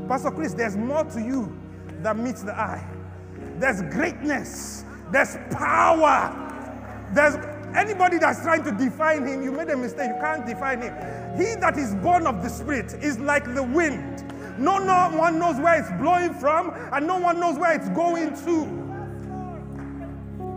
Pastor 0.09 0.31
Chris, 0.31 0.55
there's 0.55 0.77
more 0.77 1.05
to 1.05 1.21
you 1.21 1.57
than 2.03 2.25
meets 2.25 2.43
the 2.43 2.53
eye. 2.53 2.85
There's 3.59 3.83
greatness. 3.83 4.85
There's 5.13 5.37
power. 5.51 6.37
There's 7.13 7.37
anybody 7.75 8.19
that's 8.19 8.43
trying 8.43 8.65
to 8.65 8.73
define 8.73 9.27
him, 9.27 9.43
you 9.43 9.53
made 9.53 9.69
a 9.69 9.77
mistake. 9.77 10.11
You 10.15 10.21
can't 10.21 10.47
define 10.47 10.83
him. 10.83 10.95
He 11.37 11.55
that 11.57 11.79
is 11.79 11.95
born 11.97 12.27
of 12.27 12.43
the 12.43 12.49
Spirit 12.49 12.95
is 13.03 13.19
like 13.19 13.55
the 13.55 13.63
wind. 13.63 14.25
No, 14.59 14.79
no 14.79 15.17
one 15.17 15.39
knows 15.39 15.59
where 15.59 15.81
it's 15.81 15.91
blowing 16.01 16.35
from, 16.35 16.71
and 16.93 17.07
no 17.07 17.19
one 17.19 17.41
knows 17.41 17.59
where 17.59 17.73
it's 17.73 17.89
going 17.91 18.35
to. 18.45 18.81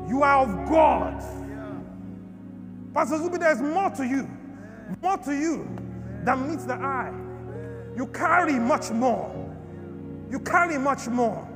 You 0.10 0.24
are 0.24 0.44
of 0.44 0.70
God. 0.70 1.20
Pastor 2.94 3.16
Zubi, 3.16 3.40
there's 3.40 3.62
more 3.62 3.90
to 3.92 4.06
you. 4.06 4.30
More 5.02 5.18
to 5.18 5.34
you 5.34 5.68
than 6.24 6.50
meets 6.50 6.66
the 6.66 6.74
eye. 6.74 7.14
You 7.96 8.08
carry 8.08 8.60
much 8.60 8.92
more. 8.92 9.32
You 10.30 10.40
carry 10.40 10.78
much 10.78 11.08
more. 11.08 11.48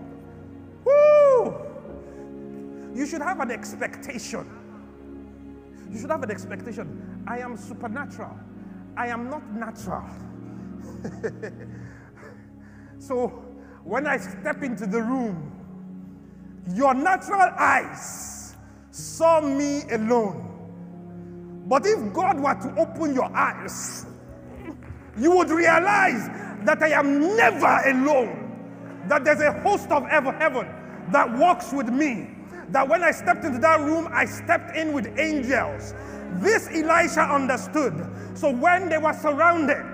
Woo! 0.86 1.56
You 2.96 3.06
should 3.06 3.22
have 3.22 3.40
an 3.40 3.52
expectation. 3.52 4.57
You 5.92 6.00
should 6.00 6.10
have 6.10 6.24
an 6.24 6.32
expectation. 6.32 7.24
I 7.28 7.40
am 7.40 7.58
supernatural. 7.58 8.38
I 8.96 9.08
am 9.08 9.30
not 9.30 9.44
natural. 9.54 10.06
so 13.00 13.28
when 13.84 14.08
I 14.08 14.18
step 14.18 14.64
into 14.64 14.86
the 14.86 15.02
room, 15.02 15.54
your 16.74 16.94
natural 16.94 17.42
eyes 17.58 18.56
saw 18.92 19.40
me 19.42 19.84
alone. 19.92 20.44
But 21.68 21.86
if 21.86 22.14
God 22.14 22.40
were 22.40 22.54
to 22.54 22.80
open 22.80 23.14
your 23.14 23.34
eyes, 23.36 24.06
you 25.18 25.36
would 25.36 25.50
realize 25.50 26.28
that 26.66 26.82
I 26.82 26.90
am 26.90 27.36
never 27.36 27.82
alone. 27.86 28.44
That 29.08 29.24
there's 29.24 29.42
a 29.42 29.54
host 29.62 29.90
of 29.92 30.06
heaven 30.08 30.68
that 31.12 31.38
walks 31.38 31.72
with 31.72 31.90
me. 31.90 32.37
That 32.70 32.88
when 32.88 33.04
I 33.04 33.12
stepped 33.12 33.46
into 33.46 33.60
that 33.60 33.80
room, 33.80 34.10
I 34.12 34.26
stepped 34.26 34.76
in 34.76 34.94
with 34.94 35.08
angels. 35.18 35.94
This 36.36 36.68
Elisha 36.68 37.22
understood. 37.22 38.06
So 38.34 38.52
when 38.52 38.90
they 38.90 38.98
were 38.98 39.14
surrounded, 39.14 39.86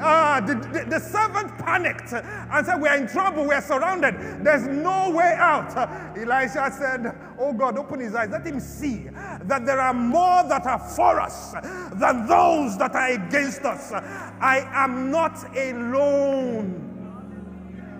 uh, 0.00 0.40
the, 0.46 0.54
the, 0.54 0.84
the, 0.88 1.00
servant 1.00 1.56
panicked 1.58 2.12
and 2.12 2.66
said, 2.66 2.80
We're 2.80 2.94
in 2.94 3.08
trouble, 3.08 3.46
we're 3.46 3.60
surrounded, 3.60 4.44
there's 4.44 4.66
no 4.66 5.10
way 5.10 5.34
out. 5.36 5.76
Elisha 6.16 6.70
said, 6.76 7.16
Oh 7.38 7.52
God, 7.52 7.78
open 7.78 8.00
his 8.00 8.14
eyes, 8.14 8.28
let 8.30 8.46
him 8.46 8.60
see 8.60 9.08
that 9.42 9.66
there 9.66 9.80
are 9.80 9.94
more 9.94 10.44
that 10.48 10.66
are 10.66 10.78
for 10.78 11.20
us 11.20 11.52
than 11.94 12.26
those 12.26 12.78
that 12.78 12.94
are 12.94 13.08
against 13.12 13.62
us. 13.62 13.92
I 13.92 14.68
am 14.72 15.10
not 15.10 15.56
alone. 15.56 16.92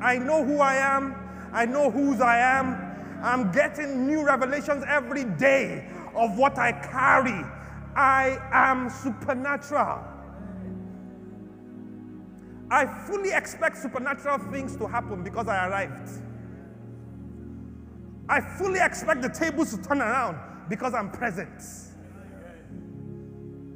I 0.00 0.18
know 0.18 0.44
who 0.44 0.58
I 0.58 0.74
am, 0.74 1.14
I 1.52 1.66
know 1.66 1.90
whose 1.90 2.20
I 2.20 2.38
am. 2.38 2.85
I'm 3.22 3.52
getting 3.52 4.06
new 4.06 4.24
revelations 4.24 4.84
every 4.86 5.24
day 5.24 5.88
of 6.14 6.36
what 6.38 6.58
I 6.58 6.72
carry. 6.72 7.44
I 7.94 8.38
am 8.52 8.90
supernatural. 8.90 10.04
I 12.70 12.86
fully 13.06 13.30
expect 13.32 13.78
supernatural 13.78 14.38
things 14.50 14.76
to 14.76 14.86
happen 14.86 15.22
because 15.22 15.48
I 15.48 15.68
arrived. 15.68 16.10
I 18.28 18.40
fully 18.40 18.80
expect 18.80 19.22
the 19.22 19.28
tables 19.28 19.74
to 19.74 19.82
turn 19.82 20.00
around 20.00 20.38
because 20.68 20.94
I'm 20.94 21.10
present. 21.10 21.62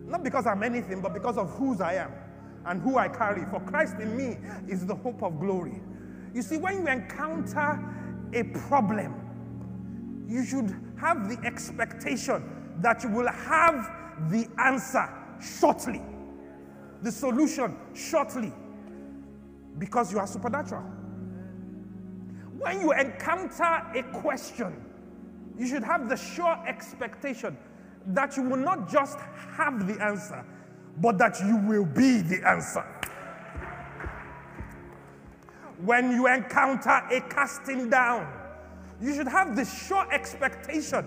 Not 0.06 0.24
because 0.24 0.46
I'm 0.46 0.62
anything, 0.64 1.00
but 1.00 1.14
because 1.14 1.38
of 1.38 1.50
whose 1.50 1.80
I 1.80 1.94
am 1.94 2.12
and 2.66 2.82
who 2.82 2.98
I 2.98 3.08
carry. 3.08 3.44
For 3.46 3.60
Christ 3.60 3.96
in 4.00 4.16
me 4.16 4.38
is 4.68 4.84
the 4.84 4.94
hope 4.94 5.22
of 5.22 5.38
glory. 5.38 5.80
You 6.34 6.42
see, 6.42 6.56
when 6.56 6.82
you 6.82 6.88
encounter 6.88 7.78
a 8.32 8.42
problem, 8.42 9.29
you 10.30 10.44
should 10.44 10.76
have 11.00 11.28
the 11.28 11.44
expectation 11.44 12.44
that 12.80 13.02
you 13.02 13.10
will 13.10 13.26
have 13.26 13.90
the 14.30 14.48
answer 14.58 15.12
shortly, 15.40 16.00
the 17.02 17.10
solution 17.10 17.76
shortly 17.94 18.52
because 19.78 20.12
you 20.12 20.20
are 20.20 20.28
supernatural. 20.28 20.84
When 22.58 22.80
you 22.80 22.92
encounter 22.92 23.82
a 23.94 24.02
question, 24.20 24.84
you 25.58 25.66
should 25.66 25.82
have 25.82 26.08
the 26.08 26.16
sure 26.16 26.56
expectation 26.64 27.56
that 28.06 28.36
you 28.36 28.44
will 28.44 28.58
not 28.58 28.88
just 28.88 29.18
have 29.56 29.86
the 29.88 30.00
answer, 30.02 30.44
but 30.98 31.18
that 31.18 31.40
you 31.40 31.56
will 31.56 31.86
be 31.86 32.20
the 32.20 32.48
answer. 32.48 32.84
When 35.82 36.12
you 36.12 36.28
encounter 36.28 37.02
a 37.10 37.20
casting 37.22 37.90
down, 37.90 38.39
you 39.00 39.14
should 39.14 39.28
have 39.28 39.56
the 39.56 39.64
sure 39.64 40.06
expectation 40.12 41.06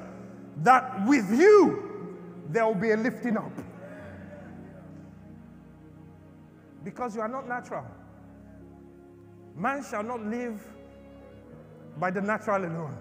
that 0.58 1.06
with 1.08 1.30
you 1.32 2.18
there 2.50 2.66
will 2.66 2.76
be 2.76 2.92
a 2.92 2.98
lifting 2.98 3.38
up. 3.38 3.52
Because 6.84 7.16
you 7.16 7.22
are 7.22 7.28
not 7.28 7.48
natural. 7.48 7.86
Man 9.56 9.84
shall 9.90 10.04
not 10.04 10.26
live 10.26 10.62
by 11.98 12.10
the 12.10 12.22
natural 12.22 12.66
alone, 12.66 12.98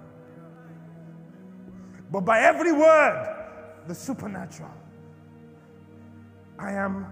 but 2.10 2.20
by 2.20 2.40
every 2.40 2.72
word, 2.72 3.46
the 3.88 3.94
supernatural. 3.94 4.70
I 6.58 6.72
am 6.72 7.06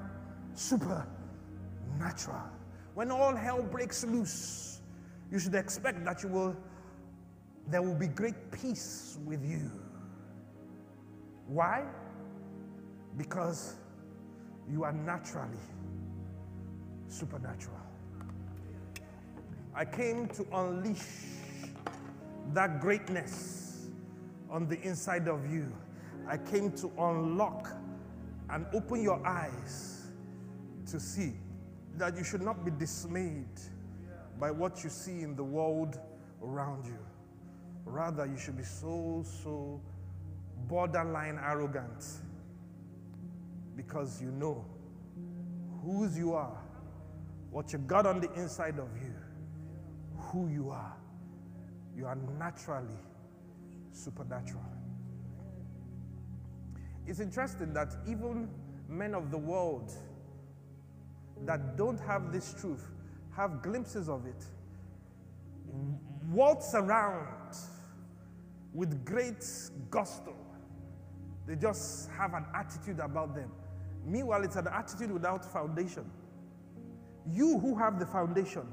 supernatural. 0.54 1.06
When 2.94 3.10
all 3.10 3.34
hell 3.34 3.62
breaks 3.62 4.04
loose, 4.04 4.82
you 5.32 5.38
should 5.38 5.54
expect 5.54 6.04
that 6.04 6.22
you 6.22 6.28
will 6.28 6.54
there 7.70 7.82
will 7.82 7.94
be 7.94 8.08
great 8.08 8.50
peace 8.50 9.18
with 9.24 9.44
you. 9.44 9.70
Why? 11.46 11.84
Because 13.16 13.76
you 14.68 14.84
are 14.84 14.92
naturally 14.92 15.58
supernatural. 17.08 17.76
I 19.74 19.84
came 19.84 20.26
to 20.28 20.46
unleash 20.52 21.06
that 22.52 22.80
greatness 22.80 23.88
on 24.48 24.68
the 24.68 24.80
inside 24.82 25.28
of 25.28 25.50
you. 25.52 25.72
I 26.26 26.38
came 26.38 26.72
to 26.72 26.90
unlock 26.98 27.68
and 28.50 28.66
open 28.74 29.02
your 29.02 29.24
eyes 29.26 30.10
to 30.86 30.98
see 30.98 31.34
that 31.96 32.16
you 32.16 32.24
should 32.24 32.42
not 32.42 32.64
be 32.64 32.72
dismayed 32.72 33.60
by 34.38 34.50
what 34.50 34.82
you 34.82 34.90
see 34.90 35.20
in 35.20 35.36
the 35.36 35.44
world 35.44 36.00
around 36.42 36.86
you. 36.86 36.98
Rather, 37.84 38.26
you 38.26 38.36
should 38.36 38.56
be 38.56 38.62
so, 38.62 39.24
so 39.42 39.80
borderline 40.68 41.38
arrogant 41.42 42.04
because 43.76 44.20
you 44.20 44.30
know 44.30 44.64
whose 45.82 46.16
you 46.16 46.34
are, 46.34 46.58
what 47.50 47.72
you 47.72 47.78
got 47.78 48.06
on 48.06 48.20
the 48.20 48.32
inside 48.34 48.78
of 48.78 48.88
you 49.02 49.14
who 50.30 50.48
you 50.48 50.70
are. 50.70 50.96
You 51.96 52.06
are 52.06 52.16
naturally 52.38 52.98
supernatural. 53.92 54.64
It's 57.06 57.20
interesting 57.20 57.72
that 57.74 57.94
even 58.06 58.48
men 58.88 59.14
of 59.14 59.30
the 59.30 59.38
world 59.38 59.92
that 61.44 61.76
don't 61.76 61.98
have 62.00 62.32
this 62.32 62.54
truth 62.60 62.86
have 63.36 63.62
glimpses 63.62 64.08
of 64.08 64.26
it, 64.26 64.44
waltz 66.30 66.74
around 66.74 67.56
with 68.72 69.04
great 69.04 69.44
gusto. 69.90 70.34
They 71.46 71.56
just 71.56 72.10
have 72.10 72.34
an 72.34 72.44
attitude 72.54 73.00
about 73.00 73.34
them. 73.34 73.50
Meanwhile, 74.04 74.44
it's 74.44 74.56
an 74.56 74.68
attitude 74.68 75.10
without 75.10 75.44
foundation. 75.44 76.08
You 77.26 77.58
who 77.58 77.76
have 77.76 77.98
the 77.98 78.06
foundation, 78.06 78.66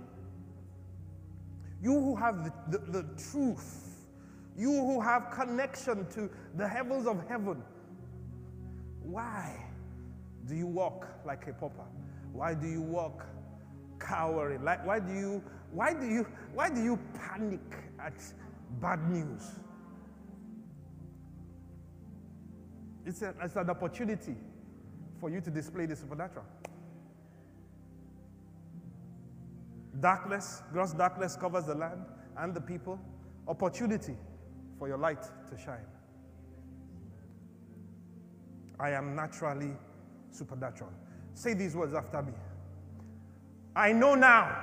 you 1.82 1.94
who 1.94 2.16
have 2.16 2.44
the, 2.44 2.78
the, 2.78 3.02
the 3.02 3.04
truth, 3.32 4.08
you 4.56 4.72
who 4.72 5.02
have 5.02 5.32
connection 5.32 6.08
to 6.12 6.30
the 6.56 6.68
heavens 6.68 7.08
of 7.08 7.28
heaven, 7.28 7.62
why 9.02 9.56
do 10.48 10.56
you 10.56 10.68
walk 10.68 11.08
like 11.26 11.48
a 11.48 11.54
pauper? 11.54 11.86
Why 12.32 12.54
do 12.54 12.68
you 12.68 12.82
walk 12.82 13.26
cowering? 14.00 14.64
Like, 14.64 14.86
why 14.86 15.00
do 15.00 15.14
you 15.14 15.44
why 15.72 15.94
do 15.94 16.06
you 16.06 16.26
why 16.54 16.70
do 16.70 16.82
you 16.82 17.00
panic 17.14 17.60
at 18.00 18.14
bad 18.82 19.10
news? 19.10 19.60
It's, 23.06 23.22
a, 23.22 23.34
it's 23.42 23.56
an 23.56 23.70
opportunity 23.70 24.36
for 25.20 25.30
you 25.30 25.40
to 25.40 25.50
display 25.50 25.86
the 25.86 25.96
supernatural. 25.96 26.46
Darkness, 30.02 30.62
gross 30.74 30.92
darkness 30.92 31.38
covers 31.38 31.66
the 31.66 31.74
land 31.74 32.04
and 32.38 32.54
the 32.54 32.62
people. 32.62 33.00
Opportunity 33.48 34.16
for 34.78 34.90
your 34.90 34.98
light 34.98 35.24
to 35.24 35.58
shine. 35.58 35.86
I 38.80 38.92
am 38.92 39.16
naturally 39.16 39.72
supernatural. 40.32 40.92
Say 41.34 41.54
these 41.54 41.76
words 41.76 41.94
after 41.94 42.22
me. 42.22 42.34
I 43.78 43.92
know 43.92 44.16
now 44.16 44.58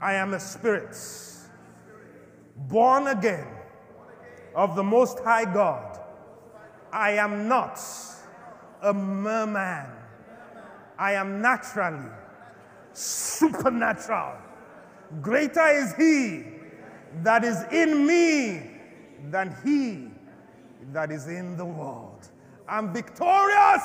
I 0.00 0.14
am 0.14 0.32
a 0.32 0.40
spirit 0.40 0.96
born 2.56 3.08
again 3.08 3.46
of 4.54 4.74
the 4.76 4.82
Most 4.82 5.18
High 5.18 5.44
God. 5.44 6.00
I 6.90 7.10
am 7.10 7.46
not 7.46 7.78
a 8.80 8.94
merman. 8.94 9.90
I 10.98 11.12
am 11.12 11.42
naturally 11.42 12.08
supernatural. 12.94 14.38
Greater 15.20 15.68
is 15.68 15.92
He 15.96 16.44
that 17.24 17.44
is 17.44 17.62
in 17.70 18.06
me 18.06 18.70
than 19.30 19.54
He 19.62 20.08
that 20.94 21.10
is 21.10 21.26
in 21.26 21.58
the 21.58 21.66
world. 21.66 22.26
I'm 22.66 22.94
victorious. 22.94 23.84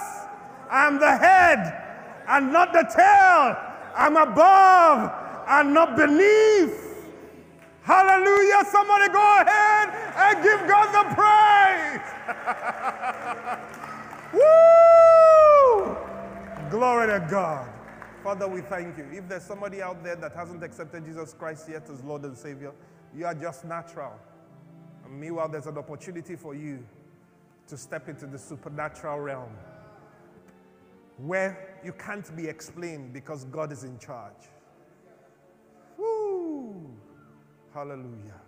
I'm 0.71 0.97
the 0.97 1.17
head 1.17 1.88
and 2.29 2.53
not 2.53 2.71
the 2.71 2.83
tail. 2.95 3.57
I'm 3.95 4.15
above 4.15 5.11
and 5.47 5.73
not 5.73 5.97
beneath. 5.97 6.85
Hallelujah. 7.81 8.63
Somebody 8.71 9.11
go 9.11 9.41
ahead 9.41 9.89
and 10.15 10.43
give 10.43 10.59
God 10.67 10.93
the 10.93 11.03
praise. 11.15 12.01
Woo! 14.33 15.97
Glory 16.69 17.07
to 17.07 17.27
God. 17.29 17.67
Father, 18.23 18.47
we 18.47 18.61
thank 18.61 18.97
you. 18.97 19.07
If 19.11 19.27
there's 19.27 19.43
somebody 19.43 19.81
out 19.81 20.03
there 20.03 20.15
that 20.17 20.33
hasn't 20.33 20.63
accepted 20.63 21.05
Jesus 21.05 21.33
Christ 21.33 21.67
yet 21.69 21.89
as 21.89 22.03
Lord 22.03 22.23
and 22.25 22.37
Savior, 22.37 22.73
you 23.15 23.25
are 23.25 23.33
just 23.33 23.65
natural. 23.65 24.13
And 25.03 25.19
meanwhile, 25.19 25.49
there's 25.49 25.65
an 25.65 25.79
opportunity 25.79 26.35
for 26.35 26.53
you 26.53 26.85
to 27.67 27.77
step 27.77 28.07
into 28.07 28.27
the 28.27 28.37
supernatural 28.37 29.19
realm 29.19 29.49
where 31.17 31.68
you 31.83 31.93
can't 31.93 32.35
be 32.35 32.47
explained 32.47 33.13
because 33.13 33.45
God 33.45 33.71
is 33.71 33.83
in 33.83 33.97
charge. 33.99 34.49
Woo! 35.97 36.89
Hallelujah. 37.73 38.41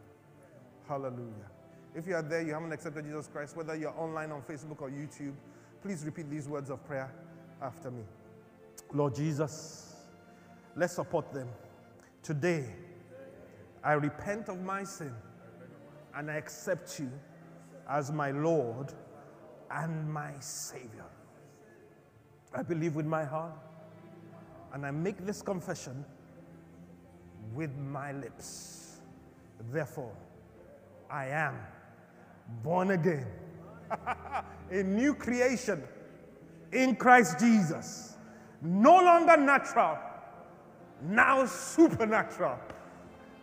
Hallelujah. 0.88 1.50
If 1.94 2.08
you 2.08 2.16
are 2.16 2.22
there, 2.22 2.42
you 2.42 2.54
haven't 2.54 2.72
accepted 2.72 3.06
Jesus 3.06 3.28
Christ, 3.28 3.56
whether 3.56 3.76
you're 3.76 3.98
online 3.98 4.32
on 4.32 4.42
Facebook 4.42 4.82
or 4.82 4.90
YouTube, 4.90 5.34
please 5.82 6.06
repeat 6.06 6.30
these 6.30 6.48
words 6.48 6.70
of 6.70 6.84
prayer 6.86 7.14
after 7.62 7.92
me. 7.92 8.04
Lord 8.94 9.16
Jesus, 9.16 9.96
let's 10.76 10.94
support 10.94 11.34
them. 11.34 11.50
Today, 12.24 12.66
I 13.84 13.94
repent 13.94 14.48
of 14.48 14.62
my 14.62 14.84
sin 14.84 15.14
and 16.16 16.30
I 16.30 16.36
accept 16.36 17.00
you 17.00 17.12
as 17.90 18.12
my 18.12 18.32
Lord 18.32 18.94
and 19.70 20.12
my 20.12 20.32
Savior. 20.40 21.06
I 22.54 22.64
believe 22.64 22.96
with 22.96 23.06
my 23.06 23.24
heart 23.24 23.54
and 24.74 24.86
I 24.86 24.92
make 24.92 25.26
this 25.26 25.42
confession 25.42 26.06
with 27.54 27.76
my 27.78 28.12
lips. 28.12 28.98
Therefore, 29.72 30.14
I 31.10 31.28
am 31.28 31.58
born 32.64 32.92
again, 32.92 33.28
a 34.72 34.84
new 34.84 35.14
creation 35.14 35.84
in 36.72 36.96
Christ 36.96 37.40
Jesus. 37.40 38.16
No 38.62 38.98
longer 38.98 39.38
natural, 39.38 39.98
now 41.02 41.46
supernatural. 41.46 42.60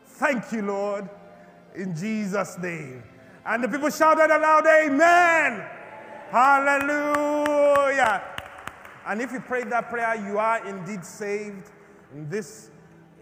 Thank 0.06 0.52
you, 0.52 0.62
Lord, 0.62 1.08
in 1.74 1.94
Jesus' 1.94 2.58
name. 2.58 3.02
And 3.44 3.64
the 3.64 3.68
people 3.68 3.90
shouted 3.90 4.34
aloud, 4.34 4.66
Amen. 4.66 5.64
Hallelujah. 6.30 8.22
And 9.08 9.22
if 9.22 9.32
you 9.32 9.40
prayed 9.40 9.70
that 9.70 9.88
prayer, 9.88 10.16
you 10.28 10.36
are 10.36 10.62
indeed 10.66 11.02
saved. 11.02 11.70
And 12.12 12.30
this 12.30 12.70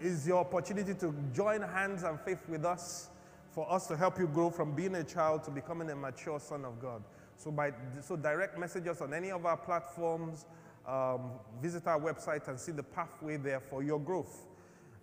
is 0.01 0.27
your 0.27 0.39
opportunity 0.39 0.93
to 0.95 1.15
join 1.33 1.61
hands 1.61 2.03
and 2.03 2.19
faith 2.19 2.39
with 2.49 2.65
us 2.65 3.09
for 3.51 3.71
us 3.71 3.87
to 3.87 3.95
help 3.95 4.19
you 4.19 4.27
grow 4.27 4.49
from 4.49 4.75
being 4.75 4.95
a 4.95 5.03
child 5.03 5.45
to 5.45 5.49
becoming 5.49 5.89
a 5.89 5.95
mature 5.95 6.41
son 6.41 6.65
of 6.65 6.81
God. 6.81 7.01
So, 7.37 7.51
by, 7.51 7.71
so 8.01 8.17
direct 8.17 8.59
messages 8.59 8.99
on 8.99 9.13
any 9.13 9.31
of 9.31 9.45
our 9.45 9.55
platforms, 9.55 10.45
um, 10.85 11.31
visit 11.61 11.87
our 11.87 11.99
website 11.99 12.49
and 12.49 12.59
see 12.59 12.73
the 12.73 12.83
pathway 12.83 13.37
there 13.37 13.61
for 13.61 13.81
your 13.81 13.99
growth. 13.99 14.45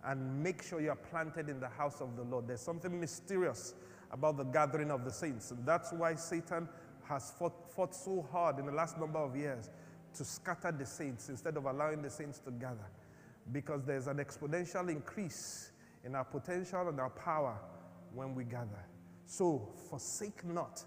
And 0.03 0.43
make 0.43 0.61
sure 0.61 0.79
you're 0.79 0.93
planted 0.93 1.49
in 1.49 1.59
the 1.59 1.67
house 1.67 1.99
of 1.99 2.15
the 2.15 2.21
Lord. 2.21 2.47
There's 2.47 2.61
something 2.61 2.99
mysterious 2.99 3.73
about 4.11 4.37
the 4.37 4.43
gathering 4.43 4.91
of 4.91 5.03
the 5.03 5.11
saints. 5.11 5.49
And 5.49 5.65
that's 5.65 5.91
why 5.91 6.13
Satan 6.13 6.69
has 7.05 7.31
fought, 7.31 7.73
fought 7.75 7.95
so 7.95 8.23
hard 8.31 8.59
in 8.59 8.67
the 8.67 8.71
last 8.71 8.99
number 8.99 9.17
of 9.17 9.35
years 9.35 9.71
to 10.15 10.25
scatter 10.25 10.71
the 10.71 10.85
saints 10.85 11.29
instead 11.29 11.57
of 11.57 11.65
allowing 11.65 12.01
the 12.01 12.09
saints 12.09 12.39
to 12.39 12.51
gather. 12.51 12.87
Because 13.51 13.83
there's 13.83 14.07
an 14.07 14.17
exponential 14.17 14.89
increase 14.89 15.71
in 16.03 16.15
our 16.15 16.25
potential 16.25 16.87
and 16.89 16.99
our 16.99 17.09
power 17.09 17.57
when 18.13 18.33
we 18.33 18.43
gather. 18.43 18.85
So 19.25 19.69
forsake 19.89 20.43
not 20.45 20.83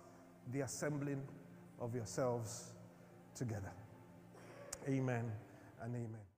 the 0.53 0.61
assembling 0.61 1.23
of 1.81 1.95
yourselves 1.95 2.73
together. 3.35 3.73
Amen 4.89 5.31
and 5.83 5.95
amen. 5.95 6.29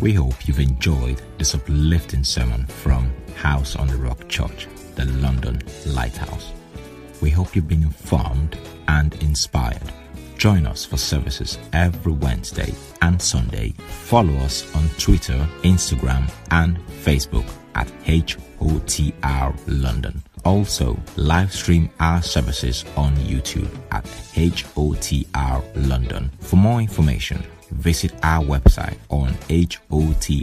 We 0.00 0.12
hope 0.12 0.48
you've 0.48 0.58
enjoyed 0.58 1.22
this 1.38 1.54
uplifting 1.54 2.24
sermon 2.24 2.66
from 2.66 3.12
House 3.36 3.76
on 3.76 3.86
the 3.86 3.96
Rock 3.96 4.28
Church, 4.28 4.66
the 4.96 5.04
London 5.04 5.62
Lighthouse. 5.86 6.50
We 7.20 7.30
hope 7.30 7.54
you've 7.54 7.68
been 7.68 7.84
informed 7.84 8.58
and 8.88 9.14
inspired. 9.22 9.92
Join 10.42 10.66
us 10.66 10.84
for 10.84 10.96
services 10.96 11.56
every 11.72 12.14
Wednesday 12.14 12.74
and 13.00 13.22
Sunday. 13.22 13.74
Follow 14.08 14.34
us 14.38 14.74
on 14.74 14.88
Twitter, 14.98 15.38
Instagram, 15.62 16.28
and 16.50 16.78
Facebook 17.04 17.48
at 17.76 17.86
HOTR 18.02 19.56
London. 19.68 20.20
Also, 20.44 20.98
live 21.14 21.52
stream 21.52 21.88
our 22.00 22.20
services 22.22 22.84
on 22.96 23.14
YouTube 23.18 23.70
at 23.92 24.02
HOTR 24.34 25.62
London. 25.88 26.28
For 26.40 26.56
more 26.56 26.80
information, 26.80 27.44
visit 27.70 28.12
our 28.24 28.44
website 28.44 28.98
on 29.10 29.34
hotr.org.uk. 29.48 30.42